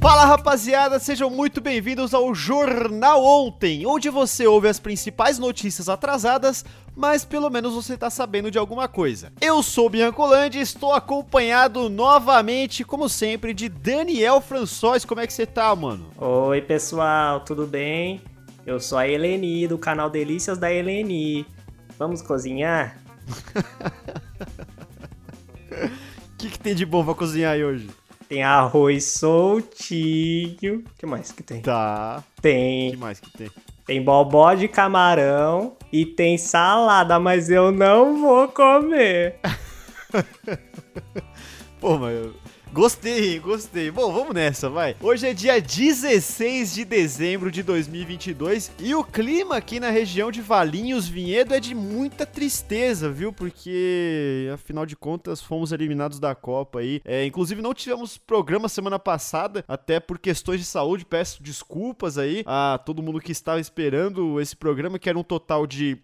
Fala 0.00 0.26
rapaziada, 0.26 1.00
sejam 1.00 1.28
muito 1.28 1.60
bem-vindos 1.60 2.14
ao 2.14 2.32
Jornal 2.36 3.24
Ontem, 3.24 3.84
onde 3.84 4.08
você 4.10 4.46
ouve 4.46 4.68
as 4.68 4.78
principais 4.78 5.36
notícias 5.36 5.88
atrasadas, 5.88 6.64
mas 6.94 7.24
pelo 7.24 7.50
menos 7.50 7.74
você 7.74 7.96
tá 7.96 8.10
sabendo 8.10 8.48
de 8.48 8.58
alguma 8.58 8.86
coisa. 8.86 9.32
Eu 9.40 9.60
sou 9.60 9.90
Biancolandi 9.90 10.58
e 10.58 10.62
estou 10.62 10.92
acompanhado 10.92 11.88
novamente, 11.88 12.84
como 12.84 13.08
sempre, 13.08 13.52
de 13.52 13.68
Daniel 13.68 14.40
François. 14.40 15.04
Como 15.04 15.20
é 15.20 15.26
que 15.26 15.32
você 15.32 15.46
tá, 15.46 15.74
mano? 15.74 16.06
Oi, 16.16 16.62
pessoal, 16.62 17.40
tudo 17.40 17.66
bem? 17.66 18.22
Eu 18.66 18.80
sou 18.80 18.96
a 18.98 19.06
Eleni, 19.06 19.66
do 19.68 19.76
canal 19.78 20.08
Delícias 20.08 20.58
da 20.58 20.72
Eleni. 20.72 21.46
Vamos 21.98 22.22
cozinhar? 22.22 22.96
O 25.70 26.36
que, 26.38 26.48
que 26.50 26.58
tem 26.58 26.74
de 26.74 26.84
bom 26.86 27.04
pra 27.04 27.14
cozinhar 27.14 27.52
aí 27.52 27.64
hoje? 27.64 27.88
Tem 28.28 28.42
arroz 28.42 29.04
soltinho. 29.18 30.78
O 30.78 30.82
que 30.98 31.06
mais 31.06 31.30
que 31.30 31.42
tem? 31.42 31.60
Tá. 31.60 32.18
O 32.20 32.22
que 32.36 32.42
Tem, 32.42 32.96
mais 32.96 33.20
que 33.20 33.30
tem? 33.30 33.50
tem 33.86 34.02
bobó 34.02 34.54
de 34.54 34.66
camarão 34.66 35.76
e 35.92 36.06
tem 36.06 36.38
salada, 36.38 37.20
mas 37.20 37.50
eu 37.50 37.70
não 37.70 38.18
vou 38.20 38.48
comer. 38.48 39.36
Pô, 41.80 41.98
mas 41.98 42.14
eu- 42.16 42.34
Gostei, 42.74 43.38
gostei. 43.38 43.88
Bom, 43.88 44.12
vamos 44.12 44.34
nessa, 44.34 44.68
vai. 44.68 44.96
Hoje 45.00 45.28
é 45.28 45.32
dia 45.32 45.60
16 45.60 46.74
de 46.74 46.84
dezembro 46.84 47.48
de 47.48 47.62
2022 47.62 48.72
e 48.80 48.96
o 48.96 49.04
clima 49.04 49.56
aqui 49.56 49.78
na 49.78 49.90
região 49.90 50.28
de 50.28 50.42
Valinhos 50.42 51.06
Vinhedo 51.06 51.54
é 51.54 51.60
de 51.60 51.72
muita 51.72 52.26
tristeza, 52.26 53.08
viu? 53.08 53.32
Porque, 53.32 54.50
afinal 54.52 54.84
de 54.84 54.96
contas, 54.96 55.40
fomos 55.40 55.70
eliminados 55.70 56.18
da 56.18 56.34
Copa 56.34 56.80
aí. 56.80 57.00
É, 57.04 57.24
inclusive, 57.24 57.62
não 57.62 57.72
tivemos 57.72 58.18
programa 58.18 58.68
semana 58.68 58.98
passada, 58.98 59.64
até 59.68 60.00
por 60.00 60.18
questões 60.18 60.58
de 60.58 60.66
saúde. 60.66 61.04
Peço 61.04 61.40
desculpas 61.44 62.18
aí 62.18 62.42
a 62.44 62.80
todo 62.84 63.04
mundo 63.04 63.20
que 63.20 63.30
estava 63.30 63.60
esperando 63.60 64.40
esse 64.40 64.56
programa, 64.56 64.98
que 64.98 65.08
era 65.08 65.16
um 65.16 65.22
total 65.22 65.64
de 65.64 65.96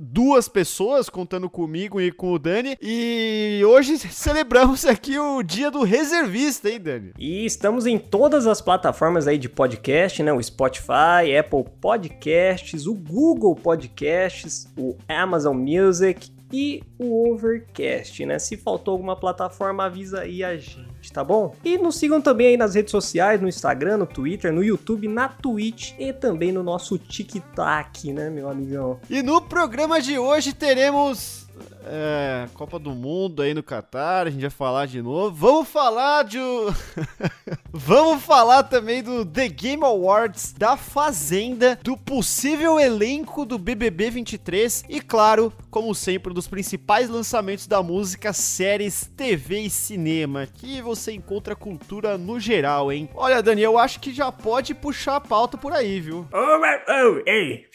duas 0.00 0.48
pessoas, 0.48 1.08
contando 1.08 1.48
comigo 1.48 2.00
e 2.00 2.10
com 2.10 2.32
o 2.32 2.38
Dani. 2.38 2.76
E 2.80 3.62
hoje 3.66 3.98
celebramos 4.10 4.84
aqui 4.84 5.18
o 5.18 5.42
dia 5.42 5.70
do 5.70 5.82
reservista, 5.82 6.68
hein, 6.68 6.80
Dani? 6.80 7.12
E 7.18 7.44
estamos 7.44 7.86
em 7.86 7.98
todas 7.98 8.46
as 8.46 8.60
plataformas 8.60 9.26
aí 9.26 9.38
de 9.38 9.48
podcast, 9.48 10.22
né? 10.22 10.32
O 10.32 10.42
Spotify, 10.42 11.36
Apple 11.38 11.64
Podcasts, 11.80 12.86
o 12.86 12.94
Google 12.94 13.54
Podcasts, 13.54 14.66
o 14.76 14.96
Amazon 15.08 15.56
Music 15.56 16.32
e 16.54 16.84
o 16.96 17.32
Overcast, 17.32 18.24
né? 18.24 18.38
Se 18.38 18.56
faltou 18.56 18.92
alguma 18.92 19.16
plataforma, 19.16 19.86
avisa 19.86 20.20
aí 20.20 20.44
a 20.44 20.56
gente, 20.56 21.12
tá 21.12 21.24
bom? 21.24 21.52
E 21.64 21.76
nos 21.76 21.96
sigam 21.96 22.20
também 22.20 22.46
aí 22.46 22.56
nas 22.56 22.76
redes 22.76 22.92
sociais, 22.92 23.40
no 23.40 23.48
Instagram, 23.48 23.96
no 23.96 24.06
Twitter, 24.06 24.52
no 24.52 24.62
YouTube, 24.62 25.08
na 25.08 25.28
Twitch 25.28 25.94
e 25.98 26.12
também 26.12 26.52
no 26.52 26.62
nosso 26.62 26.96
TikTok, 26.96 28.12
né, 28.12 28.30
meu 28.30 28.48
amigão? 28.48 29.00
E 29.10 29.20
no 29.20 29.42
programa 29.42 30.00
de 30.00 30.16
hoje 30.16 30.52
teremos. 30.52 31.43
É, 31.86 32.48
Copa 32.54 32.78
do 32.78 32.90
Mundo 32.90 33.42
aí 33.42 33.52
no 33.52 33.62
Catar, 33.62 34.26
a 34.26 34.30
gente 34.30 34.40
vai 34.40 34.50
falar 34.50 34.86
de 34.86 35.02
novo. 35.02 35.34
Vamos 35.36 35.68
falar 35.68 36.24
de. 36.24 36.38
Vamos 37.70 38.22
falar 38.22 38.62
também 38.64 39.02
do 39.02 39.26
The 39.26 39.48
Game 39.48 39.84
Awards, 39.84 40.54
da 40.56 40.76
Fazenda, 40.76 41.78
do 41.82 41.96
possível 41.96 42.78
elenco 42.80 43.44
do 43.44 43.58
BBB 43.58 44.10
23 44.10 44.84
e, 44.88 45.00
claro, 45.00 45.52
como 45.70 45.94
sempre, 45.94 46.32
dos 46.32 46.48
principais 46.48 47.08
lançamentos 47.08 47.66
da 47.66 47.82
música, 47.82 48.32
séries, 48.32 49.10
TV 49.16 49.60
e 49.60 49.70
cinema, 49.70 50.46
que 50.46 50.80
você 50.80 51.12
encontra 51.12 51.54
cultura 51.54 52.16
no 52.16 52.40
geral, 52.40 52.90
hein? 52.90 53.08
Olha, 53.14 53.42
Daniel, 53.42 53.72
eu 53.72 53.78
acho 53.78 54.00
que 54.00 54.12
já 54.12 54.32
pode 54.32 54.74
puxar 54.74 55.16
a 55.16 55.20
pauta 55.20 55.58
por 55.58 55.72
aí, 55.72 56.00
viu? 56.00 56.26
Ô, 56.32 56.58
mas, 56.60 56.80
ô, 56.88 57.22
ei, 57.26 57.66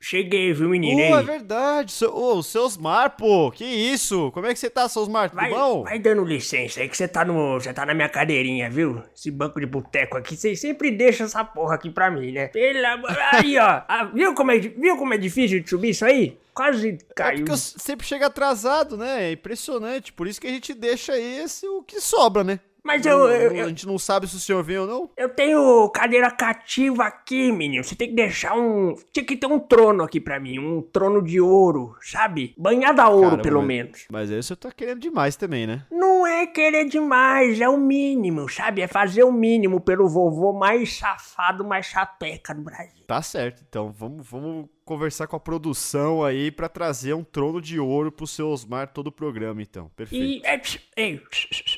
cheguei, 0.00 0.52
viu, 0.52 0.68
menino? 0.70 1.08
Pô, 1.08 1.18
é 1.18 1.22
verdade. 1.22 1.94
Ô, 2.06 2.36
o 2.38 2.42
seu 2.42 2.62
Osmar, 2.64 3.16
pô. 3.16 3.50
Que 3.50 3.64
isso? 3.64 4.30
Como 4.32 4.46
é 4.46 4.52
que 4.54 4.58
você 4.58 4.70
tá, 4.70 4.88
seu 4.88 5.02
Osmar? 5.02 5.28
Tudo 5.30 5.40
Vai, 5.40 5.50
bom? 5.50 5.82
vai 5.84 5.98
dando 5.98 6.24
licença 6.24 6.80
aí 6.80 6.88
que 6.88 6.96
você 6.96 7.06
tá 7.06 7.24
no. 7.24 7.54
Você 7.60 7.72
tá 7.72 7.84
na 7.84 7.94
minha 7.94 8.08
cadeirinha, 8.08 8.70
viu? 8.70 9.02
Esse 9.14 9.30
banco 9.30 9.60
de 9.60 9.66
boteco 9.66 10.16
aqui, 10.16 10.36
vocês 10.36 10.60
sempre 10.60 10.90
deixam 10.90 11.26
essa 11.26 11.44
porra 11.44 11.74
aqui 11.74 11.90
pra 11.90 12.10
mim, 12.10 12.32
né? 12.32 12.48
Pelo 12.48 12.86
amor. 12.86 13.16
Aí, 13.32 13.58
ó. 13.58 13.82
Ah, 13.88 14.04
viu, 14.12 14.34
como 14.34 14.50
é, 14.50 14.58
viu 14.58 14.96
como 14.96 15.14
é 15.14 15.18
difícil 15.18 15.60
de 15.60 15.68
subir 15.68 15.90
isso 15.90 16.04
aí? 16.04 16.38
Quase 16.52 16.88
É 16.88 16.98
caiu. 17.14 17.38
porque 17.38 17.52
eu 17.52 17.56
sempre 17.56 18.06
chego 18.06 18.24
atrasado, 18.24 18.96
né? 18.96 19.28
É 19.28 19.32
impressionante. 19.32 20.12
Por 20.12 20.26
isso 20.26 20.40
que 20.40 20.46
a 20.46 20.50
gente 20.50 20.74
deixa 20.74 21.16
esse 21.18 21.66
o 21.66 21.82
que 21.82 22.00
sobra, 22.00 22.42
né? 22.42 22.58
Mas 22.84 23.04
eu, 23.04 23.18
eu, 23.28 23.50
não- 23.50 23.56
a 23.56 23.62
eu, 23.62 23.68
gente 23.68 23.86
não 23.86 23.98
sabe 23.98 24.26
se 24.28 24.36
o 24.36 24.40
senhor 24.40 24.62
vem 24.62 24.78
ou 24.78 24.86
não. 24.86 25.10
eu 25.16 25.28
tenho 25.28 25.88
cadeira 25.90 26.30
cativa 26.30 27.04
aqui, 27.04 27.52
menino. 27.52 27.84
Você 27.84 27.94
tem 27.94 28.08
que 28.08 28.14
deixar 28.14 28.56
um. 28.56 28.94
Tinha 29.12 29.24
que 29.24 29.36
ter 29.36 29.46
um 29.46 29.58
trono 29.58 30.02
aqui 30.02 30.20
pra 30.20 30.40
mim. 30.40 30.58
Um 30.58 30.82
trono 30.82 31.22
de 31.22 31.40
ouro, 31.40 31.94
sabe? 32.00 32.54
Banhado 32.56 33.00
a 33.00 33.08
ouro, 33.08 33.22
Caramba, 33.22 33.42
pelo 33.42 33.62
menos. 33.62 34.06
Mas 34.10 34.30
aí 34.30 34.38
o 34.38 34.42
senhor 34.42 34.56
tá 34.56 34.70
querendo 34.72 35.00
demais 35.00 35.36
também, 35.36 35.66
né? 35.66 35.84
Não 35.90 36.26
é 36.26 36.46
querer 36.46 36.84
demais, 36.86 37.60
é 37.60 37.68
o 37.68 37.76
mínimo, 37.76 38.48
sabe? 38.48 38.80
É 38.80 38.86
fazer 38.86 39.24
o 39.24 39.32
mínimo 39.32 39.80
pelo 39.80 40.08
vovô 40.08 40.52
mais 40.52 40.96
safado, 40.96 41.64
mais 41.64 41.86
chapeca 41.86 42.54
do 42.54 42.62
Brasil. 42.62 43.04
Tá 43.06 43.20
certo. 43.22 43.62
Então 43.68 43.90
vamos, 43.92 44.26
vamos 44.28 44.66
conversar 44.84 45.26
com 45.26 45.36
a 45.36 45.40
produção 45.40 46.24
aí 46.24 46.50
pra 46.50 46.68
trazer 46.68 47.14
um 47.14 47.22
trono 47.24 47.60
de 47.60 47.78
ouro 47.78 48.10
pro 48.10 48.26
seu 48.26 48.48
Osmar 48.48 48.88
todo 48.92 49.08
o 49.08 49.12
programa, 49.12 49.62
então. 49.62 49.90
Perfeito. 49.94 50.24
E, 50.24 50.46
é, 50.46 50.60
ei, 50.96 51.20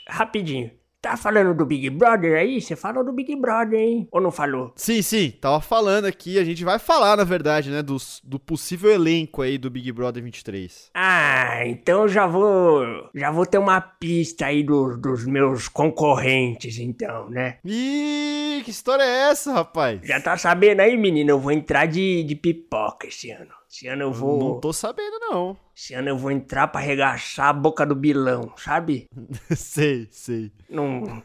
rapidinho. 0.09 0.71
Tá 1.03 1.17
falando 1.17 1.53
do 1.53 1.67
Big 1.67 1.91
Brother 1.91 2.39
aí? 2.39 2.61
Você 2.61 2.77
falou 2.77 3.05
do 3.05 3.13
Big 3.13 3.35
Brother, 3.35 3.77
hein? 3.79 4.07
Ou 4.13 4.21
não 4.21 4.31
falou? 4.31 4.73
Sim, 4.77 5.03
sim, 5.03 5.33
tava 5.33 5.61
falando 5.61 6.05
aqui, 6.05 6.39
a 6.39 6.45
gente 6.45 6.63
vai 6.63 6.79
falar, 6.79 7.17
na 7.17 7.25
verdade, 7.25 7.71
né, 7.71 7.83
dos, 7.83 8.21
do 8.23 8.39
possível 8.39 8.89
elenco 8.89 9.43
aí 9.43 9.59
do 9.59 9.69
Big 9.69 9.91
Brother 9.91 10.23
23. 10.23 10.91
Ah, 10.95 11.67
então 11.67 12.07
já 12.07 12.27
vou. 12.29 12.85
Já 13.15 13.33
vou 13.33 13.45
ter 13.45 13.59
uma 13.59 13.81
pista 13.81 14.47
aí 14.47 14.63
do- 14.63 14.97
dos 14.97 15.27
meus 15.27 15.67
concorrentes, 15.69 16.79
então, 16.79 17.29
né? 17.29 17.59
Ih, 17.65 18.63
que 18.65 18.71
história 18.71 19.03
é 19.03 19.31
essa, 19.31 19.53
rapaz? 19.53 20.01
Já 20.05 20.21
tá 20.21 20.37
sabendo 20.37 20.81
aí, 20.81 20.97
menino? 20.97 21.31
Eu 21.31 21.41
vou 21.41 21.51
entrar 21.51 21.87
de, 21.87 22.23
de 22.23 22.37
pipoca 22.37 23.09
esse 23.09 23.31
ano. 23.33 23.51
Esse 23.73 23.89
ano 23.89 24.03
eu 24.03 24.13
vou. 24.13 24.39
Não 24.39 24.61
tô 24.61 24.71
sabendo, 24.71 25.19
não. 25.19 25.57
Esse 25.75 25.95
ano 25.95 26.11
eu 26.11 26.19
vou 26.19 26.31
entrar 26.31 26.69
pra 26.69 26.83
arregaçar 26.83 27.47
a 27.47 27.53
boca 27.55 27.87
do 27.87 27.95
bilão, 27.95 28.53
sabe? 28.55 29.09
sei, 29.57 30.07
sei. 30.11 30.53
Não. 30.69 31.23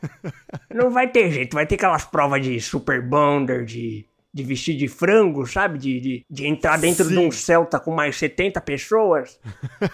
Não 0.74 0.90
vai 0.90 1.12
ter 1.12 1.30
jeito, 1.30 1.56
vai 1.56 1.68
ter 1.68 1.76
aquelas 1.76 2.06
provas 2.06 2.42
de 2.42 2.58
super 2.62 3.02
bonder, 3.02 3.66
de, 3.66 4.06
de 4.34 4.44
vestir 4.44 4.78
de 4.78 4.88
frango, 4.88 5.46
sabe? 5.46 5.78
De, 5.78 6.00
de, 6.00 6.26
de 6.30 6.48
entrar 6.48 6.78
dentro 6.80 7.10
de 7.10 7.18
um 7.18 7.30
Sim. 7.30 7.38
Celta 7.38 7.82
com 7.82 7.92
mais 7.92 8.16
70 8.16 8.62
pessoas. 8.62 9.38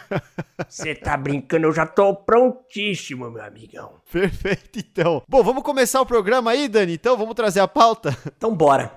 Você 0.69 0.93
tá 0.93 1.17
brincando, 1.17 1.65
eu 1.65 1.73
já 1.73 1.87
tô 1.87 2.15
prontíssimo, 2.15 3.31
meu 3.31 3.43
amigão. 3.43 3.95
Perfeito, 4.11 4.77
então. 4.77 5.23
Bom, 5.27 5.41
vamos 5.41 5.63
começar 5.63 5.99
o 6.01 6.05
programa 6.05 6.51
aí, 6.51 6.67
Dani? 6.67 6.93
Então, 6.93 7.17
vamos 7.17 7.33
trazer 7.33 7.61
a 7.61 7.67
pauta? 7.67 8.15
Então 8.37 8.55
bora. 8.55 8.93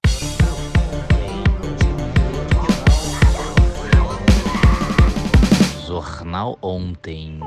Jornal 6.00 6.58
Ontem. 6.62 7.38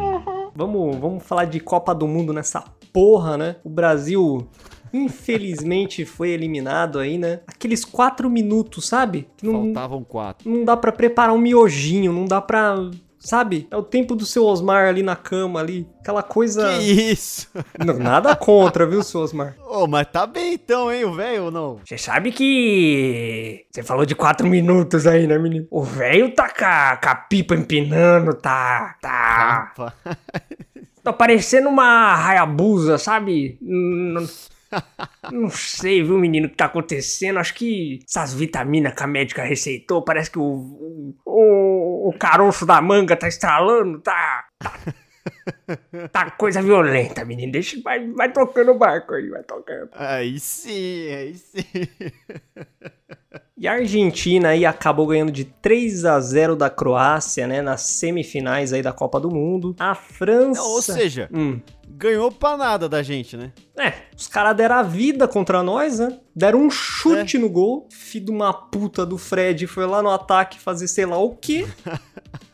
Vamos, 0.55 0.95
vamos 0.97 1.23
falar 1.23 1.45
de 1.45 1.59
Copa 1.59 1.93
do 1.93 2.07
Mundo 2.07 2.33
nessa 2.33 2.63
porra, 2.91 3.37
né? 3.37 3.55
O 3.63 3.69
Brasil, 3.69 4.47
infelizmente, 4.91 6.03
foi 6.05 6.29
eliminado 6.29 6.99
aí, 6.99 7.17
né? 7.17 7.41
Aqueles 7.47 7.85
quatro 7.85 8.29
minutos, 8.29 8.87
sabe? 8.87 9.27
Que 9.37 9.45
não, 9.45 9.65
Faltavam 9.65 10.03
quatro. 10.03 10.49
não 10.49 10.65
dá 10.65 10.75
pra 10.75 10.91
preparar 10.91 11.33
um 11.33 11.37
miojinho, 11.39 12.11
não 12.11 12.25
dá 12.25 12.41
pra. 12.41 12.75
Sabe? 13.19 13.67
É 13.69 13.75
o 13.75 13.83
tempo 13.83 14.15
do 14.15 14.25
seu 14.25 14.45
Osmar 14.45 14.87
ali 14.87 15.03
na 15.03 15.15
cama 15.15 15.59
ali. 15.59 15.85
Aquela 15.99 16.23
coisa. 16.23 16.69
Que 16.69 17.11
isso? 17.11 17.49
Não, 17.85 17.99
nada 17.99 18.35
contra, 18.35 18.85
viu, 18.85 19.03
seu 19.03 19.21
Osmar? 19.21 19.55
Ô, 19.67 19.85
mas 19.87 20.07
tá 20.07 20.25
bem 20.25 20.53
então, 20.53 20.91
hein, 20.91 21.03
o 21.03 21.13
velho 21.13 21.45
ou 21.45 21.51
não? 21.51 21.79
Você 21.85 21.97
sabe 21.97 22.31
que. 22.31 23.65
Você 23.69 23.83
falou 23.83 24.05
de 24.05 24.15
quatro 24.15 24.47
minutos 24.47 25.05
aí, 25.05 25.27
né, 25.27 25.37
menino? 25.37 25.67
O 25.69 25.83
velho 25.83 26.33
tá 26.33 26.49
com 26.49 26.65
a, 26.65 26.97
com 26.97 27.09
a 27.09 27.15
pipa 27.15 27.55
empinando, 27.55 28.33
tá. 28.33 28.95
Tá. 29.01 29.73
Rapaz. 29.75 29.93
Tá 31.03 31.13
parecendo 31.13 31.69
uma 31.69 32.15
Hayabusa, 32.15 32.97
sabe? 32.97 33.57
Não, 33.61 34.27
não 35.31 35.49
sei, 35.49 36.03
viu, 36.03 36.17
menino, 36.17 36.47
o 36.47 36.49
que 36.49 36.55
tá 36.55 36.65
acontecendo. 36.65 37.39
Acho 37.39 37.53
que 37.55 37.99
essas 38.07 38.33
vitaminas 38.33 38.93
que 38.93 39.03
a 39.03 39.07
médica 39.07 39.43
receitou, 39.43 40.03
parece 40.03 40.29
que 40.29 40.39
o, 40.39 41.15
o, 41.25 41.78
o, 42.09 42.17
caroço 42.17 42.65
da 42.65 42.81
manga 42.81 43.15
tá 43.15 43.27
estralando, 43.27 43.99
tá. 43.99 44.45
Tá, 44.59 44.73
tá 46.11 46.31
coisa 46.31 46.61
violenta, 46.61 47.25
menino. 47.25 47.51
Deixa, 47.51 47.79
vai, 47.81 48.07
vai 48.07 48.31
tocando 48.31 48.71
o 48.71 48.77
barco 48.77 49.13
aí, 49.13 49.29
vai 49.29 49.43
tocando. 49.43 49.89
Aí 49.93 50.39
sim, 50.39 51.13
aí 51.13 51.35
sim. 51.35 51.65
E 53.59 53.67
a 53.67 53.73
Argentina 53.73 54.49
aí 54.49 54.65
acabou 54.65 55.05
ganhando 55.05 55.33
de 55.33 55.43
3 55.43 56.05
a 56.05 56.17
0 56.21 56.55
da 56.55 56.69
Croácia, 56.69 57.45
né, 57.45 57.61
nas 57.61 57.81
semifinais 57.81 58.71
aí 58.71 58.81
da 58.81 58.93
Copa 58.93 59.19
do 59.19 59.29
Mundo. 59.29 59.75
A 59.77 59.93
França... 59.93 60.61
Ou 60.61 60.81
seja, 60.81 61.27
Hum. 61.33 61.59
ganhou 61.89 62.31
pra 62.31 62.55
nada 62.55 62.87
da 62.87 63.03
gente, 63.03 63.35
né? 63.35 63.51
É, 63.77 63.91
os 64.17 64.27
caras 64.27 64.55
deram 64.55 64.75
a 64.75 64.83
vida 64.83 65.27
contra 65.27 65.61
nós, 65.61 65.99
né? 65.99 66.17
Deram 66.33 66.61
um 66.61 66.69
chute 66.69 67.35
É. 67.35 67.39
no 67.39 67.49
gol. 67.49 67.85
Filho 67.91 68.25
de 68.27 68.31
uma 68.31 68.53
puta 68.53 69.05
do 69.05 69.17
Fred 69.17 69.67
foi 69.67 69.85
lá 69.85 70.01
no 70.01 70.09
ataque 70.09 70.57
fazer 70.57 70.87
sei 70.87 71.05
lá 71.05 71.17
o 71.17 71.35
quê. 71.35 71.67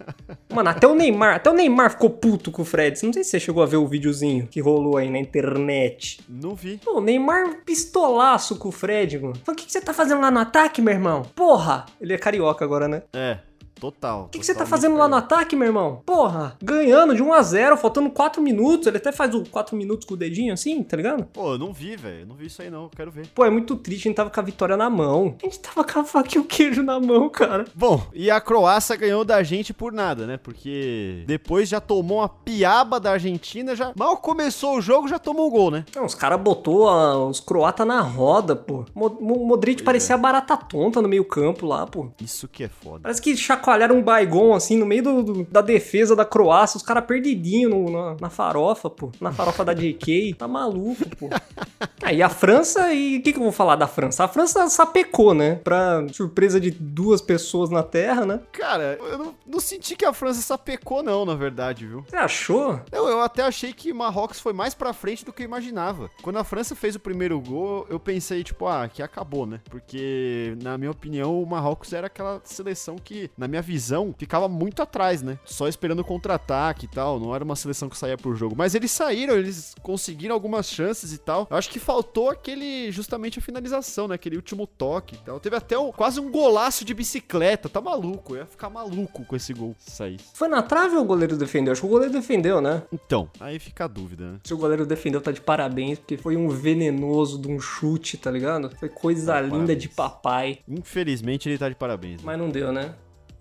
Mano, 0.54 0.69
até 0.69 0.88
o 0.88 0.96
Neymar, 0.96 1.36
até 1.36 1.50
o 1.50 1.54
Neymar 1.54 1.92
ficou 1.92 2.10
puto 2.10 2.52
com 2.52 2.62
o 2.62 2.66
Fred. 2.66 3.04
Não 3.04 3.13
sei 3.13 3.24
se 3.24 3.31
você 3.31 3.40
chegou 3.40 3.62
a 3.63 3.66
ver 3.66 3.78
o 3.78 3.88
videozinho 3.88 4.48
que 4.48 4.60
rolou 4.60 4.98
aí 4.98 5.10
na 5.10 5.19
internet. 5.19 6.19
Não 6.30 6.56
vi. 6.56 6.78
Pô, 6.84 7.00
o 7.00 7.02
Neymar 7.02 7.63
pistolaço 7.66 8.57
com 8.57 8.69
o 8.69 8.72
Fred, 8.72 9.19
mano. 9.19 9.36
O 9.48 9.54
que, 9.54 9.66
que 9.66 9.72
você 9.72 9.81
tá 9.81 9.94
fazendo 9.94 10.22
lá 10.22 10.31
no 10.31 10.40
ataque, 10.40 10.81
meu 10.81 10.94
irmão? 10.94 11.24
Porra! 11.36 11.86
Ele 12.00 12.13
é 12.13 12.18
carioca 12.18 12.63
agora, 12.63 12.88
né? 12.88 13.04
É, 13.13 13.40
total. 13.80 14.25
O 14.25 14.30
que, 14.30 14.39
que 14.39 14.45
você 14.45 14.56
tá 14.56 14.66
fazendo 14.66 14.95
lá 14.98 15.07
no 15.07 15.16
ataque? 15.16 15.56
meu 15.56 15.68
irmão? 15.68 16.01
Porra, 16.06 16.57
ganhando 16.62 17.16
de 17.16 17.22
1 17.24 17.33
a 17.33 17.42
0 17.42 17.77
faltando 17.77 18.10
4 18.10 18.42
minutos. 18.42 18.88
Ele 18.88 18.98
até 18.98 19.12
faz 19.12 19.33
o 19.36 19.44
4 19.50 19.75
minutos 19.75 20.06
com 20.06 20.13
o 20.13 20.18
dedinho 20.18 20.54
assim, 20.54 20.81
tá 20.83 20.98
ligado? 20.98 21.25
Pô, 21.25 21.54
eu 21.54 21.57
não 21.57 21.72
vi, 21.74 21.95
velho. 21.95 22.22
Eu 22.22 22.25
Não 22.27 22.36
vi 22.36 22.48
isso 22.48 22.62
aí, 22.62 22.69
não. 22.69 22.89
Quero 22.89 23.12
ver. 23.12 23.27
Pô, 23.27 23.45
é 23.45 23.50
muito 23.50 23.75
triste, 23.75 24.07
a 24.07 24.10
gente 24.10 24.16
tava 24.18 24.30
com 24.30 24.39
a 24.39 24.44
vitória 24.44 24.75
na 24.77 24.89
mão. 24.89 25.36
A 25.42 25.45
gente 25.45 25.60
tava 25.60 25.83
com 25.83 26.00
a 26.00 26.04
faca 26.04 26.36
e 26.36 26.39
o 26.39 26.44
queijo 26.45 26.81
na 26.83 27.00
mão, 27.00 27.30
cara. 27.30 27.66
Bom, 27.75 28.01
e 28.13 28.30
a 28.31 28.39
Croácia 28.42 28.95
ganhou 28.95 29.24
da 29.25 29.42
gente 29.44 29.74
por 29.74 29.92
nada, 29.92 30.25
né? 30.25 30.38
Porque 30.38 31.24
depois 31.27 31.69
já 31.69 31.80
tomou 31.80 32.19
uma 32.19 32.30
piaba 32.30 33.00
da 33.00 33.12
Argentina, 33.12 33.75
já 33.75 33.92
mal 33.95 34.18
começou 34.18 34.77
o 34.77 34.81
jogo, 34.81 35.07
já 35.07 35.19
tomou 35.19 35.48
um 35.48 35.51
gol, 35.51 35.72
né? 35.72 35.86
Não, 35.95 36.06
os 36.06 36.16
caras 36.16 36.39
botou 36.39 36.88
a- 36.89 37.27
os 37.27 37.39
croatas 37.39 37.86
na 37.88 38.01
roda, 38.01 38.56
pô. 38.56 38.86
Mo- 38.94 39.18
Mo- 39.19 39.45
Modric 39.45 39.83
parecia 39.83 40.16
a 40.16 40.18
barata 40.18 40.56
tonta 40.57 41.01
no 41.01 41.07
meio 41.07 41.25
campo 41.25 41.66
lá, 41.66 41.86
pô. 41.86 42.07
Isso 42.22 42.48
que 42.48 42.63
é 42.63 42.69
foda. 42.69 43.01
Parece 43.04 43.22
que 43.22 43.36
chacoalharam 43.66 43.96
um 43.98 44.04
Baigon, 44.04 44.54
assim, 44.54 44.78
no 44.78 44.86
meio 44.86 45.02
do, 45.04 45.24
do- 45.24 45.44
da 45.46 45.62
defesa 45.62 46.16
da 46.16 46.24
Croácia. 46.24 46.78
Os 46.78 46.84
caras 46.84 47.06
perdidinho 47.06 47.70
no- 47.70 47.90
na, 47.92 48.18
na 48.22 48.30
farofa, 48.30 48.90
pô. 48.90 49.12
Na 49.20 49.32
farofa 49.32 49.66
da 49.66 49.74
JK. 49.74 50.36
Tá 50.38 50.48
maluco, 50.48 51.04
pô. 51.18 51.30
Aí 52.04 52.22
a 52.22 52.30
França, 52.30 52.94
e 52.94 53.18
o 53.18 53.24
que, 53.24 53.34
que 53.34 53.40
eu 53.40 53.44
vou 53.44 53.52
falar 53.52 53.76
da 53.76 53.88
França? 53.88 54.24
A 54.24 54.28
França 54.28 54.68
sapecou, 54.70 55.34
né? 55.34 55.56
Pra 55.56 56.06
surpresa 56.14 56.60
de 56.60 56.70
duas 56.70 57.20
pessoas 57.22 57.70
na 57.72 57.82
Terra, 57.82 58.26
né? 58.26 58.40
Cara, 58.52 58.98
eu 59.02 59.18
não, 59.18 59.36
não 59.48 59.60
senti 59.60 59.96
que 59.96 60.06
a 60.06 60.14
França 60.14 60.42
sapecou, 60.42 61.02
não, 61.02 61.26
na 61.26 61.34
verdade, 61.34 61.88
viu? 61.88 62.04
Você 62.08 62.16
achou? 62.16 62.80
Eu, 62.92 63.08
eu 63.08 63.22
até 63.22 63.42
achei 63.42 63.74
que 63.74 63.92
Marrocos 63.92 64.40
foi 64.40 64.54
mais 64.54 64.74
pra 64.76 64.94
frente 64.94 65.26
do 65.26 65.34
que 65.34 65.42
eu 65.42 65.46
imaginava. 65.46 66.10
Quando 66.22 66.38
a 66.38 66.44
França 66.44 66.76
fez 66.76 66.96
o 66.96 67.00
primeiro 67.00 67.40
gol, 67.40 67.88
eu 67.90 68.00
pensei, 68.00 68.44
tipo, 68.44 68.68
ah, 68.68 68.88
que 68.88 69.02
acabou, 69.02 69.46
né? 69.48 69.60
Porque, 69.70 70.56
na 70.62 70.78
minha 70.78 70.92
opinião, 70.92 71.42
o 71.42 71.46
Marrocos 71.46 71.92
era 71.94 72.08
aquela 72.08 72.40
seleção 72.44 72.98
que, 72.98 73.32
na 73.38 73.48
minha 73.48 73.55
visão, 73.62 74.13
ficava 74.18 74.48
muito 74.48 74.81
atrás, 74.81 75.22
né? 75.22 75.38
Só 75.46 75.68
esperando 75.68 76.00
o 76.00 76.04
contra-ataque 76.06 76.86
e 76.86 76.88
tal. 76.90 77.19
Não 77.19 77.34
era 77.36 77.44
uma 77.44 77.56
seleção 77.56 77.90
que 77.90 77.98
saía 77.98 78.18
por 78.18 78.36
jogo. 78.36 78.56
Mas 78.57 78.75
eles 78.75 78.92
saíram, 78.92 79.36
eles 79.36 79.75
conseguiram 79.81 80.34
algumas 80.34 80.69
chances 80.69 81.13
e 81.13 81.18
tal. 81.18 81.48
Eu 81.50 81.57
acho 81.57 81.69
que 81.69 81.80
faltou 81.80 82.30
aquele, 82.30 82.92
justamente 82.92 83.40
a 83.40 83.42
finalização, 83.42 84.07
né? 84.07 84.16
Aquele 84.16 84.36
último 84.36 84.66
toque 84.68 85.16
e 85.16 85.19
tal. 85.19 85.40
Teve 85.40 85.56
até 85.56 85.78
um- 85.78 85.92
quase 85.92 86.19
um 86.19 86.31
golaço 86.31 86.84
de 86.86 86.94
bicicleta. 86.94 87.69
Tá 87.69 87.81
maluco. 87.81 88.34
Eu 88.36 88.40
ia 88.40 88.46
ficar 88.46 88.69
maluco 88.69 89.24
com 89.25 89.36
esse 89.36 89.54
gol 89.54 89.75
se 89.80 89.92
saísse. 89.92 90.25
Foi 90.34 90.48
na 90.48 90.62
trave 90.62 90.96
ou 90.96 91.01
o 91.04 91.06
goleiro 91.06 91.38
defendeu? 91.38 91.72
Acho 91.72 91.81
que 91.81 91.88
o 91.88 91.90
goleiro 91.90 92.13
defendeu, 92.13 92.60
né? 92.62 92.84
Então, 92.92 93.30
aí 93.40 93.60
fica 93.60 93.86
a 93.86 93.88
dúvida, 93.88 94.31
né? 94.31 94.40
Se 94.44 94.54
o 94.54 94.58
goleiro 94.58 94.86
defendeu, 94.86 95.22
tá 95.22 95.31
de 95.31 95.42
parabéns, 95.42 96.00
porque 96.00 96.18
foi 96.18 96.36
um 96.38 96.50
venenoso 96.50 97.40
de 97.40 97.48
um 97.48 97.60
chute, 97.60 98.18
tá 98.18 98.30
ligado? 98.31 98.69
Foi 98.78 98.90
coisa 98.90 99.34
Tá 99.34 99.42
linda 99.42 99.56
parabéns. 99.56 99.81
de 99.81 99.90
papai. 99.90 100.60
Infelizmente 100.68 101.50
ele 101.50 101.58
tá 101.58 101.68
de 101.69 101.75
parabéns. 101.75 102.18
Né? 102.18 102.24
Mas 102.25 102.38
não 102.40 102.50
deu, 102.50 102.72
né? 102.72 102.94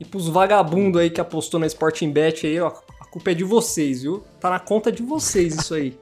E 0.05 0.07
pros 0.07 0.29
vagabundos 0.29 1.01
aí 1.01 1.09
que 1.09 1.21
apostou 1.21 1.59
na 1.59 1.67
Sporting 1.67 2.11
Bet 2.11 2.47
aí, 2.47 2.61
ó, 2.61 2.73
a 3.01 3.05
culpa 3.07 3.31
é 3.31 3.35
de 3.35 3.45
vocês, 3.45 4.03
viu? 4.03 4.23
Tá 4.39 4.51
na 4.51 4.59
conta 4.59 4.93
de 4.93 5.03
vocês 5.03 5.55
isso 5.55 5.75
aí. 5.75 5.99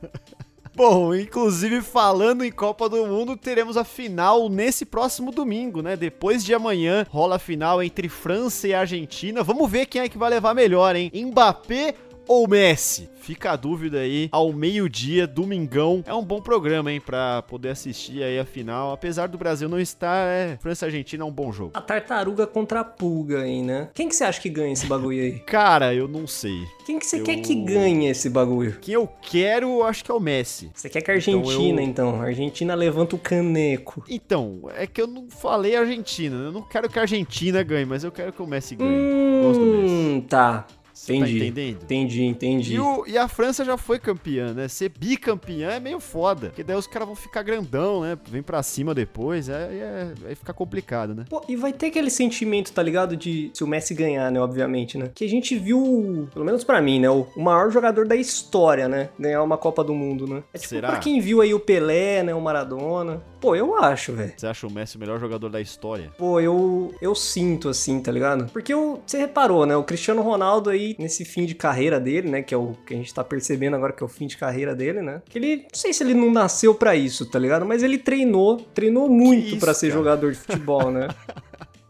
Bom, 0.76 1.14
inclusive 1.14 1.82
falando 1.82 2.44
em 2.44 2.50
Copa 2.50 2.88
do 2.88 3.06
Mundo, 3.06 3.36
teremos 3.36 3.76
a 3.76 3.84
final 3.84 4.48
nesse 4.48 4.86
próximo 4.86 5.30
domingo, 5.30 5.82
né? 5.82 5.96
Depois 5.96 6.42
de 6.42 6.54
amanhã 6.54 7.06
rola 7.10 7.36
a 7.36 7.38
final 7.38 7.82
entre 7.82 8.08
França 8.08 8.68
e 8.68 8.74
Argentina. 8.74 9.42
Vamos 9.42 9.70
ver 9.70 9.86
quem 9.86 10.00
é 10.00 10.08
que 10.08 10.16
vai 10.16 10.30
levar 10.30 10.54
melhor, 10.54 10.96
hein? 10.96 11.10
Mbappé 11.14 11.94
ou 12.26 12.46
Messi? 12.48 13.08
Fica 13.22 13.52
a 13.52 13.56
dúvida 13.56 14.00
aí, 14.00 14.28
ao 14.32 14.52
meio-dia, 14.52 15.28
domingão. 15.28 16.02
É 16.04 16.12
um 16.12 16.24
bom 16.24 16.40
programa, 16.42 16.90
hein, 16.90 17.00
pra 17.00 17.40
poder 17.42 17.68
assistir 17.68 18.20
aí 18.20 18.36
a 18.36 18.44
final. 18.44 18.90
Apesar 18.92 19.28
do 19.28 19.38
Brasil 19.38 19.68
não 19.68 19.78
estar, 19.78 20.26
é, 20.26 20.56
França 20.60 20.84
e 20.84 20.88
Argentina 20.88 21.22
é 21.22 21.26
um 21.26 21.30
bom 21.30 21.52
jogo. 21.52 21.70
A 21.74 21.80
tartaruga 21.80 22.48
contra 22.48 22.80
a 22.80 22.84
pulga 22.84 23.42
aí, 23.42 23.62
né? 23.62 23.88
Quem 23.94 24.08
que 24.08 24.16
você 24.16 24.24
acha 24.24 24.40
que 24.40 24.48
ganha 24.48 24.72
esse 24.72 24.86
bagulho 24.86 25.22
aí? 25.22 25.38
Cara, 25.46 25.94
eu 25.94 26.08
não 26.08 26.26
sei. 26.26 26.64
Quem 26.84 26.98
que 26.98 27.06
você 27.06 27.20
Eu- 27.20 27.24
quer 27.24 27.36
que 27.36 27.54
ganhe 27.54 28.08
esse 28.08 28.28
bagulho? 28.28 28.76
Quem 28.80 28.94
eu 28.94 29.08
quero, 29.20 29.68
eu 29.68 29.84
acho 29.84 30.04
que 30.04 30.10
é 30.10 30.14
o 30.14 30.18
Messi. 30.20 30.68
Você 30.74 30.88
quer 30.88 31.00
que 31.00 31.12
a 31.12 31.14
Argentina, 31.14 31.80
eu- 31.80 31.86
então? 31.86 32.20
A 32.20 32.24
Argentina 32.24 32.74
levanta 32.74 33.14
o 33.14 33.18
caneco. 33.20 34.02
Então, 34.08 34.62
é 34.76 34.84
que 34.84 35.00
eu 35.00 35.06
não 35.06 35.30
falei 35.30 35.76
Argentina. 35.76 36.34
Eu 36.36 36.50
não 36.50 36.62
quero 36.62 36.88
que 36.90 36.98
a 36.98 37.02
Argentina 37.02 37.62
ganhe, 37.62 37.84
mas 37.86 38.02
eu 38.02 38.10
quero 38.10 38.32
que 38.32 38.42
o 38.42 38.46
Messi 38.48 38.74
ganhe. 38.74 39.42
Gosto 39.44 39.60
do 39.60 39.66
Messi. 39.76 39.94
Hum, 39.94 40.20
tá. 40.28 40.66
Você 41.02 41.14
Entendi. 41.16 41.32
tá 41.40 41.44
entendendo? 41.46 41.82
Entendi, 41.82 42.22
entendi. 42.22 42.74
E, 42.74 42.78
o- 42.78 43.04
e 43.08 43.18
a 43.18 43.26
França 43.26 43.64
já 43.64 43.76
foi 43.76 43.98
campeã, 43.98 44.54
né? 44.54 44.68
Ser 44.68 44.88
bicampeã 44.88 45.70
é 45.70 45.80
meio 45.80 45.98
foda. 45.98 46.46
Porque 46.50 46.62
daí 46.62 46.76
os 46.76 46.86
caras 46.86 47.08
vão 47.08 47.16
ficar 47.16 47.42
grandão, 47.42 48.02
né? 48.02 48.16
Vem 48.28 48.40
pra 48.40 48.62
cima 48.62 48.94
depois, 48.94 49.50
aí 49.50 49.78
é, 49.80 50.12
aí 50.28 50.34
fica 50.36 50.52
complicado, 50.52 51.12
né? 51.12 51.24
Pô, 51.28 51.42
e 51.48 51.56
vai 51.56 51.72
ter 51.72 51.86
aquele 51.86 52.08
sentimento, 52.08 52.72
tá 52.72 52.80
ligado? 52.84 53.16
De 53.16 53.50
se 53.52 53.64
o 53.64 53.66
Messi 53.66 53.94
ganhar, 53.94 54.30
né? 54.30 54.40
Obviamente, 54.40 54.96
né? 54.96 55.10
Que 55.12 55.24
a 55.24 55.28
gente 55.28 55.58
viu, 55.58 56.28
pelo 56.32 56.44
menos 56.44 56.62
pra 56.62 56.80
mim, 56.80 57.00
né? 57.00 57.10
O, 57.10 57.26
o 57.36 57.42
maior 57.42 57.68
jogador 57.72 58.06
da 58.06 58.14
história, 58.14 58.86
né? 58.88 59.08
Ganhar 59.18 59.42
uma 59.42 59.58
Copa 59.58 59.82
do 59.82 59.92
Mundo, 59.94 60.28
né? 60.28 60.44
É 60.54 60.58
tipo 60.58 60.68
Será? 60.68 60.88
pra 60.90 60.98
quem 61.00 61.20
viu 61.20 61.40
aí 61.40 61.52
o 61.52 61.58
Pelé, 61.58 62.22
né? 62.22 62.32
O 62.32 62.40
Maradona. 62.40 63.20
Pô, 63.42 63.56
eu 63.56 63.74
acho, 63.74 64.12
velho. 64.12 64.32
Você 64.36 64.46
acha 64.46 64.68
o 64.68 64.72
Messi 64.72 64.96
o 64.96 65.00
melhor 65.00 65.18
jogador 65.18 65.48
da 65.48 65.60
história? 65.60 66.12
Pô, 66.16 66.38
eu, 66.38 66.94
eu 67.02 67.12
sinto 67.12 67.68
assim, 67.68 68.00
tá 68.00 68.12
ligado? 68.12 68.46
Porque 68.52 68.72
o, 68.72 69.00
você 69.04 69.18
reparou, 69.18 69.66
né? 69.66 69.74
O 69.74 69.82
Cristiano 69.82 70.22
Ronaldo 70.22 70.70
aí, 70.70 70.94
nesse 70.96 71.24
fim 71.24 71.44
de 71.44 71.52
carreira 71.52 71.98
dele, 71.98 72.30
né? 72.30 72.40
Que 72.40 72.54
é 72.54 72.56
o 72.56 72.74
que 72.86 72.94
a 72.94 72.96
gente 72.96 73.12
tá 73.12 73.24
percebendo 73.24 73.74
agora 73.74 73.92
que 73.92 74.00
é 74.00 74.06
o 74.06 74.08
fim 74.08 74.28
de 74.28 74.36
carreira 74.36 74.76
dele, 74.76 75.02
né? 75.02 75.22
Que 75.28 75.40
ele, 75.40 75.56
não 75.56 75.68
sei 75.74 75.92
se 75.92 76.04
ele 76.04 76.14
não 76.14 76.30
nasceu 76.30 76.72
pra 76.72 76.94
isso, 76.94 77.26
tá 77.26 77.36
ligado? 77.36 77.66
Mas 77.66 77.82
ele 77.82 77.98
treinou, 77.98 78.58
treinou 78.58 79.08
muito 79.08 79.56
pra 79.56 79.74
ser 79.74 79.88
cara? 79.88 79.98
jogador 79.98 80.30
de 80.30 80.38
futebol, 80.38 80.92
né? 80.92 81.08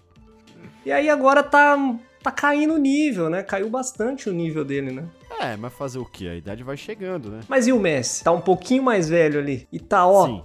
e 0.87 0.91
aí 0.91 1.11
agora 1.11 1.43
tá, 1.43 1.77
tá 2.23 2.31
caindo 2.31 2.73
o 2.73 2.79
nível, 2.79 3.29
né? 3.29 3.43
Caiu 3.43 3.69
bastante 3.69 4.31
o 4.31 4.33
nível 4.33 4.65
dele, 4.65 4.91
né? 4.91 5.05
É, 5.38 5.55
mas 5.55 5.75
fazer 5.75 5.99
o 5.99 6.05
quê? 6.07 6.29
A 6.29 6.35
idade 6.35 6.62
vai 6.62 6.79
chegando, 6.79 7.29
né? 7.29 7.41
Mas 7.47 7.67
e 7.67 7.73
o 7.73 7.79
Messi? 7.79 8.25
Tá 8.25 8.33
um 8.33 8.41
pouquinho 8.41 8.83
mais 8.83 9.11
velho 9.11 9.38
ali. 9.38 9.69
E 9.71 9.79
tá, 9.79 10.07
ó, 10.07 10.27
Sim. 10.27 10.43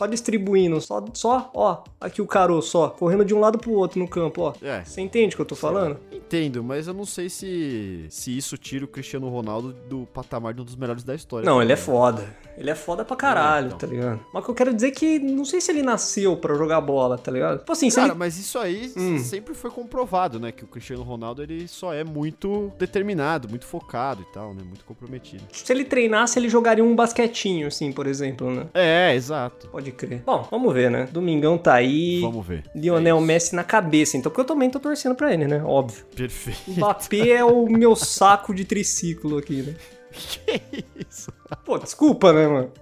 Só 0.00 0.06
distribuindo, 0.06 0.80
só, 0.80 1.04
só, 1.12 1.50
ó, 1.52 1.82
aqui 2.00 2.22
o 2.22 2.26
caroço, 2.26 2.78
ó, 2.78 2.88
correndo 2.88 3.22
de 3.22 3.34
um 3.34 3.38
lado 3.40 3.58
pro 3.58 3.72
outro 3.72 3.98
no 3.98 4.08
campo, 4.08 4.40
ó. 4.40 4.54
É. 4.62 4.82
Você 4.82 5.02
entende 5.02 5.34
o 5.34 5.36
que 5.36 5.42
eu 5.42 5.46
tô 5.46 5.54
falando? 5.54 5.98
Entendo, 6.10 6.64
mas 6.64 6.86
eu 6.86 6.94
não 6.94 7.04
sei 7.04 7.28
se, 7.28 8.06
se 8.08 8.34
isso 8.34 8.56
tira 8.56 8.82
o 8.86 8.88
Cristiano 8.88 9.28
Ronaldo 9.28 9.74
do 9.90 10.06
patamar 10.06 10.54
de 10.54 10.62
um 10.62 10.64
dos 10.64 10.74
melhores 10.74 11.04
da 11.04 11.14
história. 11.14 11.44
Não, 11.44 11.60
ele 11.60 11.72
é 11.74 11.76
foda. 11.76 12.24
Ele 12.56 12.70
é 12.70 12.74
foda 12.74 13.04
pra 13.04 13.14
caralho, 13.16 13.66
então. 13.68 13.78
tá 13.78 13.86
ligado? 13.86 14.20
Mas 14.32 14.42
o 14.42 14.44
que 14.46 14.50
eu 14.50 14.54
quero 14.54 14.74
dizer 14.74 14.88
é 14.88 14.90
que 14.90 15.18
não 15.18 15.44
sei 15.44 15.60
se 15.60 15.70
ele 15.70 15.82
nasceu 15.82 16.34
pra 16.36 16.54
jogar 16.54 16.80
bola, 16.80 17.18
tá 17.18 17.30
ligado? 17.30 17.58
Tipo 17.58 17.72
assim, 17.72 17.90
Cara, 17.90 18.08
ele... 18.08 18.18
mas 18.18 18.38
isso 18.38 18.58
aí 18.58 18.92
Hum. 18.96 19.18
sempre 19.18 19.54
foi 19.54 19.70
comprovado, 19.70 20.40
né? 20.40 20.50
Que 20.50 20.64
o 20.64 20.66
Cristiano 20.66 21.02
Ronaldo 21.02 21.42
ele 21.42 21.68
só 21.68 21.92
é 21.92 22.04
muito 22.04 22.72
determinado, 22.78 23.48
muito 23.48 23.66
focado 23.66 24.22
e 24.22 24.32
tal, 24.32 24.54
né? 24.54 24.62
Muito 24.64 24.84
comprometido. 24.84 25.42
se 25.52 25.70
ele 25.72 25.84
treinasse, 25.84 26.38
ele 26.38 26.48
jogaria 26.48 26.82
um 26.84 26.94
basquetinho, 26.96 27.66
assim, 27.68 27.92
por 27.92 28.06
exemplo, 28.06 28.50
né? 28.50 28.66
É, 28.74 29.14
exato. 29.14 29.68
Pode 29.68 29.89
crer. 29.90 30.22
Bom, 30.24 30.46
vamos 30.50 30.72
ver, 30.72 30.90
né? 30.90 31.08
Domingão 31.10 31.58
tá 31.58 31.74
aí. 31.74 32.20
Vamos 32.20 32.46
ver. 32.46 32.64
Lionel 32.74 33.18
É. 33.18 33.20
Messi 33.20 33.54
na 33.54 33.64
cabeça, 33.64 34.16
então, 34.16 34.30
porque 34.30 34.40
eu 34.40 34.46
também 34.46 34.70
tô 34.70 34.80
torcendo 34.80 35.14
pra 35.14 35.32
ele, 35.32 35.46
né? 35.46 35.62
Óbvio. 35.64 36.04
Perfeito. 36.14 36.70
Mbappé 36.70 37.28
é 37.30 37.44
o 37.44 37.66
meu 37.66 37.94
saco 37.96 38.54
de 38.54 38.64
triciclo 38.64 39.38
aqui, 39.38 39.62
né? 39.62 39.74
que 40.10 40.84
isso? 41.08 41.32
Pô, 41.64 41.78
desculpa, 41.78 42.32
né, 42.32 42.46
mano? 42.46 42.72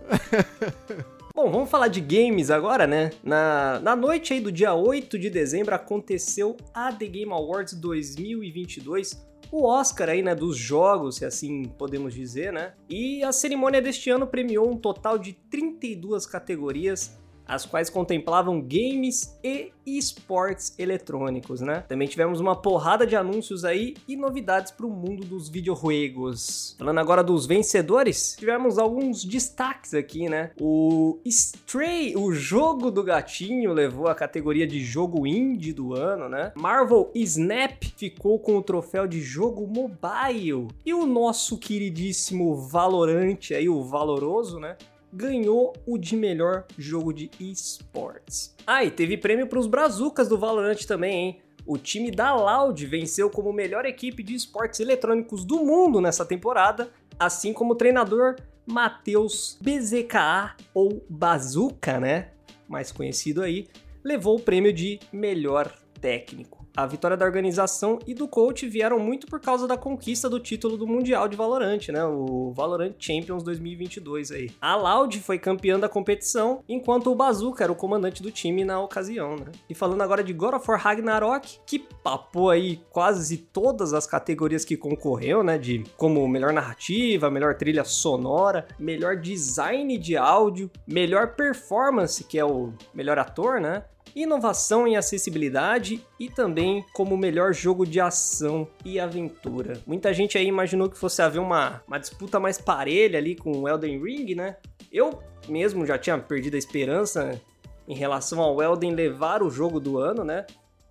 Bom, 1.34 1.52
vamos 1.52 1.70
falar 1.70 1.86
de 1.86 2.00
games 2.00 2.50
agora, 2.50 2.84
né? 2.84 3.10
Na, 3.22 3.78
na 3.80 3.94
noite 3.94 4.32
aí 4.32 4.40
do 4.40 4.50
dia 4.50 4.74
8 4.74 5.16
de 5.16 5.30
dezembro 5.30 5.72
aconteceu 5.72 6.56
a 6.74 6.92
The 6.92 7.06
Game 7.06 7.32
Awards 7.32 7.74
2022, 7.74 9.27
o 9.50 9.66
Oscar 9.66 10.10
aí, 10.10 10.22
né, 10.22 10.34
dos 10.34 10.56
jogos, 10.56 11.16
se 11.16 11.24
assim 11.24 11.64
podemos 11.64 12.14
dizer, 12.14 12.52
né? 12.52 12.74
E 12.88 13.22
a 13.22 13.32
cerimônia 13.32 13.80
deste 13.80 14.10
ano 14.10 14.26
premiou 14.26 14.70
um 14.70 14.76
total 14.76 15.18
de 15.18 15.32
32 15.32 16.26
categorias. 16.26 17.18
As 17.48 17.64
quais 17.64 17.88
contemplavam 17.88 18.60
games 18.60 19.36
e 19.42 19.72
esportes 19.86 20.74
eletrônicos, 20.78 21.62
né? 21.62 21.82
Também 21.88 22.06
tivemos 22.06 22.40
uma 22.40 22.54
porrada 22.54 23.06
de 23.06 23.16
anúncios 23.16 23.64
aí 23.64 23.96
e 24.06 24.16
novidades 24.16 24.70
para 24.70 24.86
o 24.86 24.90
mundo 24.90 25.24
dos 25.24 25.48
videojuegos. 25.48 26.76
Falando 26.78 26.98
agora 26.98 27.24
dos 27.24 27.46
vencedores, 27.46 28.36
tivemos 28.38 28.78
alguns 28.78 29.24
destaques 29.24 29.94
aqui, 29.94 30.28
né? 30.28 30.50
O 30.60 31.18
Stray, 31.24 32.14
o 32.16 32.32
jogo 32.32 32.90
do 32.90 33.02
gatinho, 33.02 33.72
levou 33.72 34.08
a 34.08 34.14
categoria 34.14 34.66
de 34.66 34.80
jogo 34.80 35.26
indie 35.26 35.72
do 35.72 35.94
ano, 35.94 36.28
né? 36.28 36.52
Marvel 36.54 37.10
Snap 37.14 37.82
ficou 37.96 38.38
com 38.38 38.58
o 38.58 38.62
troféu 38.62 39.06
de 39.06 39.20
jogo 39.20 39.66
mobile. 39.66 40.68
E 40.84 40.92
o 40.92 41.06
nosso 41.06 41.56
queridíssimo 41.56 42.54
Valorant 42.56 43.52
aí, 43.52 43.68
o 43.68 43.82
Valoroso, 43.82 44.60
né? 44.60 44.76
Ganhou 45.12 45.74
o 45.86 45.98
de 45.98 46.16
melhor 46.16 46.64
jogo 46.76 47.12
de 47.12 47.30
esportes. 47.40 48.54
Ah, 48.66 48.84
e 48.84 48.90
teve 48.90 49.16
prêmio 49.16 49.46
para 49.46 49.58
os 49.58 49.66
Brazucas 49.66 50.28
do 50.28 50.38
Valorant 50.38 50.84
também, 50.84 51.14
hein? 51.14 51.40
O 51.66 51.76
time 51.76 52.10
da 52.10 52.34
Loud 52.34 52.86
venceu 52.86 53.28
como 53.28 53.52
melhor 53.52 53.84
equipe 53.84 54.22
de 54.22 54.34
esportes 54.34 54.80
eletrônicos 54.80 55.44
do 55.44 55.64
mundo 55.64 56.00
nessa 56.00 56.24
temporada, 56.24 56.90
assim 57.18 57.52
como 57.52 57.72
o 57.72 57.76
treinador 57.76 58.36
Matheus 58.66 59.58
BZKA 59.60 60.54
ou 60.72 61.04
Bazuca, 61.08 62.00
né? 62.00 62.30
Mais 62.66 62.92
conhecido 62.92 63.42
aí, 63.42 63.66
levou 64.04 64.36
o 64.36 64.40
prêmio 64.40 64.72
de 64.72 64.98
melhor 65.12 65.74
técnico. 66.00 66.57
A 66.78 66.86
vitória 66.86 67.16
da 67.16 67.24
organização 67.24 67.98
e 68.06 68.14
do 68.14 68.28
coach 68.28 68.68
vieram 68.68 69.00
muito 69.00 69.26
por 69.26 69.40
causa 69.40 69.66
da 69.66 69.76
conquista 69.76 70.30
do 70.30 70.38
título 70.38 70.76
do 70.76 70.86
Mundial 70.86 71.26
de 71.26 71.36
Valorant, 71.36 71.88
né? 71.88 72.04
O 72.04 72.52
Valorant 72.54 72.94
Champions 73.00 73.42
2022 73.42 74.30
aí. 74.30 74.50
A 74.60 74.76
Loud 74.76 75.18
foi 75.18 75.40
campeã 75.40 75.76
da 75.76 75.88
competição, 75.88 76.62
enquanto 76.68 77.10
o 77.10 77.16
Bazooka 77.16 77.64
era 77.64 77.72
o 77.72 77.74
comandante 77.74 78.22
do 78.22 78.30
time 78.30 78.64
na 78.64 78.80
ocasião, 78.80 79.34
né? 79.34 79.46
E 79.68 79.74
falando 79.74 80.02
agora 80.02 80.22
de 80.22 80.32
God 80.32 80.54
of 80.54 80.70
War 80.70 80.80
Ragnarok, 80.80 81.58
que 81.66 81.80
papou 81.80 82.48
aí 82.48 82.80
quase 82.90 83.38
todas 83.38 83.92
as 83.92 84.06
categorias 84.06 84.64
que 84.64 84.76
concorreu, 84.76 85.42
né? 85.42 85.58
De 85.58 85.82
como 85.96 86.28
melhor 86.28 86.52
narrativa, 86.52 87.28
melhor 87.28 87.56
trilha 87.56 87.82
sonora, 87.82 88.68
melhor 88.78 89.16
design 89.16 89.98
de 89.98 90.16
áudio, 90.16 90.70
melhor 90.86 91.34
performance, 91.34 92.22
que 92.22 92.38
é 92.38 92.44
o 92.44 92.72
melhor 92.94 93.18
ator, 93.18 93.60
né? 93.60 93.82
Inovação 94.22 94.86
em 94.86 94.96
acessibilidade 94.96 96.04
e 96.18 96.28
também 96.28 96.84
como 96.92 97.16
melhor 97.16 97.52
jogo 97.52 97.86
de 97.86 98.00
ação 98.00 98.68
e 98.84 98.98
aventura. 98.98 99.80
Muita 99.86 100.12
gente 100.12 100.36
aí 100.36 100.46
imaginou 100.46 100.88
que 100.90 100.98
fosse 100.98 101.22
haver 101.22 101.40
uma, 101.40 101.82
uma 101.86 101.98
disputa 101.98 102.40
mais 102.40 102.58
parelha 102.58 103.18
ali 103.18 103.36
com 103.36 103.52
o 103.52 103.68
Elden 103.68 104.02
Ring, 104.02 104.34
né? 104.34 104.56
Eu 104.92 105.22
mesmo 105.48 105.86
já 105.86 105.96
tinha 105.98 106.18
perdido 106.18 106.54
a 106.54 106.58
esperança 106.58 107.40
em 107.86 107.94
relação 107.94 108.40
ao 108.40 108.62
Elden 108.62 108.92
levar 108.94 109.42
o 109.42 109.50
jogo 109.50 109.78
do 109.78 109.98
ano, 109.98 110.24
né? 110.24 110.46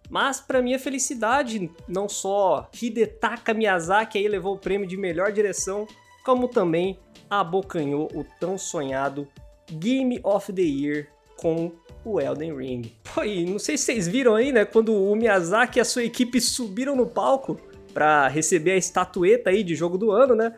Mas 0.10 0.40
para 0.40 0.62
minha 0.62 0.80
felicidade, 0.80 1.70
não 1.88 2.08
só 2.08 2.70
Hidetaka 2.82 3.54
Miyazaki 3.54 4.18
aí 4.18 4.28
levou 4.28 4.56
o 4.56 4.60
prêmio 4.60 4.88
de 4.88 4.96
melhor 4.96 5.32
direção, 5.32 5.86
como 6.24 6.48
também 6.48 6.98
abocanhou 7.30 8.10
o 8.14 8.26
tão 8.40 8.58
sonhado 8.58 9.28
Game 9.70 10.20
of 10.24 10.52
the 10.54 10.62
Year 10.62 11.08
com 11.36 11.72
o 12.10 12.20
Elden 12.20 12.56
Ring. 12.56 12.92
Pô, 13.14 13.24
e 13.24 13.46
não 13.46 13.60
sei 13.60 13.78
se 13.78 13.86
vocês 13.86 14.08
viram 14.08 14.36
aí, 14.36 14.52
né, 14.52 14.66
quando 14.66 14.94
o 14.94 15.16
Miyazaki 15.16 15.80
e 15.80 15.82
a 15.82 15.86
sua 15.86 16.04
equipe 16.04 16.40
subiram 16.40 16.96
no 16.96 17.06
palco 17.06 17.60
para 17.94 18.28
receber 18.28 18.72
a 18.72 18.78
estatueta 18.78 19.50
aí 19.50 19.64
de 19.64 19.76
jogo 19.76 19.98
do 19.98 20.12
ano, 20.12 20.36
né? 20.36 20.54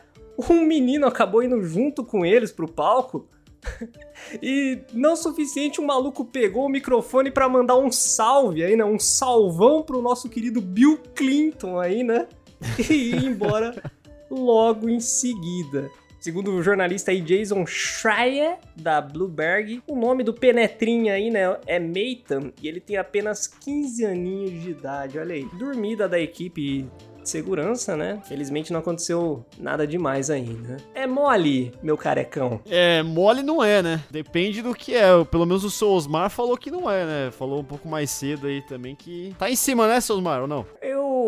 Um 0.50 0.62
menino 0.62 1.08
acabou 1.08 1.44
indo 1.44 1.62
junto 1.64 2.04
com 2.04 2.26
eles 2.26 2.52
pro 2.52 2.68
palco. 2.68 3.28
e 4.42 4.80
não 4.94 5.16
suficiente, 5.16 5.82
um 5.82 5.86
maluco 5.86 6.24
pegou 6.24 6.66
o 6.66 6.70
microfone 6.70 7.32
para 7.32 7.50
mandar 7.50 7.78
um 7.78 7.92
salve 7.92 8.64
aí, 8.64 8.76
né? 8.76 8.86
Um 8.86 9.00
salvão 9.00 9.82
pro 9.82 10.02
nosso 10.02 10.30
querido 10.30 10.62
Bill 10.62 10.98
Clinton 11.16 11.80
aí, 11.80 12.04
né? 12.04 12.28
E 12.90 13.12
ir 13.12 13.26
embora 13.26 13.82
logo 14.30 14.90
em 14.90 15.00
seguida. 15.00 15.90
Segundo 16.20 16.52
o 16.52 16.62
jornalista 16.62 17.12
aí 17.12 17.22
Jason 17.22 17.66
Schreier, 17.66 18.58
da 18.76 19.00
Bloomberg, 19.00 19.82
o 19.88 19.96
nome 19.96 20.24
do 20.24 20.34
penetrinha 20.34 21.14
aí, 21.14 21.30
né, 21.30 21.58
é 21.66 21.80
Meitan, 21.80 22.52
e 22.62 22.68
ele 22.68 22.80
tem 22.80 22.98
apenas 22.98 23.48
15 23.48 24.06
aninhos 24.06 24.62
de 24.62 24.72
idade, 24.72 25.18
olha 25.18 25.34
aí. 25.34 25.46
Dormida 25.58 26.10
da 26.10 26.20
equipe 26.20 26.90
segurança, 27.30 27.96
né? 27.96 28.20
Felizmente 28.28 28.74
não 28.74 28.80
aconteceu 28.80 29.46
nada 29.58 29.86
demais 29.86 30.30
ainda. 30.30 30.78
É 30.94 31.06
mole, 31.06 31.72
meu 31.82 31.96
carecão. 31.98 32.60
É, 32.70 33.04
mole 33.04 33.44
não 33.44 33.64
é, 33.64 33.82
né? 33.82 34.04
Depende 34.10 34.62
do 34.62 34.74
que 34.74 34.96
é. 34.96 35.24
Pelo 35.26 35.46
menos 35.46 35.64
o 35.64 35.70
seu 35.70 35.90
Osmar 35.90 36.30
falou 36.30 36.58
que 36.58 36.72
não 36.72 36.90
é, 36.90 37.06
né? 37.06 37.32
Falou 37.32 37.60
um 37.60 37.64
pouco 37.64 37.88
mais 37.88 38.10
cedo 38.10 38.48
aí 38.48 38.62
também 38.62 38.96
que. 38.96 39.36
Tá 39.38 39.50
em 39.50 39.56
cima, 39.56 39.88
né, 39.88 39.98
Osmar, 39.98 40.42
ou 40.42 40.48
não? 40.48 40.66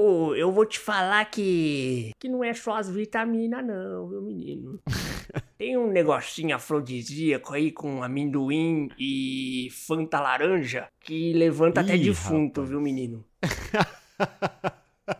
Eu, 0.02 0.36
eu 0.36 0.52
vou 0.52 0.66
te 0.66 0.80
falar 0.80 1.24
que. 1.26 2.12
que 2.20 2.28
não 2.28 2.44
é 2.44 2.54
só 2.54 2.76
as 2.76 2.90
vitaminas, 2.90 3.64
não, 3.66 4.08
meu 4.08 4.22
menino. 4.22 4.80
Tem 5.58 5.78
um 5.78 5.92
negocinho 5.92 6.56
afrodisíaco 6.56 7.54
aí 7.54 7.72
com 7.72 8.02
amendoim 8.02 8.90
e 8.98 9.70
fanta 9.72 10.20
laranja 10.20 10.88
que 11.00 11.34
levanta 11.34 11.82
Ih, 11.82 11.84
até 11.84 11.98
defunto, 11.98 12.62
rapaz. 12.62 12.70
viu, 12.70 12.82
menino? 12.82 13.26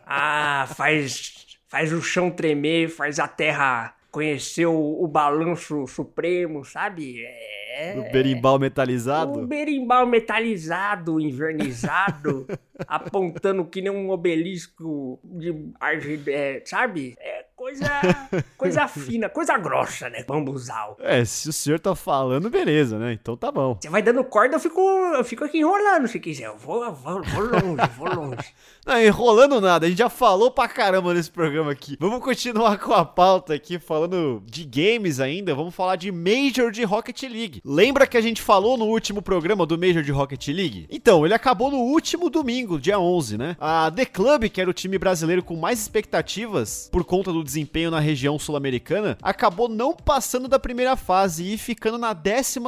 Ah, 0.06 0.66
faz, 0.74 1.58
faz 1.68 1.92
o 1.92 2.00
chão 2.00 2.30
tremer, 2.30 2.88
faz 2.88 3.18
a 3.18 3.26
terra 3.26 3.94
conhecer 4.12 4.66
o, 4.66 5.02
o 5.02 5.08
balanço 5.08 5.86
supremo, 5.86 6.64
sabe? 6.64 7.24
É. 7.24 7.94
O 7.98 8.12
berimbau 8.12 8.58
metalizado? 8.58 9.40
O 9.40 9.46
berimbau 9.46 10.06
metalizado, 10.06 11.18
invernizado, 11.18 12.46
apontando 12.86 13.64
que 13.64 13.80
nem 13.80 13.90
um 13.90 14.10
obelisco 14.10 15.20
de 15.24 15.72
é, 16.28 16.62
sabe? 16.64 17.14
É 17.18 17.46
coisa, 17.62 17.86
coisa 18.58 18.88
fina, 18.88 19.28
coisa 19.28 19.56
grossa, 19.56 20.08
né? 20.10 20.24
Bambuzal. 20.24 20.96
É, 21.00 21.24
se 21.24 21.48
o 21.48 21.52
senhor 21.52 21.78
tá 21.78 21.94
falando, 21.94 22.50
beleza, 22.50 22.98
né? 22.98 23.12
Então 23.12 23.36
tá 23.36 23.52
bom. 23.52 23.78
Você 23.80 23.88
vai 23.88 24.02
dando 24.02 24.24
corda, 24.24 24.56
eu 24.56 24.60
fico, 24.60 24.80
eu 24.80 25.24
fico 25.24 25.44
aqui 25.44 25.58
enrolando 25.58 26.08
se 26.08 26.18
quiser. 26.18 26.46
Eu 26.46 26.56
vou, 26.56 26.92
vou, 26.92 27.22
vou 27.22 27.42
longe, 27.42 27.90
vou 27.96 28.12
longe. 28.12 28.52
Não, 28.84 29.00
enrolando 29.00 29.60
nada, 29.60 29.86
a 29.86 29.88
gente 29.88 29.98
já 29.98 30.08
falou 30.08 30.50
pra 30.50 30.66
caramba 30.66 31.14
nesse 31.14 31.30
programa 31.30 31.70
aqui. 31.70 31.96
Vamos 32.00 32.20
continuar 32.20 32.78
com 32.78 32.92
a 32.92 33.04
pauta 33.04 33.54
aqui, 33.54 33.78
falando 33.78 34.42
de 34.44 34.64
games 34.64 35.20
ainda. 35.20 35.54
Vamos 35.54 35.72
falar 35.72 35.94
de 35.94 36.10
Major 36.10 36.72
de 36.72 36.82
Rocket 36.82 37.22
League. 37.22 37.62
Lembra 37.64 38.08
que 38.08 38.16
a 38.16 38.20
gente 38.20 38.42
falou 38.42 38.76
no 38.76 38.86
último 38.86 39.22
programa 39.22 39.64
do 39.64 39.78
Major 39.78 40.02
de 40.02 40.10
Rocket 40.10 40.48
League? 40.48 40.88
Então, 40.90 41.24
ele 41.24 41.34
acabou 41.34 41.70
no 41.70 41.78
último 41.78 42.28
domingo, 42.28 42.71
dia 42.78 42.98
11, 42.98 43.38
né? 43.38 43.56
A 43.60 43.90
The 43.90 44.04
Club, 44.04 44.48
que 44.48 44.60
era 44.60 44.70
o 44.70 44.74
time 44.74 44.98
brasileiro 44.98 45.42
com 45.42 45.56
mais 45.56 45.80
expectativas 45.80 46.88
por 46.90 47.04
conta 47.04 47.32
do 47.32 47.44
desempenho 47.44 47.90
na 47.90 48.00
região 48.00 48.38
sul-americana, 48.38 49.16
acabou 49.22 49.68
não 49.68 49.94
passando 49.94 50.48
da 50.48 50.58
primeira 50.58 50.96
fase 50.96 51.52
e 51.52 51.58
ficando 51.58 51.98
na 51.98 52.12
12 52.12 52.60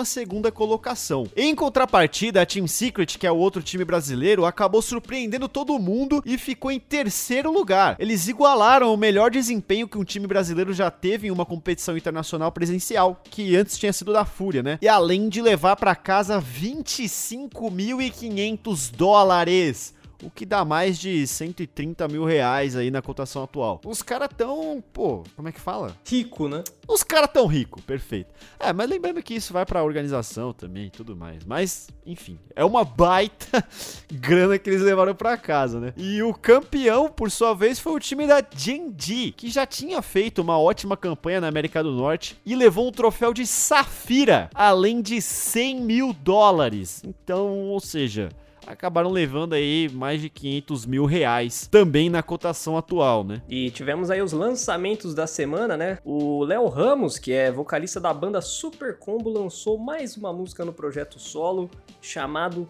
colocação. 0.52 1.26
Em 1.36 1.54
contrapartida, 1.54 2.42
a 2.42 2.46
Team 2.46 2.66
Secret, 2.66 3.18
que 3.18 3.26
é 3.26 3.32
o 3.32 3.36
outro 3.36 3.62
time 3.62 3.84
brasileiro, 3.84 4.44
acabou 4.44 4.82
surpreendendo 4.82 5.48
todo 5.48 5.78
mundo 5.78 6.22
e 6.24 6.36
ficou 6.38 6.70
em 6.70 6.80
terceiro 6.80 7.52
lugar. 7.52 7.96
Eles 7.98 8.28
igualaram 8.28 8.92
o 8.92 8.96
melhor 8.96 9.30
desempenho 9.30 9.88
que 9.88 9.98
um 9.98 10.04
time 10.04 10.26
brasileiro 10.26 10.72
já 10.72 10.90
teve 10.90 11.28
em 11.28 11.30
uma 11.30 11.46
competição 11.46 11.96
internacional 11.96 12.52
presencial, 12.52 13.20
que 13.30 13.56
antes 13.56 13.78
tinha 13.78 13.92
sido 13.92 14.12
da 14.12 14.24
Fúria, 14.24 14.62
né? 14.62 14.78
E 14.80 14.88
além 14.88 15.28
de 15.28 15.42
levar 15.42 15.76
para 15.76 15.94
casa 15.94 16.40
25.500 16.40 18.90
dólares 18.94 19.93
o 20.24 20.30
que 20.30 20.46
dá 20.46 20.64
mais 20.64 20.98
de 20.98 21.26
130 21.26 22.08
mil 22.08 22.24
reais 22.24 22.74
aí 22.76 22.90
na 22.90 23.02
cotação 23.02 23.42
atual. 23.44 23.80
Os 23.84 24.02
caras 24.02 24.28
tão, 24.36 24.82
pô, 24.92 25.22
como 25.36 25.48
é 25.48 25.52
que 25.52 25.60
fala? 25.60 25.94
Rico, 26.04 26.48
né? 26.48 26.64
Os 26.88 27.02
caras 27.02 27.30
tão 27.32 27.46
rico, 27.46 27.80
perfeito. 27.82 28.34
É, 28.58 28.72
mas 28.72 28.88
lembrando 28.88 29.22
que 29.22 29.34
isso 29.34 29.52
vai 29.52 29.64
pra 29.64 29.82
organização 29.84 30.52
também 30.52 30.86
e 30.86 30.90
tudo 30.90 31.14
mais. 31.14 31.44
Mas, 31.44 31.88
enfim, 32.06 32.38
é 32.56 32.64
uma 32.64 32.84
baita 32.84 33.64
grana 34.12 34.58
que 34.58 34.68
eles 34.70 34.82
levaram 34.82 35.14
pra 35.14 35.36
casa, 35.36 35.78
né? 35.78 35.92
E 35.96 36.22
o 36.22 36.32
campeão, 36.32 37.08
por 37.08 37.30
sua 37.30 37.54
vez, 37.54 37.78
foi 37.78 37.92
o 37.92 38.00
time 38.00 38.26
da 38.26 38.42
Genji, 38.54 39.32
que 39.32 39.50
já 39.50 39.66
tinha 39.66 40.00
feito 40.02 40.40
uma 40.40 40.58
ótima 40.58 40.96
campanha 40.96 41.40
na 41.40 41.48
América 41.48 41.82
do 41.82 41.92
Norte 41.92 42.38
e 42.44 42.54
levou 42.54 42.88
um 42.88 42.92
troféu 42.92 43.32
de 43.32 43.46
Safira, 43.46 44.50
além 44.54 45.02
de 45.02 45.20
100 45.20 45.80
mil 45.80 46.12
dólares. 46.12 47.02
Então, 47.04 47.68
ou 47.68 47.80
seja, 47.80 48.30
acabaram 48.66 49.10
levando 49.10 49.54
aí 49.54 49.88
mais 49.92 50.20
de 50.20 50.28
500 50.28 50.86
mil 50.86 51.04
reais, 51.04 51.66
também 51.70 52.08
na 52.08 52.22
cotação 52.22 52.76
atual, 52.76 53.24
né? 53.24 53.42
E 53.48 53.70
tivemos 53.70 54.10
aí 54.10 54.22
os 54.22 54.32
lançamentos 54.32 55.14
da 55.14 55.26
semana, 55.26 55.76
né? 55.76 55.98
O 56.04 56.44
Léo 56.44 56.68
Ramos, 56.68 57.18
que 57.18 57.32
é 57.32 57.50
vocalista 57.50 58.00
da 58.00 58.12
banda 58.12 58.40
Super 58.40 58.98
Combo, 58.98 59.30
lançou 59.30 59.78
mais 59.78 60.16
uma 60.16 60.32
música 60.32 60.64
no 60.64 60.72
projeto 60.72 61.18
solo 61.18 61.70
chamado 62.00 62.68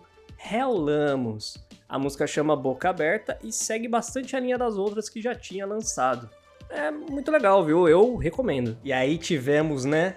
Lamos. 0.52 1.56
A 1.88 1.98
música 1.98 2.26
chama 2.26 2.56
Boca 2.56 2.90
Aberta 2.90 3.38
e 3.42 3.52
segue 3.52 3.88
bastante 3.88 4.36
a 4.36 4.40
linha 4.40 4.58
das 4.58 4.76
outras 4.76 5.08
que 5.08 5.22
já 5.22 5.34
tinha 5.34 5.66
lançado. 5.66 6.28
É 6.68 6.90
muito 6.90 7.30
legal, 7.30 7.64
viu? 7.64 7.88
Eu 7.88 8.16
recomendo. 8.16 8.76
E 8.82 8.92
aí 8.92 9.16
tivemos, 9.16 9.84
né, 9.84 10.16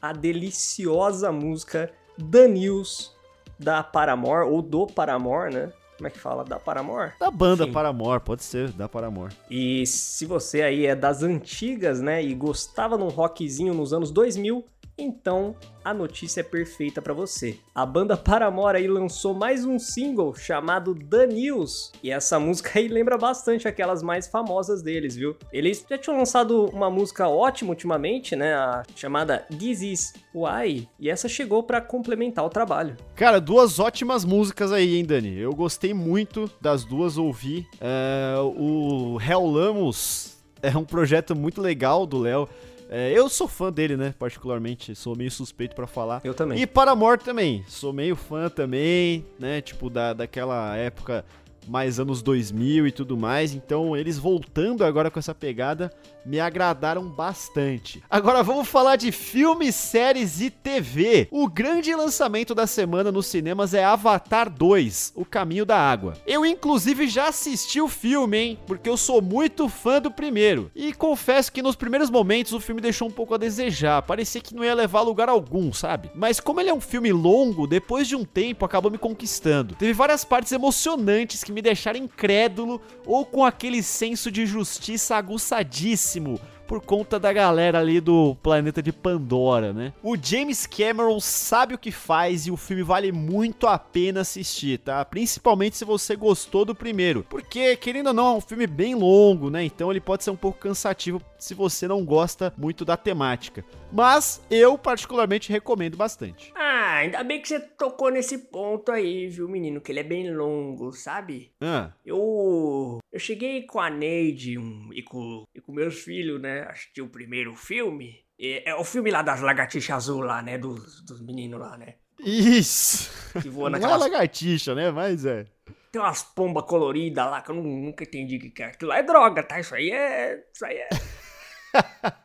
a 0.00 0.12
deliciosa 0.12 1.30
música 1.30 1.90
Danils 2.18 3.16
da 3.62 3.82
Paramore, 3.82 4.48
ou 4.48 4.60
do 4.60 4.86
Paramore, 4.86 5.54
né? 5.54 5.72
Como 5.96 6.08
é 6.08 6.10
que 6.10 6.18
fala? 6.18 6.44
Da 6.44 6.58
Paramore? 6.58 7.12
Da 7.20 7.30
banda 7.30 7.62
Enfim. 7.62 7.72
Paramore, 7.72 8.20
pode 8.20 8.42
ser, 8.42 8.70
da 8.72 8.88
Paramore. 8.88 9.32
E 9.48 9.86
se 9.86 10.26
você 10.26 10.62
aí 10.62 10.84
é 10.86 10.96
das 10.96 11.22
antigas, 11.22 12.00
né, 12.00 12.20
e 12.22 12.34
gostava 12.34 12.98
de 12.98 13.04
um 13.04 13.08
rockzinho 13.08 13.72
nos 13.72 13.92
anos 13.92 14.10
2000, 14.10 14.64
então 14.96 15.56
a 15.84 15.92
notícia 15.92 16.40
é 16.40 16.44
perfeita 16.44 17.02
pra 17.02 17.12
você. 17.12 17.58
A 17.74 17.84
banda 17.84 18.16
Paramore 18.16 18.76
aí 18.76 18.86
lançou 18.86 19.34
mais 19.34 19.64
um 19.64 19.78
single 19.78 20.34
chamado 20.34 20.94
The 20.94 21.26
News, 21.26 21.90
e 22.02 22.10
essa 22.10 22.38
música 22.38 22.78
aí 22.78 22.88
lembra 22.88 23.18
bastante 23.18 23.66
aquelas 23.66 24.02
mais 24.02 24.28
famosas 24.28 24.82
deles, 24.82 25.16
viu? 25.16 25.36
Eles 25.52 25.84
já 25.88 25.98
tinham 25.98 26.18
lançado 26.18 26.66
uma 26.66 26.88
música 26.88 27.28
ótima 27.28 27.70
ultimamente, 27.70 28.36
né, 28.36 28.54
a 28.54 28.82
chamada 28.94 29.46
This 29.58 29.82
Is 29.82 30.12
Why, 30.34 30.88
e 31.00 31.10
essa 31.10 31.28
chegou 31.28 31.62
pra 31.62 31.80
complementar 31.80 32.44
o 32.44 32.50
trabalho. 32.50 32.96
Cara, 33.16 33.40
duas 33.40 33.78
ótimas 33.78 34.24
músicas 34.24 34.72
aí, 34.72 34.96
hein, 34.96 35.04
Dani? 35.04 35.38
Eu 35.38 35.52
gostei 35.52 35.92
muito 35.92 36.50
das 36.60 36.84
duas, 36.84 37.18
ouvi. 37.18 37.66
É, 37.80 38.34
o 38.38 39.18
Hell 39.20 39.46
Lamos 39.46 40.36
é 40.62 40.76
um 40.76 40.84
projeto 40.84 41.34
muito 41.34 41.60
legal 41.60 42.06
do 42.06 42.18
Léo. 42.18 42.48
É, 42.94 43.10
eu 43.10 43.26
sou 43.26 43.48
fã 43.48 43.72
dele, 43.72 43.96
né? 43.96 44.14
Particularmente, 44.18 44.94
sou 44.94 45.16
meio 45.16 45.30
suspeito 45.30 45.74
pra 45.74 45.86
falar. 45.86 46.20
Eu 46.22 46.34
também. 46.34 46.60
E 46.60 46.66
Paramore 46.66 47.18
também, 47.18 47.64
sou 47.66 47.90
meio 47.90 48.14
fã 48.14 48.50
também, 48.50 49.24
né? 49.38 49.62
Tipo, 49.62 49.88
da, 49.88 50.12
daquela 50.12 50.76
época 50.76 51.24
mais 51.66 51.98
anos 51.98 52.20
2000 52.20 52.86
e 52.86 52.92
tudo 52.92 53.16
mais. 53.16 53.54
Então, 53.54 53.96
eles 53.96 54.18
voltando 54.18 54.84
agora 54.84 55.10
com 55.10 55.18
essa 55.18 55.34
pegada, 55.34 55.90
me 56.24 56.40
agradaram 56.40 57.04
bastante. 57.04 58.02
Agora 58.08 58.42
vamos 58.42 58.68
falar 58.68 58.96
de 58.96 59.10
filmes, 59.10 59.74
séries 59.74 60.40
e 60.40 60.50
TV. 60.50 61.28
O 61.30 61.48
grande 61.48 61.94
lançamento 61.94 62.54
da 62.54 62.66
semana 62.66 63.10
nos 63.10 63.26
cinemas 63.26 63.74
é 63.74 63.84
Avatar 63.84 64.50
2, 64.50 65.12
O 65.16 65.24
Caminho 65.24 65.64
da 65.64 65.78
Água. 65.78 66.14
Eu, 66.26 66.46
inclusive, 66.46 67.08
já 67.08 67.28
assisti 67.28 67.80
o 67.80 67.88
filme, 67.88 68.38
hein? 68.38 68.58
Porque 68.66 68.88
eu 68.88 68.96
sou 68.96 69.20
muito 69.20 69.68
fã 69.68 70.00
do 70.00 70.10
primeiro. 70.10 70.70
E 70.74 70.92
confesso 70.92 71.52
que 71.52 71.62
nos 71.62 71.76
primeiros 71.76 72.10
momentos 72.10 72.52
o 72.52 72.60
filme 72.60 72.80
deixou 72.80 73.08
um 73.08 73.12
pouco 73.12 73.34
a 73.34 73.38
desejar. 73.38 74.02
Parecia 74.02 74.40
que 74.40 74.54
não 74.54 74.64
ia 74.64 74.74
levar 74.74 75.00
a 75.00 75.02
lugar 75.02 75.28
algum, 75.28 75.72
sabe? 75.72 76.10
Mas 76.14 76.40
como 76.40 76.60
ele 76.60 76.70
é 76.70 76.74
um 76.74 76.80
filme 76.80 77.12
longo, 77.12 77.66
depois 77.66 78.06
de 78.06 78.16
um 78.16 78.24
tempo 78.24 78.64
acabou 78.64 78.90
me 78.90 78.98
conquistando. 78.98 79.74
Teve 79.74 79.92
várias 79.92 80.24
partes 80.24 80.52
emocionantes 80.52 81.42
que 81.42 81.52
me 81.52 81.62
deixaram 81.62 81.98
incrédulo 81.98 82.80
ou 83.06 83.24
com 83.24 83.44
aquele 83.44 83.82
senso 83.82 84.30
de 84.30 84.46
justiça 84.46 85.16
aguçadíssimo 85.16 86.11
máximo 86.12 86.38
por 86.72 86.80
conta 86.80 87.20
da 87.20 87.30
galera 87.34 87.78
ali 87.80 88.00
do 88.00 88.34
planeta 88.36 88.82
de 88.82 88.94
Pandora, 88.94 89.74
né? 89.74 89.92
O 90.02 90.16
James 90.16 90.66
Cameron 90.66 91.20
sabe 91.20 91.74
o 91.74 91.78
que 91.78 91.92
faz 91.92 92.46
e 92.46 92.50
o 92.50 92.56
filme 92.56 92.82
vale 92.82 93.12
muito 93.12 93.66
a 93.66 93.78
pena 93.78 94.22
assistir, 94.22 94.78
tá? 94.78 95.04
Principalmente 95.04 95.76
se 95.76 95.84
você 95.84 96.16
gostou 96.16 96.64
do 96.64 96.74
primeiro, 96.74 97.26
porque 97.28 97.76
querendo 97.76 98.06
ou 98.06 98.14
não 98.14 98.26
é 98.28 98.36
um 98.38 98.40
filme 98.40 98.66
bem 98.66 98.94
longo, 98.94 99.50
né? 99.50 99.62
Então 99.62 99.90
ele 99.90 100.00
pode 100.00 100.24
ser 100.24 100.30
um 100.30 100.36
pouco 100.36 100.60
cansativo 100.60 101.20
se 101.38 101.52
você 101.52 101.86
não 101.86 102.02
gosta 102.06 102.54
muito 102.56 102.86
da 102.86 102.96
temática. 102.96 103.62
Mas 103.92 104.40
eu 104.50 104.78
particularmente 104.78 105.52
recomendo 105.52 105.96
bastante. 105.96 106.52
Ah, 106.56 106.94
ainda 106.98 107.22
bem 107.22 107.42
que 107.42 107.48
você 107.48 107.60
tocou 107.60 108.10
nesse 108.10 108.38
ponto 108.38 108.90
aí, 108.90 109.26
viu, 109.26 109.46
menino? 109.46 109.80
Que 109.80 109.92
ele 109.92 110.00
é 110.00 110.04
bem 110.04 110.34
longo, 110.34 110.92
sabe? 110.92 111.50
Ah, 111.60 111.90
Eu. 112.06 113.00
Eu 113.12 113.18
cheguei 113.18 113.62
com 113.62 113.78
a 113.78 113.90
Neide 113.90 114.56
um, 114.56 114.88
e, 114.94 115.02
com, 115.02 115.44
e 115.54 115.60
com 115.60 115.70
meus 115.70 115.98
filhos, 115.98 116.40
né? 116.40 116.61
Assistir 116.70 117.02
o 117.02 117.08
primeiro 117.08 117.54
filme. 117.54 118.24
É, 118.40 118.70
é 118.70 118.74
o 118.74 118.84
filme 118.84 119.10
lá 119.10 119.22
das 119.22 119.40
lagartixas 119.40 119.94
azul 119.96 120.20
lá, 120.20 120.42
né? 120.42 120.58
Dos, 120.58 121.02
dos 121.04 121.20
meninos 121.20 121.60
lá, 121.60 121.76
né? 121.76 121.94
isso. 122.24 123.10
Que 123.40 123.48
voam 123.48 123.70
Não 123.70 123.78
é 123.78 123.80
naquelas. 123.80 124.00
lagartixa, 124.00 124.74
né? 124.74 124.90
Mas 124.90 125.24
é. 125.24 125.46
Tem 125.90 126.00
umas 126.00 126.22
pombas 126.22 126.64
coloridas 126.64 127.24
lá 127.26 127.40
que 127.42 127.50
eu 127.50 127.54
nu- 127.56 127.62
nunca 127.62 128.04
entendi 128.04 128.36
o 128.36 128.40
que 128.52 128.62
é. 128.62 128.66
Aquilo 128.66 128.90
lá 128.90 128.98
é 128.98 129.02
droga, 129.02 129.42
tá? 129.42 129.60
Isso 129.60 129.74
aí 129.74 129.90
é. 129.90 130.42
Isso 130.52 130.64
aí 130.64 130.76
é. 130.76 130.88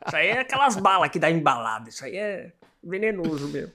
Isso 0.06 0.16
aí 0.16 0.28
é 0.28 0.40
aquelas 0.40 0.76
balas 0.76 1.10
que 1.10 1.18
dá 1.18 1.30
embalada. 1.30 1.88
Isso 1.88 2.04
aí 2.04 2.16
é 2.16 2.52
venenoso 2.82 3.48
mesmo. 3.48 3.72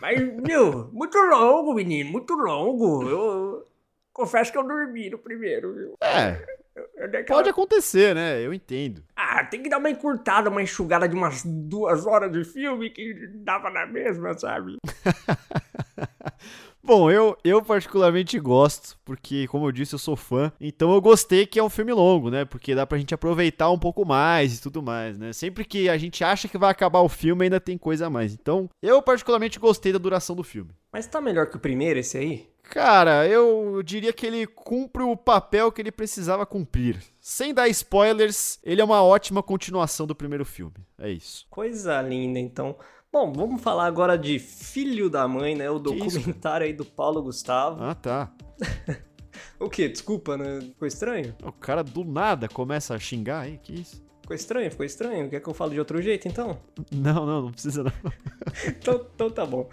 Mas, 0.00 0.18
meu, 0.46 0.88
muito 0.92 1.18
longo, 1.18 1.74
menino, 1.74 2.10
muito 2.10 2.34
longo. 2.34 3.08
Eu 3.08 3.66
confesso 4.12 4.50
que 4.52 4.58
eu 4.58 4.66
dormi 4.66 5.10
no 5.10 5.18
primeiro, 5.18 5.74
viu? 5.74 5.94
É, 6.02 6.44
aquela- 6.76 7.24
pode 7.38 7.48
acontecer, 7.50 8.14
né? 8.14 8.40
Eu 8.40 8.52
entendo. 8.54 9.02
Ah, 9.16 9.44
tem 9.44 9.62
que 9.62 9.68
dar 9.68 9.78
uma 9.78 9.90
encurtada, 9.90 10.48
uma 10.50 10.62
enxugada 10.62 11.08
de 11.08 11.14
umas 11.14 11.42
duas 11.44 12.06
horas 12.06 12.30
de 12.32 12.44
filme 12.44 12.90
que 12.90 13.28
dava 13.36 13.70
na 13.70 13.86
mesma, 13.86 14.36
sabe? 14.38 14.76
Bom, 16.84 17.08
eu, 17.10 17.38
eu 17.44 17.62
particularmente 17.62 18.38
gosto, 18.40 18.98
porque, 19.04 19.46
como 19.46 19.66
eu 19.66 19.72
disse, 19.72 19.94
eu 19.94 19.98
sou 19.98 20.16
fã. 20.16 20.52
Então 20.60 20.92
eu 20.92 21.00
gostei 21.00 21.46
que 21.46 21.58
é 21.58 21.62
um 21.62 21.70
filme 21.70 21.92
longo, 21.92 22.28
né? 22.28 22.44
Porque 22.44 22.74
dá 22.74 22.84
pra 22.84 22.98
gente 22.98 23.14
aproveitar 23.14 23.70
um 23.70 23.78
pouco 23.78 24.04
mais 24.04 24.58
e 24.58 24.60
tudo 24.60 24.82
mais, 24.82 25.16
né? 25.16 25.32
Sempre 25.32 25.64
que 25.64 25.88
a 25.88 25.96
gente 25.96 26.24
acha 26.24 26.48
que 26.48 26.58
vai 26.58 26.70
acabar 26.70 27.00
o 27.00 27.08
filme, 27.08 27.44
ainda 27.44 27.60
tem 27.60 27.78
coisa 27.78 28.06
a 28.06 28.10
mais. 28.10 28.34
Então, 28.34 28.68
eu 28.82 29.00
particularmente 29.00 29.60
gostei 29.60 29.92
da 29.92 29.98
duração 29.98 30.34
do 30.34 30.42
filme. 30.42 30.72
Mas 30.92 31.06
tá 31.06 31.20
melhor 31.20 31.46
que 31.46 31.56
o 31.56 31.60
primeiro 31.60 32.00
esse 32.00 32.18
aí? 32.18 32.52
Cara, 32.64 33.28
eu 33.28 33.82
diria 33.84 34.12
que 34.12 34.26
ele 34.26 34.46
cumpre 34.46 35.02
o 35.02 35.16
papel 35.16 35.70
que 35.70 35.82
ele 35.82 35.92
precisava 35.92 36.46
cumprir. 36.46 36.96
Sem 37.20 37.52
dar 37.52 37.68
spoilers, 37.68 38.58
ele 38.64 38.80
é 38.80 38.84
uma 38.84 39.02
ótima 39.02 39.42
continuação 39.42 40.06
do 40.06 40.14
primeiro 40.14 40.44
filme. 40.44 40.74
É 40.98 41.10
isso. 41.10 41.46
Coisa 41.50 42.00
linda, 42.02 42.38
então. 42.38 42.76
Bom, 43.12 43.30
vamos 43.30 43.60
falar 43.60 43.84
agora 43.84 44.16
de 44.16 44.38
Filho 44.38 45.10
da 45.10 45.28
Mãe, 45.28 45.54
né? 45.54 45.68
O 45.68 45.78
documentário 45.78 46.64
aí 46.64 46.72
do 46.72 46.82
Paulo 46.82 47.22
Gustavo. 47.22 47.84
Ah, 47.84 47.94
tá. 47.94 48.32
O 49.58 49.68
quê? 49.68 49.88
Desculpa, 49.88 50.36
né? 50.36 50.60
Ficou 50.60 50.88
estranho? 50.88 51.34
O 51.42 51.52
cara 51.52 51.84
do 51.84 52.04
nada 52.04 52.48
começa 52.48 52.94
a 52.94 52.98
xingar 52.98 53.42
aí, 53.42 53.58
que 53.58 53.80
isso? 53.80 54.02
Ficou 54.20 54.34
estranho, 54.34 54.70
ficou 54.70 54.84
estranho. 54.84 55.30
Quer 55.30 55.40
que 55.40 55.48
eu 55.48 55.54
fale 55.54 55.72
de 55.72 55.78
outro 55.78 56.02
jeito, 56.02 56.26
então? 56.26 56.58
Não, 56.90 57.24
não, 57.26 57.42
não 57.42 57.52
precisa 57.52 57.84
não. 57.84 57.92
então, 58.68 59.06
então 59.14 59.30
tá 59.30 59.46
bom. 59.46 59.68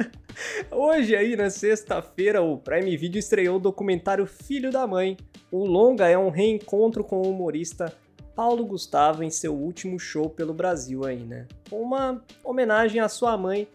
Hoje 0.70 1.14
aí, 1.14 1.36
na 1.36 1.50
sexta-feira, 1.50 2.40
o 2.40 2.56
Prime 2.56 2.96
Video 2.96 3.18
estreou 3.18 3.56
o 3.56 3.60
documentário 3.60 4.26
Filho 4.26 4.70
da 4.70 4.86
Mãe. 4.86 5.16
O 5.50 5.66
longa 5.66 6.08
é 6.08 6.16
um 6.16 6.30
reencontro 6.30 7.04
com 7.04 7.20
o 7.20 7.30
humorista 7.30 7.92
Paulo 8.40 8.64
Gustavo 8.64 9.22
em 9.22 9.28
seu 9.28 9.54
último 9.54 10.00
show 10.00 10.30
pelo 10.30 10.54
Brasil 10.54 11.04
aí, 11.04 11.26
né? 11.26 11.46
Uma 11.70 12.24
homenagem 12.42 12.98
à 12.98 13.06
sua 13.06 13.36
mãe, 13.36 13.68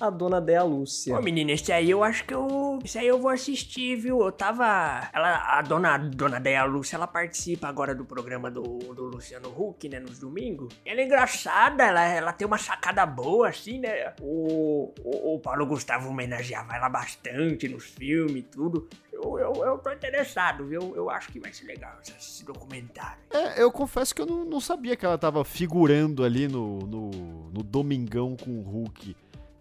a 0.00 0.10
dona 0.10 0.40
Dea 0.40 0.62
Lúcia. 0.62 1.16
Ô, 1.16 1.22
menino, 1.22 1.50
esse 1.50 1.72
aí 1.72 1.90
eu 1.90 2.04
acho 2.04 2.24
que 2.24 2.34
eu. 2.34 2.78
Esse 2.84 2.98
aí 2.98 3.06
eu 3.06 3.18
vou 3.18 3.30
assistir, 3.30 3.96
viu? 3.96 4.20
Eu 4.20 4.32
tava. 4.32 5.08
Ela, 5.12 5.58
a 5.58 5.62
dona, 5.62 5.98
dona 5.98 6.38
Deia 6.38 6.64
Lúcia, 6.64 6.96
ela 6.96 7.06
participa 7.06 7.68
agora 7.68 7.94
do 7.94 8.04
programa 8.04 8.50
do, 8.50 8.62
do 8.62 9.04
Luciano 9.04 9.48
Huck, 9.48 9.88
né? 9.88 10.00
Nos 10.00 10.18
domingos. 10.18 10.74
Ela 10.84 11.00
é 11.00 11.04
engraçada, 11.04 11.84
ela, 11.84 12.04
ela 12.04 12.32
tem 12.32 12.46
uma 12.46 12.58
sacada 12.58 13.04
boa, 13.04 13.48
assim, 13.48 13.80
né? 13.80 14.14
O, 14.20 14.92
o, 15.02 15.34
o 15.34 15.40
Paulo 15.40 15.66
Gustavo 15.66 16.08
homenageava 16.08 16.76
ela 16.76 16.88
bastante 16.88 17.68
nos 17.68 17.84
filmes 17.84 18.36
e 18.36 18.42
tudo. 18.42 18.88
Eu, 19.12 19.38
eu, 19.38 19.52
eu 19.64 19.78
tô 19.78 19.90
interessado, 19.90 20.64
viu? 20.66 20.94
Eu 20.94 21.10
acho 21.10 21.32
que 21.32 21.40
vai 21.40 21.52
ser 21.52 21.66
legal 21.66 21.98
esse, 22.00 22.12
esse 22.16 22.44
documentário. 22.44 23.18
É, 23.30 23.60
eu 23.60 23.72
confesso 23.72 24.14
que 24.14 24.22
eu 24.22 24.26
não, 24.26 24.44
não 24.44 24.60
sabia 24.60 24.96
que 24.96 25.04
ela 25.04 25.18
tava 25.18 25.44
figurando 25.44 26.22
ali 26.22 26.46
no, 26.46 26.78
no, 26.80 27.10
no 27.50 27.62
Domingão 27.62 28.36
com 28.36 28.50
o 28.50 28.62
Hulk. 28.62 29.16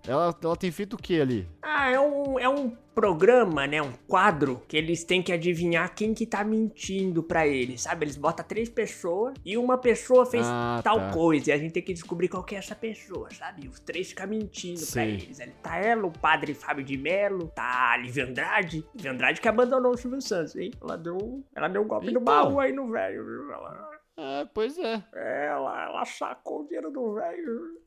Ela, 0.07 0.33
ela 0.41 0.55
tem 0.55 0.71
feito 0.71 0.93
o 0.93 0.97
que 0.97 1.19
ali? 1.19 1.47
Ah, 1.61 1.89
é 1.91 1.99
um, 1.99 2.39
é 2.39 2.47
um 2.47 2.69
programa, 2.95 3.67
né? 3.67 3.81
Um 3.81 3.91
quadro 4.07 4.61
que 4.67 4.75
eles 4.75 5.03
têm 5.03 5.21
que 5.21 5.31
adivinhar 5.31 5.93
quem 5.93 6.13
que 6.13 6.25
tá 6.25 6.43
mentindo 6.43 7.21
pra 7.21 7.45
eles, 7.45 7.81
sabe? 7.81 8.05
Eles 8.05 8.15
botam 8.17 8.43
três 8.45 8.69
pessoas 8.69 9.33
e 9.45 9.57
uma 9.57 9.77
pessoa 9.77 10.25
fez 10.25 10.45
Ah, 10.47 10.79
tal 10.83 10.97
tá. 10.97 11.11
coisa 11.11 11.49
e 11.49 11.53
a 11.53 11.57
gente 11.57 11.73
tem 11.73 11.83
que 11.83 11.93
descobrir 11.93 12.27
qual 12.29 12.43
que 12.43 12.55
é 12.55 12.57
essa 12.57 12.73
pessoa, 12.73 13.29
sabe? 13.31 13.67
Os 13.67 13.79
três 13.79 14.09
ficam 14.09 14.27
mentindo 14.27 14.79
pra 14.79 14.85
Sei. 14.87 15.13
eles. 15.15 15.39
Aí 15.39 15.51
Tá 15.61 15.77
ela, 15.77 16.05
o 16.07 16.11
padre 16.11 16.53
Fábio 16.53 16.83
de 16.83 16.97
Mello, 16.97 17.49
tá 17.49 17.91
a 17.93 17.97
Lívia 17.97 18.25
Andrade. 18.25 18.85
Lívia 18.95 19.11
Andrade 19.11 19.41
que 19.41 19.47
abandonou 19.47 19.91
o 19.91 19.97
Silvio 19.97 20.21
Santos, 20.21 20.55
hein? 20.55 20.71
Ela 20.81 20.97
deu, 20.97 21.43
ela 21.55 21.67
deu 21.67 21.81
um 21.83 21.87
golpe 21.87 22.05
no 22.05 22.11
Então. 22.11 22.23
baú 22.23 22.59
aí 22.59 22.71
no 22.71 22.89
velho, 22.89 23.23
viu? 23.25 23.51
Ela, 23.51 23.89
É, 24.17 24.45
pois 24.53 24.77
é. 24.79 25.03
ela, 25.13 25.83
ela 25.85 26.05
sacou 26.05 26.61
o 26.61 26.65
dinheiro 26.65 26.89
do 26.89 27.13
velho. 27.13 27.77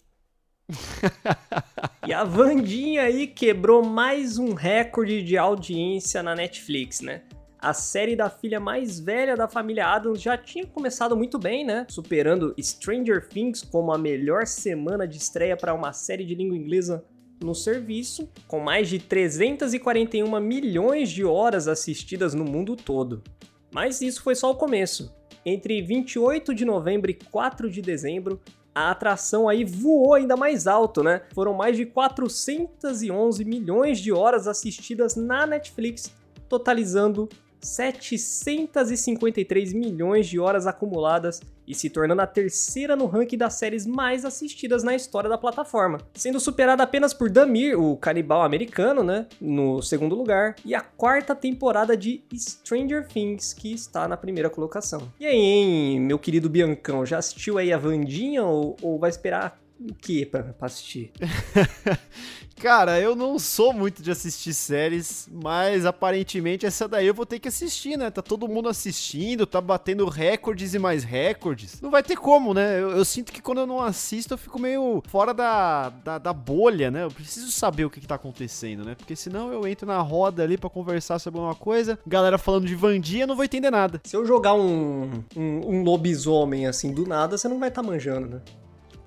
E 2.06 2.12
a 2.12 2.24
Vandinha 2.24 3.02
aí 3.02 3.26
quebrou 3.26 3.84
mais 3.84 4.38
um 4.38 4.54
recorde 4.54 5.22
de 5.22 5.36
audiência 5.36 6.22
na 6.22 6.34
Netflix, 6.34 7.00
né? 7.00 7.22
A 7.58 7.74
série 7.74 8.16
da 8.16 8.30
filha 8.30 8.58
mais 8.58 8.98
velha 8.98 9.36
da 9.36 9.46
família 9.46 9.86
Adams 9.86 10.20
já 10.20 10.36
tinha 10.36 10.66
começado 10.66 11.14
muito 11.14 11.38
bem, 11.38 11.64
né? 11.64 11.86
Superando 11.90 12.54
Stranger 12.58 13.28
Things 13.28 13.62
como 13.62 13.92
a 13.92 13.98
melhor 13.98 14.46
semana 14.46 15.06
de 15.06 15.18
estreia 15.18 15.56
para 15.56 15.74
uma 15.74 15.92
série 15.92 16.24
de 16.24 16.34
língua 16.34 16.56
inglesa 16.56 17.04
no 17.42 17.54
serviço, 17.54 18.28
com 18.48 18.60
mais 18.60 18.88
de 18.88 18.98
341 18.98 20.40
milhões 20.40 21.10
de 21.10 21.24
horas 21.24 21.68
assistidas 21.68 22.34
no 22.34 22.44
mundo 22.44 22.76
todo. 22.76 23.22
Mas 23.70 24.00
isso 24.00 24.22
foi 24.22 24.34
só 24.34 24.50
o 24.50 24.56
começo. 24.56 25.14
Entre 25.44 25.80
28 25.80 26.54
de 26.54 26.64
novembro 26.64 27.10
e 27.10 27.14
4 27.14 27.70
de 27.70 27.80
dezembro, 27.80 28.40
a 28.74 28.90
atração 28.90 29.48
aí 29.48 29.64
voou 29.64 30.14
ainda 30.14 30.36
mais 30.36 30.66
alto, 30.66 31.02
né? 31.02 31.22
Foram 31.34 31.52
mais 31.54 31.76
de 31.76 31.86
411 31.86 33.44
milhões 33.44 33.98
de 33.98 34.12
horas 34.12 34.46
assistidas 34.46 35.16
na 35.16 35.46
Netflix, 35.46 36.14
totalizando 36.48 37.28
753 37.60 39.72
milhões 39.72 40.26
de 40.26 40.38
horas 40.38 40.66
acumuladas 40.66 41.40
e 41.66 41.74
se 41.74 41.88
tornando 41.88 42.20
a 42.20 42.26
terceira 42.26 42.94
no 42.96 43.06
ranking 43.06 43.38
das 43.38 43.54
séries 43.54 43.86
mais 43.86 44.24
assistidas 44.24 44.82
na 44.82 44.94
história 44.94 45.30
da 45.30 45.38
plataforma, 45.38 46.00
sendo 46.14 46.40
superada 46.40 46.82
apenas 46.82 47.14
por 47.14 47.30
Damir, 47.30 47.78
o 47.78 47.96
canibal 47.96 48.42
americano, 48.42 49.04
né, 49.04 49.26
no 49.40 49.80
segundo 49.80 50.16
lugar, 50.16 50.56
e 50.64 50.74
a 50.74 50.80
quarta 50.80 51.32
temporada 51.34 51.96
de 51.96 52.24
Stranger 52.34 53.06
Things, 53.06 53.52
que 53.52 53.72
está 53.72 54.08
na 54.08 54.16
primeira 54.16 54.50
colocação. 54.50 55.12
E 55.20 55.26
aí, 55.26 55.36
hein, 55.36 56.00
meu 56.00 56.18
querido 56.18 56.50
Biancão, 56.50 57.06
já 57.06 57.18
assistiu 57.18 57.56
aí 57.56 57.72
a 57.72 57.78
Vandinha 57.78 58.42
ou, 58.42 58.74
ou 58.82 58.98
vai 58.98 59.10
esperar 59.10 59.60
o 59.88 59.94
que 59.94 60.26
pra, 60.26 60.42
pra 60.42 60.66
assistir? 60.66 61.10
Cara, 62.60 63.00
eu 63.00 63.16
não 63.16 63.38
sou 63.38 63.72
muito 63.72 64.02
de 64.02 64.10
assistir 64.10 64.52
séries, 64.52 65.26
mas 65.32 65.86
aparentemente 65.86 66.66
essa 66.66 66.86
daí 66.86 67.06
eu 67.06 67.14
vou 67.14 67.24
ter 67.24 67.38
que 67.38 67.48
assistir, 67.48 67.96
né? 67.96 68.10
Tá 68.10 68.20
todo 68.20 68.46
mundo 68.46 68.68
assistindo, 68.68 69.46
tá 69.46 69.62
batendo 69.62 70.06
recordes 70.06 70.74
e 70.74 70.78
mais 70.78 71.02
recordes. 71.02 71.80
Não 71.80 71.90
vai 71.90 72.02
ter 72.02 72.16
como, 72.16 72.52
né? 72.52 72.78
Eu, 72.78 72.90
eu 72.90 73.04
sinto 73.04 73.32
que 73.32 73.40
quando 73.40 73.62
eu 73.62 73.66
não 73.66 73.80
assisto 73.80 74.34
eu 74.34 74.38
fico 74.38 74.58
meio 74.58 75.02
fora 75.06 75.32
da, 75.32 75.88
da, 75.88 76.18
da 76.18 76.32
bolha, 76.34 76.90
né? 76.90 77.04
Eu 77.04 77.10
preciso 77.10 77.50
saber 77.50 77.86
o 77.86 77.90
que, 77.90 77.98
que 77.98 78.06
tá 78.06 78.16
acontecendo, 78.16 78.84
né? 78.84 78.94
Porque 78.94 79.16
senão 79.16 79.50
eu 79.50 79.66
entro 79.66 79.86
na 79.86 79.98
roda 80.02 80.42
ali 80.42 80.58
para 80.58 80.68
conversar 80.68 81.18
sobre 81.18 81.40
uma 81.40 81.54
coisa, 81.54 81.98
galera 82.06 82.36
falando 82.36 82.66
de 82.66 82.74
Vandinha, 82.74 83.26
não 83.26 83.36
vou 83.36 83.44
entender 83.46 83.70
nada. 83.70 84.02
Se 84.04 84.14
eu 84.14 84.26
jogar 84.26 84.52
um, 84.52 85.24
um, 85.34 85.76
um 85.76 85.82
lobisomem 85.82 86.66
assim 86.66 86.92
do 86.92 87.06
nada, 87.06 87.38
você 87.38 87.48
não 87.48 87.58
vai 87.58 87.70
estar 87.70 87.80
tá 87.80 87.88
manjando, 87.88 88.28
né? 88.28 88.40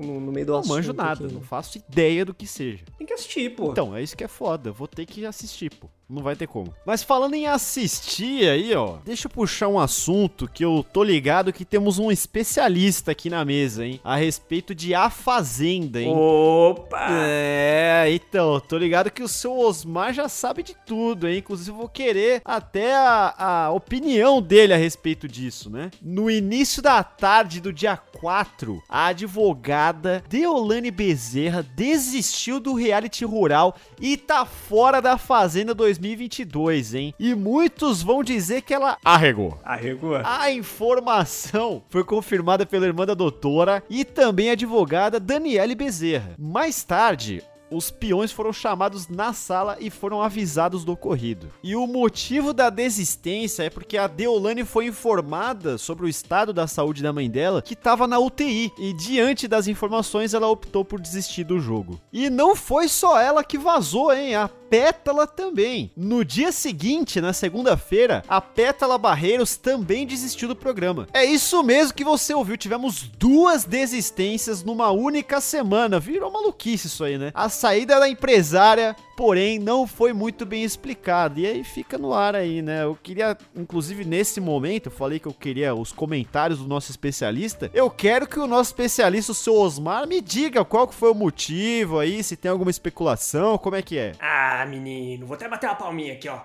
No, 0.04 0.20
no 0.20 0.32
meio 0.32 0.46
do 0.46 0.52
não 0.54 0.60
assunto. 0.60 0.70
Não 0.70 0.76
manjo 0.78 0.94
nada, 0.94 1.26
aqui, 1.26 1.34
não 1.34 1.42
faço 1.42 1.78
ideia 1.78 2.26
do 2.26 2.34
que 2.34 2.46
seja. 2.46 2.84
Tem 2.98 3.08
que 3.08 3.14
assistir, 3.14 3.56
pô. 3.56 3.72
Então, 3.72 3.96
é 3.96 4.02
isso 4.02 4.16
que 4.16 4.24
é 4.24 4.28
foda. 4.28 4.70
Eu 4.70 4.74
vou 4.74 4.88
ter 4.88 5.06
que 5.06 5.26
assistir, 5.26 5.72
pô. 5.72 5.88
Não 6.10 6.22
vai 6.22 6.36
ter 6.36 6.48
como. 6.48 6.74
Mas 6.86 7.02
falando 7.02 7.34
em 7.34 7.48
assistir 7.48 8.48
aí, 8.48 8.76
ó, 8.76 8.98
deixa 9.06 9.28
eu 9.28 9.32
puxar 9.32 9.68
um 9.68 9.80
assunto 9.80 10.48
que 10.48 10.64
eu 10.64 10.86
tô 10.92 11.02
ligado 11.02 11.54
que 11.54 11.64
temos 11.64 11.98
um 11.98 12.12
especialista 12.12 13.12
aqui 13.12 13.30
na 13.30 13.44
mesa, 13.46 13.86
hein? 13.86 14.00
A 14.04 14.16
respeito 14.16 14.76
de 14.76 14.94
A 14.94 15.10
Fazenda, 15.10 16.02
hein? 16.02 16.14
Opa! 16.14 17.08
É, 17.10 18.06
então, 18.12 18.60
tô 18.60 18.78
ligado 18.78 19.10
que 19.10 19.24
o 19.24 19.28
seu 19.28 19.58
Osmar 19.58 20.14
já 20.14 20.28
sabe 20.28 20.62
de 20.62 20.76
tudo, 20.86 21.28
hein? 21.28 21.38
Inclusive, 21.40 21.72
eu 21.72 21.76
vou 21.76 21.90
querer 21.90 22.42
até 22.44 22.96
a, 22.96 23.34
a 23.38 23.72
opinião 23.72 24.42
dele 24.42 24.74
a 24.74 24.78
respeito 24.78 25.28
disso, 25.28 25.70
né? 25.70 25.90
No 26.02 26.30
início 26.30 26.82
da 26.82 27.02
tarde 27.04 27.62
do 27.62 27.72
dia 27.72 27.96
4, 27.96 28.84
a 28.90 29.08
advogada 29.08 30.24
Deolane 30.30 30.92
Bezerra 30.92 31.64
desistiu 31.64 32.60
do 32.60 32.74
reality 32.74 33.24
rural 33.24 33.76
e 34.00 34.18
tá 34.18 34.46
fora 34.46 35.02
da 35.02 35.18
Fazenda 35.18 35.74
2020 35.74 35.93
2022, 35.98 36.94
hein? 36.96 37.14
E 37.20 37.34
muitos 37.36 38.02
vão 38.02 38.24
dizer 38.24 38.62
que 38.62 38.74
ela 38.74 38.98
arregou. 39.04 39.60
Arregou. 39.64 40.16
A 40.24 40.52
informação 40.52 41.84
foi 41.90 42.04
confirmada 42.04 42.66
pela 42.66 42.86
irmã 42.86 43.06
da 43.06 43.14
doutora 43.14 43.84
e 43.90 44.04
também 44.04 44.50
advogada 44.50 45.20
Daniele 45.20 45.76
Bezerra. 45.76 46.36
Mais 46.38 46.84
tarde, 46.84 47.44
os 47.74 47.90
peões 47.90 48.32
foram 48.32 48.54
chamados 48.54 49.08
na 49.08 49.34
sala 49.34 49.78
e 49.80 49.90
foram 49.90 50.22
avisados 50.22 50.86
do 50.86 50.92
ocorrido. 50.92 51.50
E 51.64 51.76
o 51.76 51.88
motivo 51.88 52.54
da 52.54 52.70
desistência 52.70 53.64
é 53.64 53.70
porque 53.70 53.98
a 53.98 54.06
Deolane 54.06 54.64
foi 54.64 54.86
informada 54.86 55.78
sobre 55.78 56.06
o 56.06 56.10
estado 56.10 56.54
da 56.54 56.68
saúde 56.68 57.02
da 57.02 57.12
mãe 57.12 57.30
dela, 57.30 57.64
que 57.64 57.74
estava 57.74 58.08
na 58.08 58.20
UTI, 58.20 58.72
e 58.78 58.94
diante 58.94 59.48
das 59.48 59.68
informações 59.68 60.34
ela 60.34 60.48
optou 60.48 60.86
por 60.86 61.02
desistir 61.02 61.44
do 61.44 61.60
jogo. 61.60 62.00
E 62.12 62.30
não 62.30 62.56
foi 62.56 62.88
só 62.88 63.20
ela 63.20 63.44
que 63.44 63.58
vazou, 63.58 64.14
hein? 64.14 64.36
A 64.36 64.48
Pétala 64.74 65.28
também. 65.28 65.92
No 65.96 66.26
dia 66.26 66.52
seguinte, 66.52 67.22
na 67.22 67.32
segunda-feira, 67.32 68.24
a 68.28 68.42
Pétala 68.42 68.98
Barreiros 68.98 69.56
também 69.56 70.08
desistiu 70.08 70.48
do 70.48 70.56
programa. 70.56 71.08
É 71.14 71.24
isso 71.24 71.62
mesmo 71.62 71.94
que 71.94 72.04
você 72.04 72.34
ouviu, 72.34 72.58
tivemos 72.58 73.04
duas 73.04 73.66
desistências 73.66 74.64
numa 74.64 74.90
única 74.90 75.40
semana. 75.40 76.00
Virou 76.00 76.32
maluquice 76.32 76.88
isso 76.88 77.04
aí, 77.04 77.20
né? 77.20 77.32
A 77.36 77.50
saída 77.50 78.00
da 78.00 78.10
empresária, 78.10 78.96
porém, 79.16 79.60
não 79.60 79.86
foi 79.86 80.12
muito 80.12 80.44
bem 80.44 80.64
explicada. 80.64 81.40
E 81.40 81.46
aí 81.46 81.64
fica 81.64 82.00
no 82.00 82.12
ar 82.12 82.36
aí, 82.36 82.64
né? 82.64 82.84
Eu 82.84 82.98
queria, 83.02 83.38
inclusive 83.56 84.04
nesse 84.04 84.42
momento, 84.42 84.88
eu 84.88 84.92
falei 84.92 85.20
que 85.20 85.28
eu 85.28 85.34
queria 85.36 85.76
os 85.76 85.92
comentários 85.92 86.58
do 86.58 86.68
nosso 86.68 86.90
especialista. 86.90 87.70
Eu 87.76 87.92
quero 87.92 88.26
que 88.26 88.40
o 88.40 88.48
nosso 88.48 88.72
especialista, 88.72 89.34
o 89.34 89.36
seu 89.36 89.54
Osmar, 89.54 90.08
me 90.08 90.20
diga 90.20 90.66
qual 90.66 90.88
que 90.88 90.96
foi 90.96 91.12
o 91.12 91.16
motivo 91.16 92.00
aí, 92.00 92.24
se 92.24 92.36
tem 92.36 92.50
alguma 92.50 92.72
especulação, 92.72 93.56
como 93.60 93.76
é 93.76 93.84
que 93.84 94.00
é. 94.00 94.14
Ah, 94.20 94.63
menino, 94.66 95.26
vou 95.26 95.36
até 95.36 95.48
bater 95.48 95.68
uma 95.68 95.76
palminha 95.76 96.14
aqui, 96.14 96.30
ó. 96.30 96.42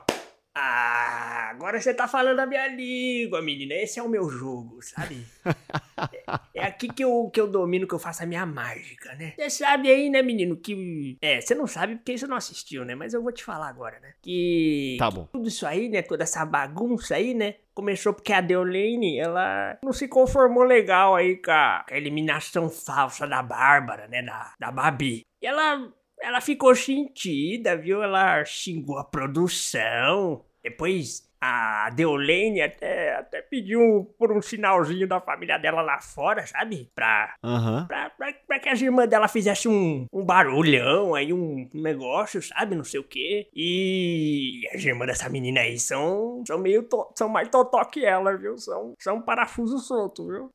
Ah, 0.60 1.50
agora 1.50 1.80
você 1.80 1.94
tá 1.94 2.08
falando 2.08 2.40
a 2.40 2.46
minha 2.46 2.66
língua, 2.66 3.40
menina. 3.40 3.74
Esse 3.74 4.00
é 4.00 4.02
o 4.02 4.08
meu 4.08 4.28
jogo, 4.28 4.82
sabe? 4.82 5.24
é, 6.12 6.24
é, 6.52 6.66
aqui 6.66 6.88
que 6.88 7.04
eu, 7.04 7.30
que 7.32 7.40
eu 7.40 7.46
domino, 7.46 7.86
que 7.86 7.94
eu 7.94 7.98
faço 7.98 8.24
a 8.24 8.26
minha 8.26 8.44
mágica, 8.44 9.14
né? 9.14 9.34
Você 9.38 9.50
sabe 9.50 9.88
aí, 9.88 10.10
né, 10.10 10.20
menino, 10.20 10.56
que. 10.56 11.16
É, 11.22 11.40
você 11.40 11.54
não 11.54 11.68
sabe 11.68 11.94
porque 11.94 12.18
você 12.18 12.26
não 12.26 12.36
assistiu, 12.36 12.84
né? 12.84 12.96
Mas 12.96 13.14
eu 13.14 13.22
vou 13.22 13.30
te 13.30 13.44
falar 13.44 13.68
agora, 13.68 14.00
né? 14.00 14.14
Que. 14.20 14.96
Tá 14.98 15.08
bom. 15.08 15.26
Que 15.26 15.32
tudo 15.32 15.46
isso 15.46 15.64
aí, 15.64 15.88
né? 15.88 16.02
Toda 16.02 16.24
essa 16.24 16.44
bagunça 16.44 17.14
aí, 17.14 17.34
né? 17.34 17.54
Começou 17.72 18.12
porque 18.12 18.32
a 18.32 18.40
Deolane, 18.40 19.16
ela 19.16 19.78
não 19.80 19.92
se 19.92 20.08
conformou 20.08 20.64
legal 20.64 21.14
aí 21.14 21.36
com 21.36 21.52
a, 21.52 21.84
com 21.86 21.94
a 21.94 21.96
eliminação 21.96 22.68
falsa 22.68 23.28
da 23.28 23.44
Bárbara, 23.44 24.08
né? 24.08 24.22
Da, 24.22 24.54
da 24.58 24.72
Babi. 24.72 25.24
E 25.40 25.46
ela 25.46 25.88
ela 26.20 26.40
ficou 26.40 26.74
sentida, 26.74 27.76
viu? 27.76 28.02
Ela 28.02 28.44
xingou 28.44 28.98
a 28.98 29.04
produção. 29.04 30.44
Depois 30.62 31.27
a 31.40 31.90
Deolane 31.90 32.60
até, 32.60 33.16
até 33.16 33.42
pediu 33.42 34.12
por 34.18 34.32
um 34.32 34.42
sinalzinho 34.42 35.06
da 35.06 35.20
família 35.20 35.58
dela 35.58 35.82
lá 35.82 36.00
fora, 36.00 36.46
sabe? 36.46 36.90
Pra, 36.94 37.34
uhum. 37.42 37.86
pra, 37.86 38.10
pra, 38.10 38.32
pra, 38.46 38.58
que 38.58 38.68
as 38.68 38.80
irmãs 38.80 39.08
dela 39.08 39.28
fizessem 39.28 39.70
um, 39.70 40.06
um 40.12 40.24
barulhão 40.24 41.14
aí, 41.14 41.32
um 41.32 41.68
negócio, 41.72 42.42
sabe? 42.42 42.74
Não 42.74 42.84
sei 42.84 43.00
o 43.00 43.04
quê. 43.04 43.48
E 43.54 44.62
as 44.74 44.84
irmãs 44.84 45.06
dessa 45.06 45.28
menina 45.28 45.60
aí 45.60 45.78
são, 45.78 46.42
são 46.46 46.58
meio. 46.58 46.82
To, 46.82 47.12
são 47.16 47.28
mais 47.28 47.48
totó 47.48 47.84
que 47.84 48.04
ela, 48.04 48.36
viu? 48.36 48.56
São, 48.58 48.94
são 48.98 49.20
parafuso 49.20 49.78
solto, 49.78 50.26
viu? 50.26 50.50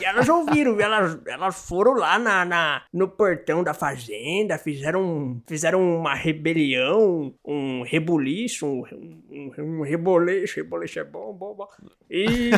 E 0.00 0.04
elas 0.04 0.28
ouviram, 0.28 0.80
elas, 0.80 1.20
elas 1.26 1.68
foram 1.68 1.94
lá 1.94 2.18
na, 2.18 2.44
na, 2.44 2.82
no 2.92 3.08
portão 3.08 3.62
da 3.62 3.74
fazenda, 3.74 4.58
fizeram, 4.58 5.40
fizeram 5.46 5.80
uma 5.80 6.14
rebelião, 6.14 7.34
um 7.44 7.82
rebuliço, 7.82 8.66
um, 8.66 9.22
um, 9.30 9.52
um 9.58 9.82
reboliço 9.82 10.23
reboleixo, 10.24 10.56
reboleixo 10.56 10.98
é 10.98 11.04
bom, 11.04 11.32
bom, 11.32 11.54
bom. 11.54 11.68
E 12.10 12.50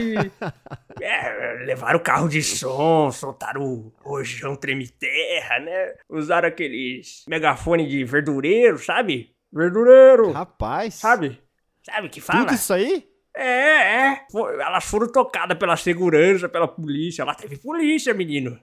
é, 1.00 1.64
levaram 1.64 1.98
o 1.98 2.02
carro 2.02 2.28
de 2.28 2.42
som, 2.42 3.10
soltaram 3.10 3.62
o 3.62 3.92
rojão 4.00 4.56
treme-terra, 4.56 5.58
né? 5.60 5.94
Usaram 6.08 6.48
aqueles 6.48 7.24
megafone 7.28 7.86
de 7.88 8.04
verdureiro, 8.04 8.78
sabe? 8.78 9.34
Verdureiro! 9.52 10.32
Rapaz! 10.32 10.94
Sabe? 10.94 11.40
Sabe 11.82 12.08
que 12.08 12.20
fala? 12.20 12.40
Tudo 12.40 12.54
isso 12.54 12.72
aí? 12.72 13.08
É, 13.34 14.12
é. 14.12 14.26
Elas 14.34 14.84
foram 14.84 15.10
tocadas 15.12 15.58
pela 15.58 15.76
segurança, 15.76 16.48
pela 16.48 16.66
polícia. 16.66 17.24
Lá 17.24 17.34
teve 17.34 17.58
polícia, 17.58 18.14
menino. 18.14 18.58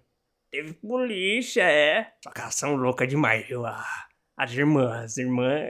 Teve 0.52 0.74
polícia, 0.74 1.64
é. 1.64 2.12
Só 2.24 2.32
que 2.32 2.42
elas 2.42 2.56
são 2.56 2.76
loucas 2.76 3.08
demais, 3.08 3.48
viu? 3.48 3.64
As 4.36 4.52
irmãs, 4.52 5.04
as 5.04 5.18
irmãs. 5.18 5.68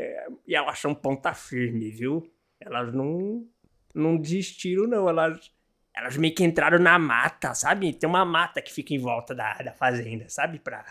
E 0.48 0.56
elas 0.56 0.80
são 0.80 0.96
ponta 0.96 1.34
firme, 1.34 1.92
viu? 1.92 2.33
Elas 2.66 2.94
não, 2.94 3.46
não 3.94 4.18
desistiram, 4.18 4.88
não. 4.88 5.08
Elas, 5.10 5.52
elas 5.96 6.18
meio 6.18 6.34
que 6.34 6.44
entraram 6.44 6.80
na 6.80 6.98
mata, 6.98 7.54
sabe? 7.54 7.94
Tem 7.94 8.10
uma 8.10 8.26
mata 8.26 8.62
que 8.62 8.74
fica 8.74 8.94
em 8.94 9.00
volta 9.00 9.36
da, 9.36 9.54
da 9.56 9.74
fazenda, 9.74 10.28
sabe? 10.30 10.60
Pra, 10.60 10.84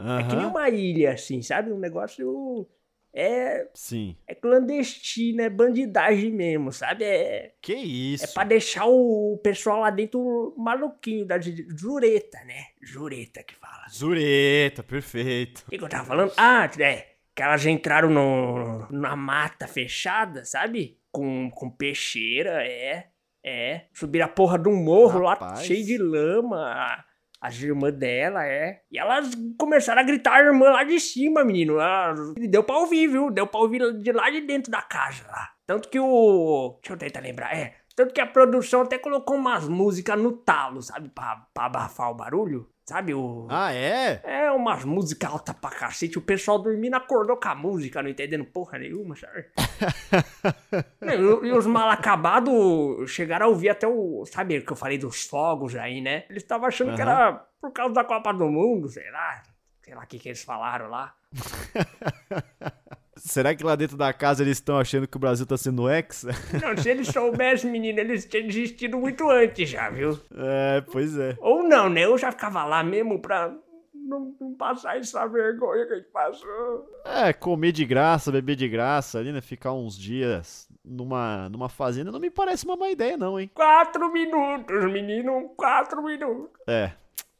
uhum. 0.00 0.18
É 0.18 0.28
que 0.28 0.36
nem 0.36 0.46
uma 0.46 0.68
ilha, 0.68 1.12
assim, 1.12 1.40
sabe? 1.42 1.72
Um 1.72 1.78
negócio. 1.78 2.68
É. 3.12 3.68
Sim. 3.74 4.16
É 4.26 4.34
clandestino, 4.34 5.42
é 5.42 5.50
bandidagem 5.50 6.30
mesmo, 6.30 6.72
sabe? 6.72 7.04
É. 7.04 7.54
Que 7.60 7.74
isso? 7.74 8.24
É 8.24 8.26
pra 8.28 8.44
deixar 8.44 8.86
o 8.86 9.38
pessoal 9.42 9.80
lá 9.80 9.90
dentro 9.90 10.54
maluquinho 10.56 11.26
da 11.26 11.38
jureta, 11.40 12.38
né? 12.44 12.66
Jureta 12.80 13.42
que 13.42 13.54
fala. 13.54 13.86
Jureta, 13.90 14.82
perfeito. 14.82 15.64
O 15.66 15.70
que, 15.70 15.82
eu 15.82 15.88
tava 15.88 16.04
falando? 16.04 16.32
Ah, 16.36 16.70
é. 16.78 17.08
Que 17.34 17.42
elas 17.42 17.64
entraram 17.66 18.10
no, 18.10 18.86
na 18.90 19.16
mata 19.16 19.66
fechada, 19.66 20.44
sabe? 20.44 20.99
Com, 21.10 21.50
com 21.50 21.70
peixeira, 21.70 22.64
é. 22.66 23.08
É. 23.44 23.86
Subir 23.94 24.22
a 24.22 24.28
porra 24.28 24.58
de 24.58 24.68
um 24.68 24.76
morro 24.76 25.24
Rapaz. 25.26 25.58
lá 25.60 25.64
cheio 25.64 25.84
de 25.84 25.98
lama. 25.98 27.04
As 27.40 27.58
irmãs 27.62 27.92
dela, 27.94 28.46
é. 28.46 28.82
E 28.90 28.98
elas 28.98 29.30
começaram 29.58 30.02
a 30.02 30.04
gritar 30.04 30.34
a 30.34 30.42
irmã 30.44 30.68
lá 30.70 30.84
de 30.84 31.00
cima, 31.00 31.42
menino. 31.42 31.80
Ela, 31.80 32.14
deu 32.50 32.62
pra 32.62 32.76
ouvir, 32.76 33.06
viu? 33.06 33.30
Deu 33.30 33.46
pra 33.46 33.60
ouvir 33.60 33.80
de 33.98 34.12
lá 34.12 34.28
de 34.28 34.42
dentro 34.42 34.70
da 34.70 34.82
casa 34.82 35.26
lá. 35.26 35.48
Tanto 35.66 35.88
que 35.88 35.98
o. 35.98 36.78
Deixa 36.82 36.92
eu 36.92 36.98
tentar 36.98 37.20
lembrar. 37.20 37.56
É. 37.56 37.79
Tanto 38.00 38.14
que 38.14 38.20
a 38.22 38.26
produção 38.26 38.80
até 38.80 38.96
colocou 38.96 39.36
umas 39.36 39.68
músicas 39.68 40.18
no 40.18 40.32
talo, 40.32 40.80
sabe? 40.80 41.10
Pra, 41.10 41.46
pra 41.52 41.66
abafar 41.66 42.10
o 42.10 42.14
barulho. 42.14 42.66
Sabe 42.82 43.12
o. 43.12 43.46
Ah, 43.50 43.74
é? 43.74 44.22
É, 44.24 44.50
umas 44.50 44.86
músicas 44.86 45.30
altas 45.30 45.54
pra 45.56 45.68
cacete. 45.68 46.16
O 46.16 46.22
pessoal 46.22 46.58
dormindo 46.58 46.94
acordou 46.94 47.36
com 47.36 47.48
a 47.48 47.54
música, 47.54 48.02
não 48.02 48.08
entendendo 48.08 48.46
porra 48.46 48.78
nenhuma, 48.78 49.14
sabe? 49.16 49.44
e, 51.02 51.48
e 51.48 51.52
os 51.52 51.66
mal 51.66 51.90
acabados 51.90 53.10
chegaram 53.10 53.44
a 53.44 53.48
ouvir 53.50 53.68
até 53.68 53.86
o. 53.86 54.24
Sabe 54.24 54.56
o 54.56 54.64
que 54.64 54.72
eu 54.72 54.76
falei 54.76 54.96
dos 54.96 55.26
fogos 55.26 55.76
aí, 55.76 56.00
né? 56.00 56.24
Eles 56.30 56.42
estavam 56.42 56.68
achando 56.68 56.94
que 56.94 57.02
era 57.02 57.34
por 57.60 57.70
causa 57.70 57.92
da 57.92 58.02
Copa 58.02 58.32
do 58.32 58.48
Mundo, 58.48 58.88
sei 58.88 59.10
lá. 59.10 59.42
Sei 59.82 59.94
lá 59.94 60.04
o 60.04 60.06
que, 60.06 60.18
que 60.18 60.30
eles 60.30 60.42
falaram 60.42 60.88
lá. 60.88 61.14
Será 63.20 63.54
que 63.54 63.62
lá 63.62 63.76
dentro 63.76 63.96
da 63.96 64.12
casa 64.12 64.42
eles 64.42 64.56
estão 64.56 64.78
achando 64.78 65.06
que 65.06 65.16
o 65.16 65.20
Brasil 65.20 65.46
tá 65.46 65.56
sendo 65.56 65.90
ex? 65.90 66.24
Não, 66.62 66.76
se 66.76 66.88
eles 66.88 67.08
soubessem, 67.08 67.70
menino, 67.70 68.00
eles 68.00 68.24
tinham 68.24 68.46
desistido 68.46 68.96
muito 68.96 69.28
antes 69.28 69.68
já, 69.68 69.90
viu? 69.90 70.18
É, 70.34 70.82
pois 70.90 71.18
é. 71.18 71.36
Ou 71.38 71.62
não, 71.62 71.88
né? 71.88 72.04
Eu 72.04 72.16
já 72.16 72.32
ficava 72.32 72.64
lá 72.64 72.82
mesmo 72.82 73.20
pra 73.20 73.54
não, 73.94 74.34
não 74.40 74.54
passar 74.54 74.98
essa 74.98 75.26
vergonha 75.26 75.86
que 75.86 75.92
a 75.92 75.96
gente 75.96 76.08
passou. 76.08 76.88
É, 77.04 77.32
comer 77.32 77.72
de 77.72 77.84
graça, 77.84 78.32
beber 78.32 78.56
de 78.56 78.68
graça 78.68 79.18
ali, 79.18 79.32
né? 79.32 79.40
Ficar 79.40 79.72
uns 79.72 79.96
dias 79.96 80.68
numa, 80.84 81.48
numa 81.48 81.68
fazenda 81.68 82.10
não 82.10 82.18
me 82.18 82.30
parece 82.30 82.64
uma 82.64 82.76
má 82.76 82.90
ideia, 82.90 83.16
não, 83.16 83.38
hein? 83.38 83.50
Quatro 83.54 84.10
minutos, 84.12 84.84
menino, 84.90 85.50
quatro 85.56 86.02
minutos. 86.02 86.50
É, 86.66 86.92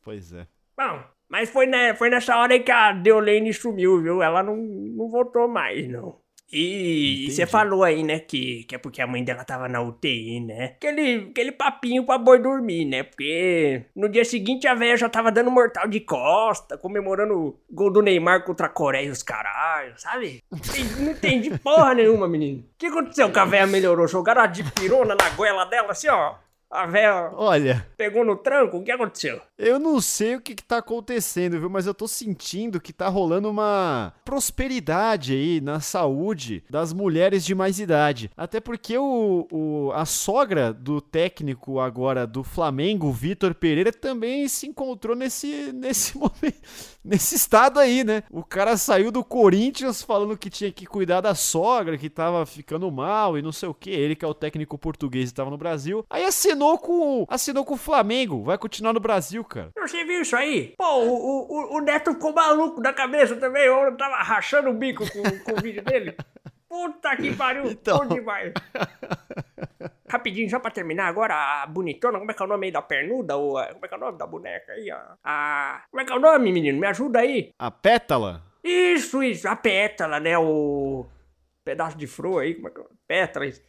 pois 0.03 0.33
é. 0.33 0.47
Bom, 0.77 1.03
mas 1.31 1.49
foi, 1.49 1.67
né, 1.67 1.95
foi 1.95 2.11
nessa 2.11 2.37
hora 2.37 2.53
aí 2.53 2.61
que 2.61 2.73
a 2.73 2.93
Deolane 2.93 3.55
sumiu, 3.55 4.03
viu? 4.03 4.21
Ela 4.21 4.43
não, 4.43 4.57
não 4.57 5.09
voltou 5.09 5.47
mais, 5.47 5.89
não. 5.89 6.19
E 6.53 7.31
você 7.31 7.47
falou 7.47 7.85
aí, 7.85 8.03
né, 8.03 8.19
que, 8.19 8.65
que 8.65 8.75
é 8.75 8.79
porque 8.79 9.01
a 9.01 9.07
mãe 9.07 9.23
dela 9.23 9.45
tava 9.45 9.69
na 9.69 9.81
UTI, 9.81 10.41
né? 10.41 10.65
Aquele, 10.77 11.29
aquele 11.31 11.53
papinho 11.53 12.05
pra 12.05 12.19
boi 12.19 12.41
dormir, 12.41 12.85
né? 12.85 13.05
Porque 13.05 13.85
no 13.95 14.09
dia 14.09 14.25
seguinte 14.25 14.67
a 14.67 14.75
velha 14.75 14.97
já 14.97 15.09
tava 15.09 15.31
dando 15.31 15.53
mortal 15.53 15.87
de 15.87 16.01
costa, 16.01 16.77
comemorando 16.77 17.39
o 17.39 17.61
gol 17.71 17.93
do 17.93 18.03
Neymar 18.03 18.45
contra 18.45 18.67
a 18.67 18.71
Coreia 18.71 19.07
e 19.07 19.11
os 19.11 19.23
caralho, 19.23 19.95
sabe? 19.97 20.43
Não 20.99 21.13
entendi 21.13 21.57
porra 21.57 21.95
nenhuma, 21.95 22.27
menino. 22.27 22.63
O 22.63 22.65
que 22.77 22.87
aconteceu 22.87 23.31
que 23.31 23.39
a 23.39 23.45
velha 23.45 23.69
melhorou? 23.69 24.09
Jogaram 24.09 24.43
a 24.43 24.47
dipirona 24.49 25.15
na 25.15 25.31
goela 25.31 25.65
dela, 25.67 25.93
assim, 25.93 26.09
ó. 26.09 26.35
A 26.71 26.87
velha 26.87 27.33
Olha, 27.35 27.85
pegou 27.97 28.25
no 28.25 28.37
tranco, 28.37 28.77
o 28.79 28.85
que 28.85 28.93
aconteceu? 28.93 29.41
eu 29.59 29.79
não 29.79 30.01
sei 30.01 30.37
o 30.37 30.41
que, 30.41 30.55
que 30.55 30.63
tá 30.63 30.79
acontecendo, 30.79 31.59
viu? 31.59 31.69
Mas 31.69 31.87
eu 31.87 31.93
tô 31.93 32.07
sentindo 32.07 32.81
que 32.81 32.93
tá 32.93 33.09
rolando 33.09 33.51
uma 33.51 34.13
prosperidade 34.25 35.33
aí 35.35 35.61
na 35.61 35.81
saúde 35.81 36.63
das 36.71 36.93
mulheres 36.93 37.45
de 37.45 37.55
mais 37.55 37.79
idade. 37.81 38.31
Até 38.37 38.61
porque 38.61 38.97
o, 38.97 39.47
o- 39.51 39.93
a 39.95 40.05
sogra 40.05 40.73
do 40.73 41.01
técnico 41.01 41.81
agora 41.81 42.27
do 42.27 42.43
Flamengo, 42.45 43.11
Vitor 43.13 43.55
Pereira, 43.55 43.93
também 43.93 44.47
se 44.49 44.67
encontrou 44.69 45.17
nesse, 45.17 45.73
nesse 45.73 46.17
momento, 46.19 46.61
nesse 47.05 47.35
estado 47.35 47.81
aí, 47.81 48.05
né? 48.05 48.23
O 48.31 48.45
cara 48.45 48.77
saiu 48.77 49.11
do 49.11 49.25
Corinthians 49.25 50.03
falando 50.03 50.37
que 50.39 50.49
tinha 50.49 50.71
que 50.71 50.87
cuidar 50.87 51.21
da 51.21 51.35
sogra, 51.35 51.99
que 51.99 52.09
tava 52.09 52.47
ficando 52.47 52.91
mal 52.91 53.37
e 53.37 53.43
não 53.43 53.53
sei 53.53 53.69
o 53.69 53.75
que. 53.75 53.91
Ele 53.91 54.15
que 54.15 54.25
é 54.25 54.29
o 54.29 54.35
técnico 54.35 54.79
português 54.79 55.31
e 55.31 55.35
tava 55.35 55.51
no 55.51 55.59
Brasil. 55.59 56.05
Aí 56.09 56.25
assinou 56.25 56.60
com 56.79 57.25
assinou 57.29 57.65
com 57.65 57.75
o 57.75 57.79
Flamengo. 57.79 58.43
Vai 58.43 58.59
continuar 58.59 58.93
no 58.93 59.01
Brasil, 59.01 59.43
cara. 59.45 59.71
Você 59.79 60.05
viu 60.05 60.21
isso 60.23 60.37
aí? 60.37 60.75
Pô, 60.77 60.85
o, 61.05 61.47
o, 61.73 61.77
o 61.77 61.81
Neto 61.81 62.13
ficou 62.13 62.33
maluco 62.33 62.81
da 62.81 62.93
cabeça 62.93 63.37
também. 63.37 63.65
Eu 63.65 63.97
tava 63.97 64.17
rachando 64.17 64.71
o 64.71 64.75
bico 64.75 65.05
com, 65.11 65.23
com 65.41 65.53
o 65.59 65.63
vídeo 65.63 65.83
dele. 65.83 66.17
Puta 66.69 67.17
que 67.17 67.35
pariu, 67.35 67.69
Então. 67.71 67.99
bom 67.99 68.07
demais. 68.15 68.53
Rapidinho, 70.09 70.51
só 70.51 70.59
pra 70.59 70.71
terminar 70.71 71.07
agora, 71.07 71.35
a 71.63 71.67
bonitona, 71.67 72.19
como 72.19 72.31
é 72.31 72.35
que 72.35 72.43
é 72.43 72.45
o 72.45 72.49
nome 72.49 72.67
aí 72.67 72.73
da 72.73 72.83
pernuda? 72.83 73.37
Ou, 73.37 73.53
como 73.73 73.85
é 73.85 73.89
que 73.89 73.95
é 73.95 73.97
o 73.97 74.01
nome 74.01 74.19
da 74.19 74.27
boneca 74.27 74.73
aí? 74.73 74.91
A, 74.91 75.15
a- 75.23 75.83
como 75.91 76.01
é 76.01 76.05
que 76.05 76.13
é 76.13 76.17
o 76.17 76.21
nome, 76.21 76.53
menino? 76.53 76.79
Me 76.81 76.87
ajuda 76.87 77.21
aí. 77.21 77.51
A 77.59 77.71
pétala? 77.71 78.43
Isso, 78.63 79.23
isso, 79.23 79.49
a 79.49 79.55
pétala, 79.57 80.19
né? 80.21 80.37
O 80.39 81.07
pedaço 81.65 81.97
de 81.97 82.07
flor 82.07 82.43
aí, 82.43 82.55
como 82.55 82.69
é 82.69 82.71
que 82.73 82.81
é? 82.81 82.85
Pétala, 83.07 83.47
isso. 83.47 83.63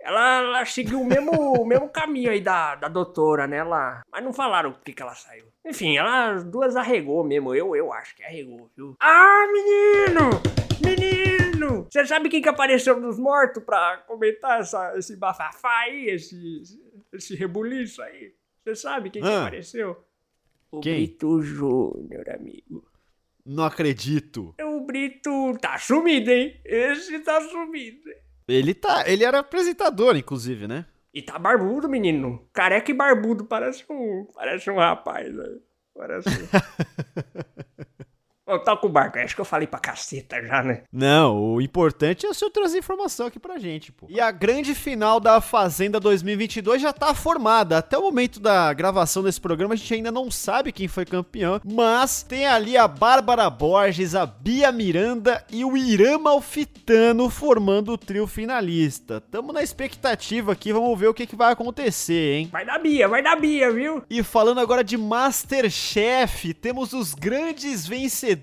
Ela, 0.00 0.38
ela 0.40 0.64
seguiu 0.64 1.00
o 1.00 1.04
mesmo, 1.06 1.30
o 1.60 1.66
mesmo 1.66 1.88
caminho 1.88 2.30
aí 2.30 2.40
da, 2.40 2.74
da 2.76 2.88
doutora, 2.88 3.46
né? 3.46 3.58
Ela, 3.58 4.00
mas 4.10 4.24
não 4.24 4.32
falaram 4.32 4.72
por 4.72 4.82
que 4.82 4.92
que 4.92 5.02
ela 5.02 5.14
saiu. 5.14 5.46
Enfim, 5.66 5.96
ela 5.98 6.32
as 6.32 6.44
duas 6.44 6.76
arregou 6.76 7.22
mesmo. 7.24 7.54
Eu, 7.54 7.74
eu 7.76 7.92
acho 7.92 8.14
que 8.16 8.22
arregou, 8.22 8.70
viu? 8.76 8.96
Ah, 9.00 9.46
menino! 9.52 10.30
Menino! 10.84 11.86
Você 11.90 12.06
sabe 12.06 12.28
quem 12.28 12.40
que 12.40 12.48
apareceu 12.48 13.00
dos 13.00 13.18
mortos 13.18 13.62
pra 13.64 13.98
comentar 14.06 14.60
essa, 14.60 14.96
esse 14.96 15.16
bafafá 15.16 15.80
aí, 15.80 16.06
esse, 16.08 16.62
esse 17.12 17.34
rebuliço 17.34 18.00
aí? 18.02 18.32
Você 18.64 18.74
sabe 18.76 19.10
quem 19.10 19.20
que 19.22 19.28
Ah. 19.28 19.42
apareceu? 19.42 20.04
O 20.70 20.80
Quem? 20.80 20.94
Brito 20.96 21.40
Júnior, 21.42 22.28
amigo. 22.30 22.86
Não 23.44 23.64
acredito. 23.64 24.54
O 24.62 24.80
Brito 24.82 25.56
tá 25.60 25.78
sumido, 25.78 26.30
hein? 26.30 26.60
Esse 26.64 27.18
tá 27.20 27.40
sumido. 27.40 28.00
Ele 28.48 28.74
tá, 28.74 29.04
ele 29.06 29.24
era 29.24 29.40
apresentador, 29.40 30.16
inclusive, 30.16 30.66
né? 30.66 30.86
E 31.12 31.22
tá 31.22 31.38
barbudo, 31.38 31.88
menino. 31.88 32.48
Careca 32.52 32.90
e 32.90 32.94
barbudo, 32.94 33.44
parece 33.44 33.84
um. 33.90 34.26
Parece 34.34 34.70
um 34.70 34.76
rapaz, 34.76 35.34
né? 35.34 35.44
Parece 35.94 36.28
um. 36.28 36.48
Ô, 38.48 38.58
toca 38.58 38.86
o 38.86 38.88
barco, 38.88 39.18
acho 39.18 39.34
que 39.34 39.40
eu 39.42 39.44
falei 39.44 39.66
pra 39.66 39.78
caceta 39.78 40.42
já, 40.42 40.62
né? 40.62 40.80
Não, 40.90 41.52
o 41.52 41.60
importante 41.60 42.24
é 42.24 42.30
o 42.30 42.32
senhor 42.32 42.50
trazer 42.50 42.78
informação 42.78 43.26
aqui 43.26 43.38
pra 43.38 43.58
gente, 43.58 43.92
pô. 43.92 44.06
E 44.08 44.18
a 44.18 44.30
grande 44.30 44.74
final 44.74 45.20
da 45.20 45.38
Fazenda 45.38 46.00
2022 46.00 46.80
já 46.80 46.90
tá 46.90 47.12
formada. 47.12 47.76
Até 47.76 47.98
o 47.98 48.02
momento 48.02 48.40
da 48.40 48.72
gravação 48.72 49.22
desse 49.22 49.38
programa, 49.38 49.74
a 49.74 49.76
gente 49.76 49.92
ainda 49.92 50.10
não 50.10 50.30
sabe 50.30 50.72
quem 50.72 50.88
foi 50.88 51.04
campeão, 51.04 51.60
mas 51.62 52.22
tem 52.22 52.46
ali 52.46 52.74
a 52.74 52.88
Bárbara 52.88 53.50
Borges, 53.50 54.14
a 54.14 54.24
Bia 54.24 54.72
Miranda 54.72 55.44
e 55.52 55.62
o 55.62 55.76
Irã 55.76 56.16
Malfitano 56.16 57.28
formando 57.28 57.92
o 57.92 57.98
trio 57.98 58.26
finalista. 58.26 59.20
Tamo 59.20 59.52
na 59.52 59.62
expectativa 59.62 60.52
aqui, 60.52 60.72
vamos 60.72 60.98
ver 60.98 61.08
o 61.08 61.14
que, 61.14 61.26
que 61.26 61.36
vai 61.36 61.52
acontecer, 61.52 62.36
hein? 62.36 62.48
Vai 62.50 62.64
dar 62.64 62.78
Bia, 62.78 63.06
vai 63.08 63.22
dar 63.22 63.36
Bia, 63.36 63.70
viu? 63.70 64.02
E 64.08 64.22
falando 64.22 64.58
agora 64.58 64.82
de 64.82 64.96
Masterchef, 64.96 66.54
temos 66.54 66.94
os 66.94 67.12
grandes 67.12 67.86
vencedores 67.86 68.37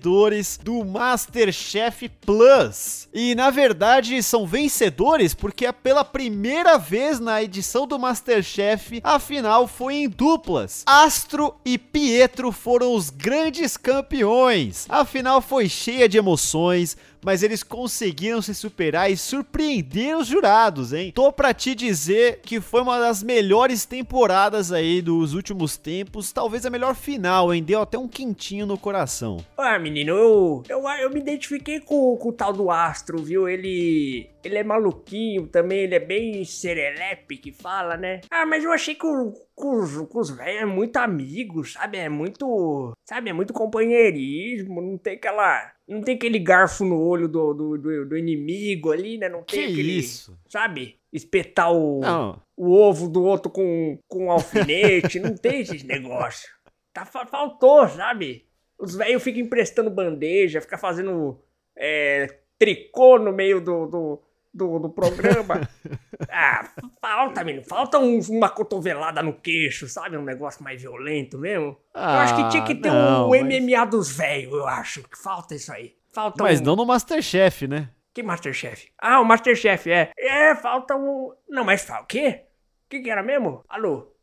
do 0.62 0.84
Masterchef 0.84 2.08
Plus. 2.08 3.08
E 3.12 3.34
na 3.34 3.50
verdade 3.50 4.22
são 4.22 4.46
vencedores 4.46 5.34
porque 5.34 5.66
é 5.66 5.72
pela 5.72 6.04
primeira 6.04 6.78
vez 6.78 7.18
na 7.18 7.42
edição 7.42 7.86
do 7.86 7.98
Masterchef 7.98 9.00
a 9.02 9.18
final 9.18 9.66
foi 9.66 9.94
em 9.94 10.08
duplas. 10.08 10.82
Astro 10.86 11.54
e 11.64 11.78
Pietro 11.78 12.52
foram 12.52 12.94
os 12.94 13.10
grandes 13.10 13.76
campeões. 13.76 14.86
A 14.88 15.04
final 15.04 15.40
foi 15.40 15.68
cheia 15.68 16.08
de 16.08 16.18
emoções, 16.18 16.96
mas 17.24 17.42
eles 17.42 17.62
conseguiram 17.62 18.40
se 18.42 18.54
superar 18.54 19.10
e 19.10 19.16
surpreender 19.16 20.16
os 20.16 20.26
jurados, 20.26 20.92
hein? 20.92 21.12
Tô 21.14 21.32
pra 21.32 21.52
te 21.52 21.74
dizer 21.74 22.40
que 22.42 22.60
foi 22.60 22.82
uma 22.82 22.98
das 22.98 23.22
melhores 23.22 23.84
temporadas 23.84 24.72
aí 24.72 25.02
dos 25.02 25.34
últimos 25.34 25.76
tempos, 25.76 26.32
talvez 26.32 26.64
a 26.66 26.70
melhor 26.70 26.94
final, 26.94 27.52
hein? 27.52 27.62
Deu 27.62 27.80
até 27.80 27.98
um 27.98 28.08
quentinho 28.08 28.66
no 28.66 28.78
coração. 28.78 29.38
Ah, 29.56 29.78
menino, 29.78 30.12
eu, 30.12 30.62
eu, 30.68 30.88
eu 30.88 31.10
me 31.10 31.20
identifiquei 31.20 31.80
com, 31.80 32.16
com 32.16 32.28
o 32.28 32.32
tal 32.32 32.52
do 32.52 32.70
Astro, 32.70 33.22
viu? 33.22 33.48
Ele. 33.48 34.30
Ele 34.44 34.58
é 34.58 34.62
maluquinho 34.62 35.48
também, 35.48 35.80
ele 35.80 35.96
é 35.96 36.00
bem 36.00 36.44
serelepe 36.44 37.36
que 37.36 37.50
fala, 37.50 37.96
né? 37.96 38.20
Ah, 38.30 38.46
mas 38.46 38.62
eu 38.62 38.70
achei 38.70 38.94
que 38.94 39.04
o, 39.04 39.32
com 39.56 39.80
os, 39.80 40.30
velhos 40.30 40.62
é 40.62 40.64
muito 40.64 40.96
amigo, 40.98 41.64
sabe? 41.64 41.98
É 41.98 42.08
muito. 42.08 42.92
Sabe? 43.04 43.30
É 43.30 43.32
muito 43.32 43.52
companheirismo, 43.52 44.80
não 44.80 44.98
tem 44.98 45.14
aquela. 45.14 45.72
Não 45.88 46.02
tem 46.02 46.16
aquele 46.16 46.38
garfo 46.38 46.84
no 46.84 47.00
olho 47.00 47.28
do, 47.28 47.54
do, 47.54 47.78
do, 47.78 48.06
do 48.06 48.16
inimigo 48.18 48.90
ali, 48.90 49.18
né? 49.18 49.28
Não 49.28 49.42
Que 49.44 49.56
tem 49.56 49.64
aquele. 49.72 49.98
isso? 49.98 50.36
Sabe? 50.48 50.96
Espetar 51.12 51.72
o, 51.72 52.00
Não, 52.00 52.42
o 52.56 52.72
ovo 52.72 53.08
do 53.08 53.22
outro 53.22 53.50
com, 53.50 53.98
com 54.08 54.26
um 54.26 54.30
alfinete, 54.32 55.20
não 55.20 55.34
tem 55.36 55.60
esses 55.60 55.82
negócios. 55.84 56.50
Tá, 56.92 57.04
fa- 57.06 57.26
faltou, 57.26 57.86
sabe? 57.88 58.44
Os 58.78 58.94
velhos 58.96 59.22
ficam 59.22 59.40
emprestando 59.40 59.88
bandeja, 59.90 60.60
ficam 60.60 60.78
fazendo 60.78 61.38
é, 61.76 62.38
tricô 62.58 63.18
no 63.18 63.32
meio 63.32 63.60
do, 63.60 63.86
do, 63.86 64.22
do, 64.56 64.78
do 64.78 64.88
programa. 64.90 65.68
ah, 66.30 66.68
falta, 67.00 67.44
menino. 67.44 67.64
Falta 67.64 67.98
um- 67.98 68.20
uma 68.30 68.48
cotovelada 68.48 69.22
no 69.22 69.32
queixo, 69.34 69.86
sabe? 69.88 70.16
Um 70.16 70.22
negócio 70.24 70.62
mais 70.64 70.80
violento 70.80 71.38
mesmo. 71.38 71.76
eu 71.94 72.00
acho 72.02 72.36
que 72.36 72.48
tinha 72.50 72.64
que 72.64 72.74
ter 72.74 72.90
não, 72.90 73.26
um 73.26 73.30
mas- 73.30 73.42
MMA 73.42 73.84
dos 73.86 74.10
velhos, 74.16 74.52
eu 74.52 74.66
acho. 74.66 75.02
Que 75.08 75.18
falta 75.18 75.54
isso 75.54 75.72
aí. 75.72 75.94
Falta 76.12 76.42
mas 76.42 76.60
um... 76.60 76.64
não 76.64 76.76
no 76.76 76.86
Masterchef, 76.86 77.66
né? 77.68 77.90
Que 78.14 78.22
Masterchef? 78.22 78.88
Ah, 78.98 79.20
o 79.20 79.24
Masterchef, 79.26 79.90
é. 79.90 80.10
É, 80.18 80.54
falta 80.54 80.96
um. 80.96 81.32
Não, 81.48 81.64
mas 81.64 81.84
fala 81.84 82.02
o 82.02 82.06
quê? 82.06 82.44
O 82.86 82.88
que, 82.88 83.00
que 83.00 83.10
era 83.10 83.22
mesmo? 83.22 83.62
Alô? 83.68 84.15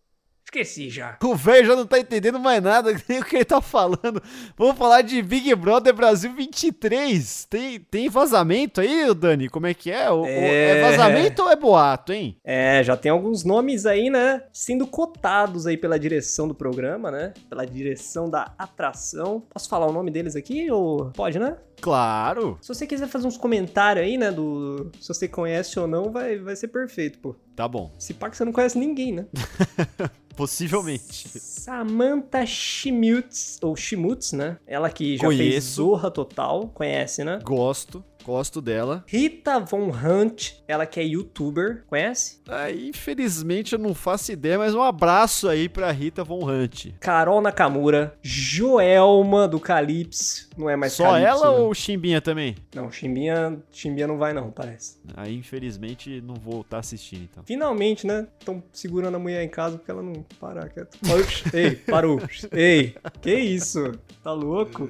Esqueci 0.60 0.90
já. 0.90 1.18
O 1.24 1.36
velho 1.36 1.66
já 1.66 1.76
não 1.76 1.86
tá 1.86 1.98
entendendo 2.00 2.40
mais 2.40 2.62
nada, 2.62 2.94
nem 3.10 3.20
o 3.20 3.26
que 3.26 3.38
ele 3.38 3.46
tá 3.46 3.60
falando. 3.60 4.22
Vamos 4.56 4.78
falar 4.78 5.02
de 5.02 5.20
Big 5.22 5.54
Brother 5.56 5.94
Brasil 5.96 6.32
23. 6.34 7.46
Tem, 7.50 7.80
tem 7.80 8.08
vazamento 8.10 8.80
aí, 8.80 9.12
Dani? 9.16 9.50
Como 9.50 9.66
é 9.66 9.74
que 9.74 9.90
é? 9.90 10.12
O- 10.12 10.22
o- 10.22 10.28
é... 10.28 10.78
É. 10.78 10.82
vazamento 10.92 11.42
ou 11.42 11.50
é 11.52 11.56
boato, 11.56 12.14
hein? 12.14 12.38
É, 12.44 12.84
já 12.84 12.96
tem 12.96 13.12
alguns 13.12 13.44
nomes 13.44 13.86
aí, 13.88 14.10
né? 14.12 14.44
Sendo 14.54 14.86
cotados 14.86 15.66
aí 15.66 15.76
pela 15.76 15.98
direção 15.98 16.48
do 16.48 16.54
programa, 16.54 17.10
né? 17.10 17.34
Pela 17.50 17.66
direção 17.66 18.30
da 18.30 18.54
atração. 18.58 19.42
Posso 19.52 19.68
falar 19.68 19.88
o 19.88 19.92
nome 19.94 20.12
deles 20.12 20.36
aqui? 20.36 20.70
Ou 20.70 21.10
pode, 21.16 21.40
né? 21.40 21.56
Claro. 21.82 22.58
Se 22.62 22.68
você 22.70 22.88
quiser 22.88 23.08
fazer 23.08 23.28
uns 23.28 23.38
comentários 23.38 24.06
aí, 24.06 24.18
né? 24.18 24.32
Do 24.32 24.92
se 25.00 25.08
você 25.08 25.28
conhece 25.28 25.80
ou 25.80 25.88
não, 25.88 26.12
vai, 26.12 26.38
vai 26.38 26.56
ser 26.56 26.70
perfeito, 26.70 27.20
pô. 27.20 27.36
Tá 27.56 27.68
bom. 27.68 27.92
Se 28.00 28.14
pá 28.14 28.30
que 28.30 28.38
você 28.38 28.46
não 28.46 28.52
conhece 28.52 28.78
ninguém, 28.78 29.12
né? 29.12 29.26
Possivelmente. 30.36 31.30
Samantha 31.40 32.44
Schmutz, 32.46 33.60
ou 33.62 33.76
Schmutz, 33.76 34.34
né? 34.34 34.58
Ela 34.66 34.90
que 34.90 35.16
já 35.18 35.28
fez 35.28 35.38
Conheço. 35.38 35.76
Zorra 35.76 36.10
Total, 36.10 36.68
conhece, 36.70 37.24
né? 37.24 37.40
Gosto. 37.44 38.04
Gosto 38.24 38.62
dela. 38.62 39.04
Rita 39.08 39.60
Von 39.60 39.90
Hunt, 39.90 40.54
ela 40.68 40.86
que 40.86 41.00
é 41.00 41.04
youtuber, 41.04 41.84
conhece? 41.88 42.42
Ah, 42.48 42.72
infelizmente 42.72 43.74
eu 43.74 43.80
não 43.80 43.94
faço 43.94 44.32
ideia, 44.32 44.58
mas 44.58 44.74
um 44.74 44.82
abraço 44.82 45.50
aí 45.50 45.68
pra 45.68 45.92
Rita 45.92 46.24
Von 46.24 46.50
Hunt. 46.50 46.88
Carol 47.00 47.42
Nakamura, 47.42 48.18
Joelma 48.22 49.48
do 49.48 49.60
Calypso, 49.60 50.50
não 50.58 50.70
é 50.70 50.76
mais 50.76 50.94
Só 50.94 51.04
Calypso, 51.04 51.28
ela 51.28 51.52
né? 51.52 51.58
ou 51.60 51.70
o 51.70 51.74
Chimbinha 51.74 52.22
também? 52.22 52.56
Não, 52.74 52.92
Chimbinha, 52.92 53.62
Chimbinha 53.72 54.08
não 54.08 54.18
vai 54.18 54.34
não, 54.34 54.52
parece. 54.52 54.98
Aí 55.16 55.36
infelizmente 55.36 56.22
não 56.22 56.36
vou 56.36 56.62
estar 56.62 56.80
assistindo 56.80 57.28
então. 57.32 57.44
Finalmente, 57.46 58.08
né? 58.08 58.28
Estão 58.40 58.64
segurando 58.72 59.16
a 59.16 59.20
mulher 59.20 59.44
em 59.44 59.50
casa 59.50 59.78
porque 59.78 59.92
ela 59.92 60.02
não 60.02 60.26
para 60.40 60.70
quieto. 60.70 60.98
Ei, 61.54 61.76
parou. 61.76 62.22
Ei, 62.52 62.96
que 63.22 63.36
isso? 63.36 63.92
Tá 64.24 64.32
louco? 64.32 64.90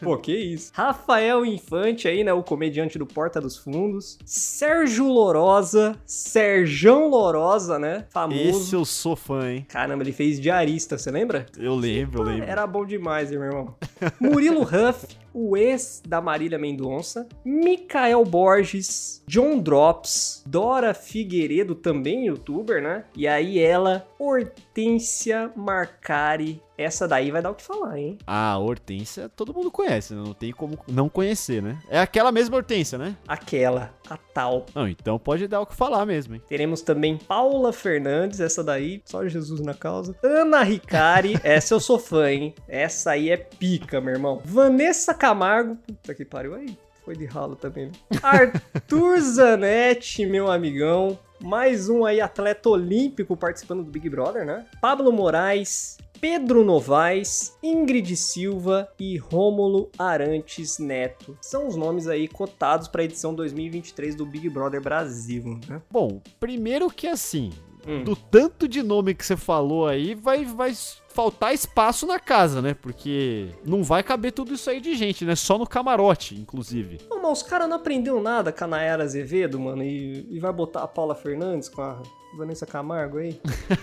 Pô, 0.00 0.16
que 0.16 0.34
isso. 0.36 0.70
Rafael 0.74 1.44
Infante 1.46 2.08
aí, 2.08 2.22
né? 2.24 2.32
O 2.32 2.42
comediante 2.42 2.98
do 2.98 3.06
Porta 3.06 3.40
dos 3.40 3.56
Fundos. 3.56 4.18
Sérgio 4.24 5.06
Lorosa. 5.06 5.96
Serjão 6.04 7.08
Lorosa, 7.08 7.78
né? 7.78 8.06
Famoso. 8.10 8.40
Esse 8.40 8.74
eu 8.74 8.84
sou 8.84 9.14
fã, 9.16 9.50
hein? 9.50 9.66
Caramba, 9.68 10.02
ele 10.02 10.12
fez 10.12 10.40
diarista, 10.40 10.96
você 10.98 11.10
lembra? 11.10 11.46
Eu 11.56 11.74
lembro, 11.74 12.22
eu 12.22 12.26
Ah, 12.28 12.30
lembro. 12.32 12.48
Era 12.48 12.66
bom 12.66 12.84
demais, 12.84 13.30
hein, 13.32 13.38
meu 13.38 13.48
irmão. 13.48 13.74
Murilo 14.20 14.62
Huff, 14.62 15.06
o 15.38 15.56
ex 15.56 16.02
da 16.06 16.20
Marília 16.20 16.58
Mendonça. 16.58 17.28
Mikael 17.44 18.24
Borges, 18.24 19.22
John 19.28 19.60
Drops, 19.60 20.42
Dora 20.44 20.92
Figueiredo, 20.92 21.76
também 21.76 22.26
youtuber, 22.26 22.82
né? 22.82 23.04
E 23.14 23.28
aí 23.28 23.60
ela, 23.60 24.08
Hortência 24.18 25.52
Marcari. 25.54 26.60
Essa 26.76 27.08
daí 27.08 27.32
vai 27.32 27.42
dar 27.42 27.50
o 27.50 27.56
que 27.56 27.62
falar, 27.62 27.98
hein? 27.98 28.16
A 28.24 28.56
Hortência 28.56 29.28
todo 29.28 29.52
mundo 29.52 29.68
conhece, 29.68 30.14
né? 30.14 30.22
Não 30.24 30.32
tem 30.32 30.52
como 30.52 30.78
não 30.86 31.08
conhecer, 31.08 31.60
né? 31.60 31.76
É 31.88 31.98
aquela 31.98 32.30
mesma 32.30 32.56
Hortência, 32.56 32.96
né? 32.96 33.16
Aquela, 33.26 33.92
a 34.08 34.16
tal. 34.16 34.64
Não, 34.72 34.86
então 34.86 35.18
pode 35.18 35.48
dar 35.48 35.60
o 35.60 35.66
que 35.66 35.74
falar 35.74 36.06
mesmo, 36.06 36.36
hein? 36.36 36.42
Teremos 36.48 36.80
também 36.80 37.16
Paula 37.16 37.72
Fernandes, 37.72 38.38
essa 38.38 38.62
daí, 38.62 39.02
só 39.04 39.26
Jesus 39.26 39.60
na 39.60 39.74
causa. 39.74 40.14
Ana 40.22 40.62
Ricari, 40.62 41.36
essa 41.42 41.74
eu 41.74 41.80
sou 41.80 41.98
fã, 41.98 42.30
hein? 42.30 42.54
Essa 42.68 43.10
aí 43.12 43.28
é 43.30 43.36
pica, 43.36 44.00
meu 44.00 44.14
irmão. 44.14 44.40
Vanessa 44.44 45.12
Camargo, 45.28 45.76
puta 45.86 46.14
que 46.14 46.24
pariu 46.24 46.54
aí. 46.54 46.74
Foi 47.04 47.14
de 47.14 47.26
ralo 47.26 47.54
também. 47.54 47.86
né? 47.88 47.92
Arthur 48.22 49.20
Zanetti, 49.20 50.24
meu 50.24 50.50
amigão. 50.50 51.18
Mais 51.38 51.90
um 51.90 52.06
aí 52.06 52.18
atleta 52.18 52.70
olímpico 52.70 53.36
participando 53.36 53.84
do 53.84 53.90
Big 53.90 54.08
Brother, 54.08 54.46
né? 54.46 54.64
Pablo 54.80 55.12
Moraes, 55.12 55.98
Pedro 56.18 56.64
Novaes, 56.64 57.54
Ingrid 57.62 58.16
Silva 58.16 58.88
e 58.98 59.18
Rômulo 59.18 59.90
Arantes 59.98 60.78
Neto. 60.78 61.36
São 61.42 61.68
os 61.68 61.76
nomes 61.76 62.08
aí 62.08 62.26
cotados 62.26 62.88
para 62.88 63.02
a 63.02 63.04
edição 63.04 63.34
2023 63.34 64.14
do 64.14 64.24
Big 64.24 64.48
Brother 64.48 64.80
Brasil, 64.80 65.60
né? 65.68 65.82
Bom, 65.90 66.22
primeiro 66.40 66.88
que 66.88 67.06
assim, 67.06 67.50
Hum. 67.86 68.02
do 68.02 68.16
tanto 68.16 68.66
de 68.66 68.82
nome 68.82 69.14
que 69.14 69.24
você 69.24 69.36
falou 69.36 69.86
aí, 69.86 70.14
vai, 70.14 70.44
vai 70.44 70.72
faltar 71.18 71.52
espaço 71.52 72.06
na 72.06 72.20
casa, 72.20 72.62
né? 72.62 72.74
Porque 72.74 73.48
não 73.64 73.82
vai 73.82 74.04
caber 74.04 74.30
tudo 74.30 74.54
isso 74.54 74.70
aí 74.70 74.80
de 74.80 74.94
gente, 74.94 75.24
né? 75.24 75.34
Só 75.34 75.58
no 75.58 75.66
camarote, 75.66 76.36
inclusive. 76.36 77.00
Não, 77.10 77.20
mas 77.20 77.38
os 77.38 77.42
caras 77.42 77.68
não 77.68 77.74
aprendeu 77.74 78.22
nada 78.22 78.52
com 78.52 78.62
a 78.62 78.68
Nayara 78.68 79.02
Azevedo, 79.02 79.58
mano, 79.58 79.82
e, 79.82 80.24
e 80.30 80.38
vai 80.38 80.52
botar 80.52 80.84
a 80.84 80.86
Paula 80.86 81.16
Fernandes 81.16 81.68
com 81.68 81.82
a 81.82 82.00
Vanessa 82.36 82.64
Camargo 82.64 83.18
aí? 83.18 83.40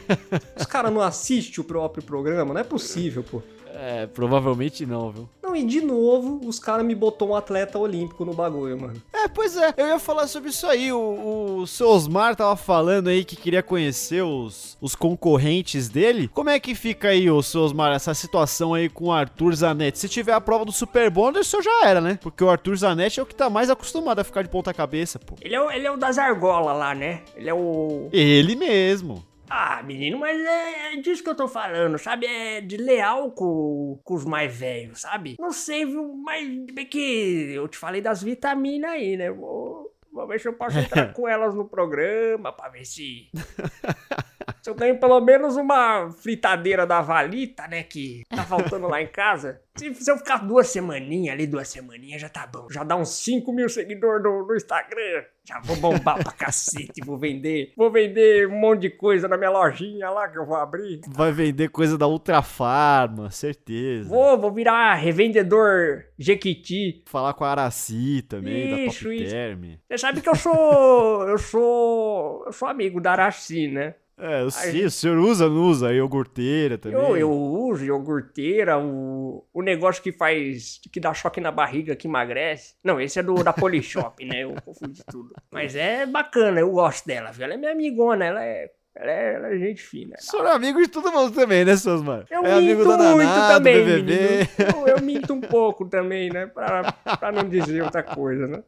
os 0.58 0.66
caras 0.66 0.94
não 0.94 1.02
assistem 1.02 1.62
o 1.62 1.68
próprio 1.68 2.02
programa? 2.02 2.54
Não 2.54 2.62
é 2.62 2.64
possível, 2.64 3.22
pô. 3.22 3.42
É, 3.78 4.08
provavelmente 4.08 4.86
não, 4.86 5.12
viu? 5.12 5.30
Não, 5.44 5.54
e 5.56 5.64
de 5.66 5.82
novo, 5.82 6.40
os 6.48 6.60
caras 6.60 6.86
me 6.86 6.96
botou 6.96 7.30
um 7.30 7.36
atleta 7.36 7.78
olímpico 7.78 8.24
no 8.24 8.34
bagulho, 8.34 8.80
mano. 8.80 9.02
É, 9.14 9.28
pois 9.28 9.58
é, 9.58 9.74
eu 9.76 9.88
ia 9.88 10.00
falar 10.00 10.28
sobre 10.28 10.50
isso 10.50 10.66
aí. 10.66 10.92
O, 10.94 11.58
o 11.60 11.68
seu 11.68 11.90
Osmar 11.90 12.36
tava 12.36 12.56
falando 12.56 13.10
aí 13.10 13.26
que 13.26 13.36
queria 13.36 13.62
conhecer 13.62 14.22
os, 14.24 14.78
os 14.82 14.96
concorrentes 14.96 15.90
dele. 15.90 16.30
Como 16.30 16.50
é 16.50 16.60
que 16.60 16.74
fica 16.74 17.10
aí, 17.10 17.30
ô 17.30 17.44
seu 17.44 17.62
Osmar, 17.62 17.94
essa 17.94 18.14
situação 18.14 18.74
aí 18.74 18.88
com 18.90 19.06
o 19.06 19.12
Arthur 19.12 19.54
Zanetti? 19.56 20.00
Se 20.00 20.08
tiver 20.08 20.34
a 20.34 20.40
prova 20.42 20.64
do 20.66 20.72
Super 20.72 21.10
Bonder, 21.10 21.42
o 21.42 21.46
senhor 21.46 21.62
já 21.64 21.86
era, 21.86 22.00
né? 22.00 22.18
Porque 22.22 22.44
o 22.44 22.50
Arthur 22.50 22.78
Zanetti 22.78 23.20
é 23.20 23.24
o 23.24 23.26
que 23.26 23.36
tá 23.36 23.50
mais 23.50 23.70
acostumado 23.70 24.20
a 24.20 24.24
ficar 24.24 24.42
de 24.42 24.50
ponta 24.50 24.74
cabeça, 24.74 25.20
pô. 25.20 25.36
Ele 25.42 25.54
é, 25.56 25.62
o- 25.62 25.70
ele 25.72 25.86
é 25.86 25.92
o 25.92 25.98
das 25.98 26.18
argolas 26.18 26.78
lá, 26.78 26.96
né? 26.96 27.22
Ele 27.36 27.50
é 27.50 27.54
o. 27.54 28.08
Ele 28.14 28.56
mesmo. 28.56 29.24
Ah, 29.50 29.82
menino, 29.84 30.18
mas 30.18 30.40
é, 30.40 30.94
é 30.94 30.98
disso 30.98 31.24
que 31.24 31.30
eu 31.30 31.36
tô 31.36 31.48
falando, 31.48 31.98
sabe? 31.98 32.26
É 32.26 32.62
de 32.62 32.78
leal 32.78 33.32
com, 33.32 34.00
com 34.04 34.14
os 34.16 34.26
mais 34.26 34.56
velhos, 34.56 35.02
sabe? 35.02 35.36
Não 35.40 35.52
sei, 35.52 35.86
viu? 35.86 36.16
Mas 36.16 36.48
bem 36.74 36.86
que 36.86 37.52
eu 37.54 37.68
te 37.68 37.78
falei 37.78 38.02
das 38.02 38.24
vitaminas 38.24 38.92
aí, 38.92 39.16
né? 39.16 39.30
Vou, 39.32 39.94
vou 40.12 40.28
ver 40.28 40.40
se 40.40 40.48
eu 40.48 40.54
posso 40.54 40.80
entrar 40.80 41.12
com 41.14 41.28
elas 41.28 41.54
no 41.54 41.66
programa 41.66 42.52
pra 42.52 42.70
ver 42.70 42.86
se. 42.86 43.30
Se 44.66 44.72
eu 44.72 44.74
ganho 44.74 45.00
pelo 45.00 45.22
menos 45.22 45.58
uma 45.58 46.10
fritadeira 46.10 46.88
da 46.88 47.00
Valita, 47.00 47.68
né? 47.68 47.84
Que 47.84 48.24
tá 48.28 48.44
faltando 48.44 48.88
lá 48.88 49.00
em 49.00 49.06
casa. 49.06 49.62
Se, 49.78 49.94
se 49.94 50.10
eu 50.10 50.18
ficar 50.18 50.38
duas 50.38 50.70
semaninhas 50.70 51.34
ali, 51.34 51.46
duas 51.46 51.68
semaninhas, 51.68 52.22
já 52.22 52.30
tá 52.30 52.48
bom. 52.48 52.68
Já 52.72 52.82
dá 52.82 52.96
uns 52.96 53.10
5 53.10 53.52
mil 53.52 53.68
seguidores 53.68 54.24
no, 54.24 54.48
no 54.48 54.56
Instagram. 54.56 55.26
Já 55.44 55.60
vou 55.60 55.76
bombar 55.76 56.24
pra 56.24 56.32
cacete, 56.32 57.04
vou 57.06 57.18
vender. 57.18 57.74
Vou 57.76 57.92
vender 57.92 58.48
um 58.48 58.58
monte 58.58 58.84
de 58.84 58.90
coisa 58.92 59.28
na 59.28 59.38
minha 59.38 59.50
lojinha 59.50 60.10
lá 60.10 60.30
que 60.30 60.40
eu 60.40 60.46
vou 60.46 60.56
abrir. 60.56 61.02
Vai 61.10 61.34
vender 61.34 61.68
coisa 61.68 61.98
da 61.98 62.08
Ultra 62.08 62.42
Farma, 62.42 63.30
certeza. 63.30 64.08
Vou, 64.08 64.40
vou 64.40 64.54
virar 64.54 64.94
revendedor 64.94 66.06
Jequiti. 66.18 67.04
falar 67.06 67.34
com 67.34 67.44
a 67.44 67.52
Araci 67.52 68.22
também, 68.22 68.72
da 68.72 68.78
Isso, 68.78 69.04
Top 69.04 69.16
isso. 69.16 69.32
Term. 69.32 69.62
Você 69.90 69.98
sabe 69.98 70.22
que 70.22 70.30
eu 70.30 70.36
sou. 70.36 71.28
Eu 71.28 71.38
sou. 71.38 72.44
Eu 72.46 72.54
sou 72.54 72.68
amigo 72.70 73.02
da 73.02 73.12
Araci, 73.12 73.68
né? 73.68 73.96
É, 74.18 74.42
eu 74.44 74.50
sei, 74.50 74.86
o 74.86 74.92
senhor 74.92 75.18
usa, 75.18 75.50
não 75.50 75.64
usa? 75.64 75.94
Iogurteira 75.94 76.78
também. 76.78 76.98
Eu, 76.98 77.18
eu 77.18 77.32
uso 77.32 77.84
iogurteira, 77.84 78.80
o, 78.80 79.46
o 79.54 79.62
negócio 79.62 80.02
que 80.02 80.14
faz. 80.14 80.80
que 80.92 81.02
dá 81.02 81.14
choque 81.14 81.42
na 81.42 81.52
barriga, 81.52 81.96
que 81.96 82.08
emagrece. 82.08 82.76
Não, 82.82 83.00
esse 83.00 83.20
é 83.20 83.24
do 83.24 83.44
da 83.44 83.52
Polishop, 83.52 84.24
né? 84.26 84.44
Eu 84.44 84.56
confundi 84.64 85.04
tudo. 85.12 85.34
Mas 85.52 85.76
é 85.76 86.06
bacana, 86.06 86.62
eu 86.62 86.72
gosto 86.72 87.06
dela, 87.06 87.32
viu? 87.32 87.44
Ela 87.44 87.56
é 87.56 87.58
minha 87.58 87.72
amigona, 87.72 88.26
ela 88.26 88.44
é. 88.44 88.72
Ela 88.98 89.12
é, 89.12 89.34
ela 89.34 89.48
é 89.54 89.58
gente 89.58 89.82
fina. 89.82 90.16
O 90.18 90.24
senhor 90.24 90.46
é 90.46 90.52
amigo 90.52 90.82
de 90.82 90.88
todo 90.88 91.12
mundo 91.12 91.36
também, 91.36 91.66
né, 91.66 91.76
seus 91.76 92.02
mano? 92.02 92.24
Eu 92.32 92.46
é 92.46 92.62
minto 92.62 92.86
muito 92.86 92.98
Naná, 92.98 93.50
também, 93.50 93.86
menino. 93.86 94.10
Eu, 94.58 94.88
eu 94.88 95.02
minto 95.02 95.34
um 95.34 95.42
pouco 95.42 95.86
também, 95.90 96.30
né? 96.30 96.46
Pra, 96.46 96.94
pra 97.20 97.30
não 97.34 97.50
dizer 97.50 97.84
outra 97.84 98.02
coisa, 98.02 98.48
né? 98.48 98.64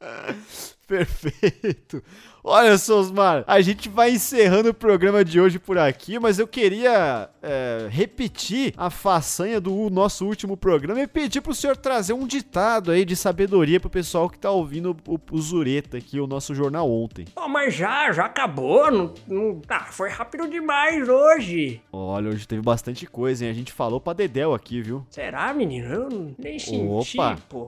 Perfeito. 0.88 2.02
Olha, 2.42 2.78
Sosmar, 2.78 3.44
a 3.46 3.60
gente 3.60 3.90
vai 3.90 4.12
encerrando 4.12 4.70
o 4.70 4.74
programa 4.74 5.22
de 5.22 5.38
hoje 5.38 5.58
por 5.58 5.76
aqui, 5.76 6.18
mas 6.18 6.38
eu 6.38 6.48
queria 6.48 7.28
é, 7.42 7.88
repetir 7.90 8.72
a 8.74 8.88
façanha 8.88 9.60
do 9.60 9.90
nosso 9.90 10.24
último 10.24 10.56
programa 10.56 10.98
e 10.98 11.06
pedir 11.06 11.42
pro 11.42 11.54
senhor 11.54 11.76
trazer 11.76 12.14
um 12.14 12.26
ditado 12.26 12.90
aí 12.90 13.04
de 13.04 13.14
sabedoria 13.14 13.78
pro 13.78 13.90
pessoal 13.90 14.30
que 14.30 14.38
tá 14.38 14.50
ouvindo 14.50 14.96
o, 15.06 15.20
o 15.30 15.38
Zureta 15.38 15.98
aqui, 15.98 16.18
o 16.18 16.26
nosso 16.26 16.54
jornal 16.54 16.90
ontem. 16.90 17.26
Pô, 17.34 17.46
mas 17.48 17.74
já, 17.74 18.10
já 18.12 18.24
acabou. 18.24 18.90
Não, 18.90 19.14
não, 19.26 19.60
ah, 19.68 19.88
foi 19.90 20.08
rápido 20.08 20.48
demais 20.48 21.06
hoje. 21.06 21.82
Olha, 21.92 22.30
hoje 22.30 22.48
teve 22.48 22.62
bastante 22.62 23.04
coisa, 23.04 23.44
hein? 23.44 23.50
A 23.50 23.54
gente 23.54 23.74
falou 23.74 24.00
pra 24.00 24.14
Dedel 24.14 24.54
aqui, 24.54 24.80
viu? 24.80 25.04
Será, 25.10 25.52
menino? 25.52 25.92
Eu 25.92 26.34
nem 26.38 26.58
senti, 26.58 27.18
Opa. 27.18 27.36
pô. 27.46 27.66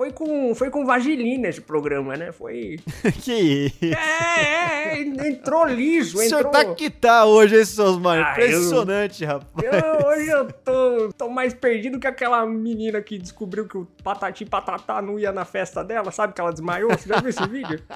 Foi 0.00 0.12
com, 0.12 0.54
foi 0.54 0.70
com 0.70 0.86
vaselina 0.86 1.48
esse 1.48 1.60
programa, 1.60 2.16
né? 2.16 2.32
Foi. 2.32 2.78
que 3.22 3.32
isso? 3.34 3.84
É, 3.94 4.94
é, 4.94 5.28
entrou 5.28 5.66
liso, 5.66 6.16
O 6.16 6.20
senhor 6.22 6.38
entrou. 6.46 6.52
tá 6.52 6.74
que 6.74 6.88
tá 6.88 7.26
hoje, 7.26 7.58
hein, 7.58 7.64
seus 7.66 7.98
mano? 7.98 8.22
Ah, 8.24 8.30
Impressionante, 8.32 9.24
rapaz. 9.26 9.50
Eu- 9.62 10.06
hoje 10.08 10.30
eu 10.30 10.46
tô, 10.50 11.12
tô 11.18 11.28
mais 11.28 11.52
perdido 11.52 12.00
que 12.00 12.06
aquela 12.06 12.46
menina 12.46 13.02
que 13.02 13.18
descobriu 13.18 13.68
que 13.68 13.76
o 13.76 13.86
Patati 14.02 14.46
Patatá 14.46 15.02
não 15.02 15.18
ia 15.18 15.32
na 15.32 15.44
festa 15.44 15.84
dela, 15.84 16.10
sabe 16.10 16.32
que 16.32 16.40
ela 16.40 16.50
desmaiou? 16.50 16.90
Você 16.92 17.06
já 17.06 17.20
viu 17.20 17.28
esse 17.28 17.46
vídeo? 17.46 17.78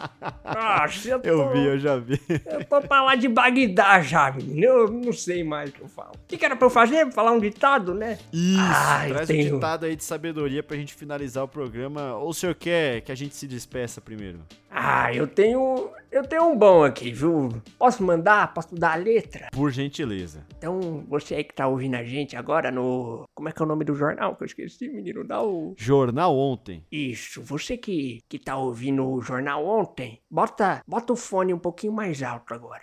Ah, 0.47 0.87
eu, 1.07 1.19
tô, 1.21 1.29
Eu 1.29 1.53
vi, 1.53 1.65
eu 1.67 1.79
já 1.79 1.97
vi. 1.97 2.21
eu 2.47 2.65
tô 2.67 2.81
pra 2.83 3.03
lá 3.03 3.15
de 3.15 3.27
Bagdá 3.29 4.01
já, 4.03 4.31
menino. 4.31 4.63
Eu 4.65 4.89
não 4.91 5.13
sei 5.13 5.43
mais 5.43 5.71
o 5.71 5.73
que 5.73 5.81
eu 5.81 5.89
falo. 5.89 6.13
O 6.15 6.27
que, 6.29 6.37
que 6.37 6.45
era 6.45 6.55
pra 6.55 6.67
eu 6.67 6.71
fazer? 6.71 7.11
Falar 7.13 7.33
um 7.33 7.41
ditado, 7.41 7.93
né? 7.95 8.19
Isso, 8.33 8.61
eu 9.09 9.15
traz 9.15 9.27
tenho- 9.27 9.53
um 9.53 9.55
ditado 9.57 9.85
aí 9.87 9.97
de 9.97 10.05
sabedoria 10.05 10.63
pra 10.63 10.77
gente 10.77 10.95
finalizar 10.95 11.43
o 11.45 11.49
programa. 11.49 11.94
Ou 12.01 12.29
o 12.29 12.35
senhor 12.35 12.55
quer 12.55 13.01
que 13.01 13.13
a 13.13 13.15
gente 13.15 13.35
se 13.35 13.47
despeça 13.47 14.01
primeiro? 14.01 14.41
Ah, 14.71 15.13
eu 15.15 15.27
tenho. 15.27 15.91
Eu 16.11 16.25
tenho 16.25 16.45
um 16.45 16.57
bom 16.57 16.85
aqui, 16.85 17.13
viu? 17.13 17.49
Posso 17.79 18.03
mandar? 18.03 18.53
Posso 18.55 18.75
dar 18.75 18.93
a 18.93 18.97
letra? 18.97 19.49
Por 19.53 19.71
gentileza. 19.71 20.47
Então, 20.57 21.05
você 21.09 21.35
aí 21.35 21.45
que 21.45 21.55
tá 21.55 21.67
ouvindo 21.67 21.95
a 21.97 22.05
gente 22.05 22.37
agora 22.37 22.71
no. 22.71 23.25
Como 23.35 23.49
é 23.49 23.53
que 23.53 23.61
é 23.61 23.65
o 23.65 23.69
nome 23.69 23.85
do 23.85 23.95
jornal 23.95 24.37
que 24.37 24.43
eu 24.43 24.47
esqueci, 24.47 24.89
menino? 24.89 25.25
Dá 25.25 25.43
o. 25.43 25.75
Jornal 25.77 26.37
ontem. 26.37 26.85
Isso, 26.91 27.43
você 27.43 27.77
que, 27.77 28.21
que 28.29 28.39
tá 28.39 28.57
ouvindo 28.57 29.09
o 29.09 29.21
jornal 29.23 29.65
ontem, 29.67 30.21
bota, 30.31 30.83
bota 30.87 31.13
o 31.13 31.17
fone 31.17 31.55
um 31.55 31.59
pouquinho 31.59 31.93
mais 31.93 32.23
alto 32.23 32.55
agora. 32.55 32.83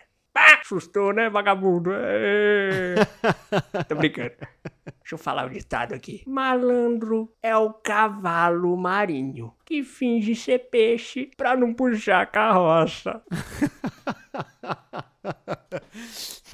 Assustou, 0.61 1.11
né, 1.11 1.29
vagabundo? 1.29 1.91
É. 1.93 2.95
Tô 3.89 3.95
brincando. 3.95 4.31
Deixa 5.01 5.15
eu 5.15 5.17
falar 5.17 5.47
o 5.47 5.49
ditado 5.49 5.93
aqui. 5.93 6.23
Malandro 6.27 7.33
é 7.41 7.57
o 7.57 7.73
cavalo 7.73 8.77
marinho 8.77 9.51
que 9.65 9.83
finge 9.83 10.35
ser 10.35 10.69
peixe 10.69 11.31
pra 11.35 11.57
não 11.57 11.73
puxar 11.73 12.21
a 12.21 12.25
carroça. 12.27 13.21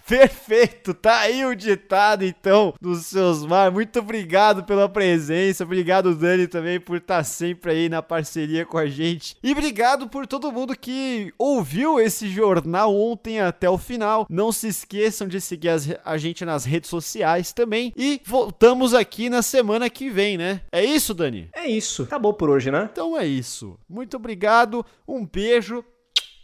Perfeito, 0.08 0.94
tá 0.94 1.20
aí 1.20 1.46
o 1.46 1.54
ditado 1.54 2.24
então 2.24 2.74
dos 2.80 3.08
seus 3.08 3.46
mar. 3.46 3.70
Muito 3.70 4.00
obrigado 4.00 4.64
pela 4.64 4.88
presença, 4.88 5.66
obrigado 5.66 6.16
Dani 6.16 6.48
também 6.48 6.80
por 6.80 6.96
estar 6.96 7.24
sempre 7.26 7.72
aí 7.72 7.90
na 7.90 8.02
parceria 8.02 8.66
com 8.66 8.78
a 8.78 8.88
gente. 8.88 9.36
E 9.44 9.52
obrigado 9.52 10.08
por 10.08 10.26
todo 10.26 10.52
mundo 10.52 10.78
que 10.78 11.34
ouviu 11.38 12.00
esse 12.00 12.30
jornal 12.30 12.96
ontem 12.96 13.42
até 13.42 13.70
o 13.70 13.78
final. 13.78 14.26
Não 14.30 14.52
se 14.52 14.70
esqueçam 14.70 15.28
de 15.28 15.42
seguir 15.42 15.70
as 15.70 15.88
a 16.06 16.18
gente 16.18 16.46
nas 16.46 16.64
redes 16.64 16.90
sociais 16.90 17.52
também 17.52 17.92
e 17.96 18.22
voltamos 18.26 18.94
aqui 18.94 19.30
na 19.30 19.42
semana 19.42 19.90
que 19.90 20.10
vem, 20.10 20.38
né? 20.38 20.62
É 20.72 20.84
isso, 20.84 21.14
Dani? 21.14 21.50
É 21.54 21.68
isso. 21.68 22.04
Acabou 22.04 22.34
por 22.34 22.50
hoje, 22.50 22.72
né? 22.72 22.88
Então 22.90 23.18
é 23.18 23.28
isso. 23.28 23.78
Muito 23.90 24.16
obrigado, 24.16 24.86
um 25.06 25.26
beijo 25.26 25.84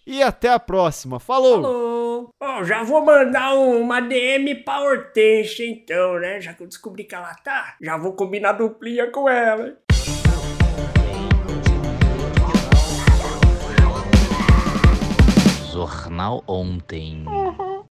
e 0.06 0.22
até 0.22 0.50
a 0.50 0.60
próxima. 0.60 1.20
Falou! 1.20 1.62
Falou! 1.62 2.30
Ó, 2.40 2.64
já 2.64 2.84
vou 2.84 3.04
mandar 3.04 3.54
uma 3.54 4.00
DM 4.00 4.56
pra 4.64 4.82
Hortência 4.82 5.66
então, 5.66 6.20
né? 6.20 6.40
Já 6.40 6.54
que 6.54 6.64
eu 6.64 6.68
descobri 6.68 7.04
que 7.04 7.16
ela 7.16 7.34
tá, 7.44 7.76
já 7.82 7.98
vou 7.98 8.14
combinar 8.14 8.54
duplinha 8.54 9.10
com 9.12 9.28
ela. 9.28 9.78
Jornal 15.72 16.44
ontem. 16.48 17.26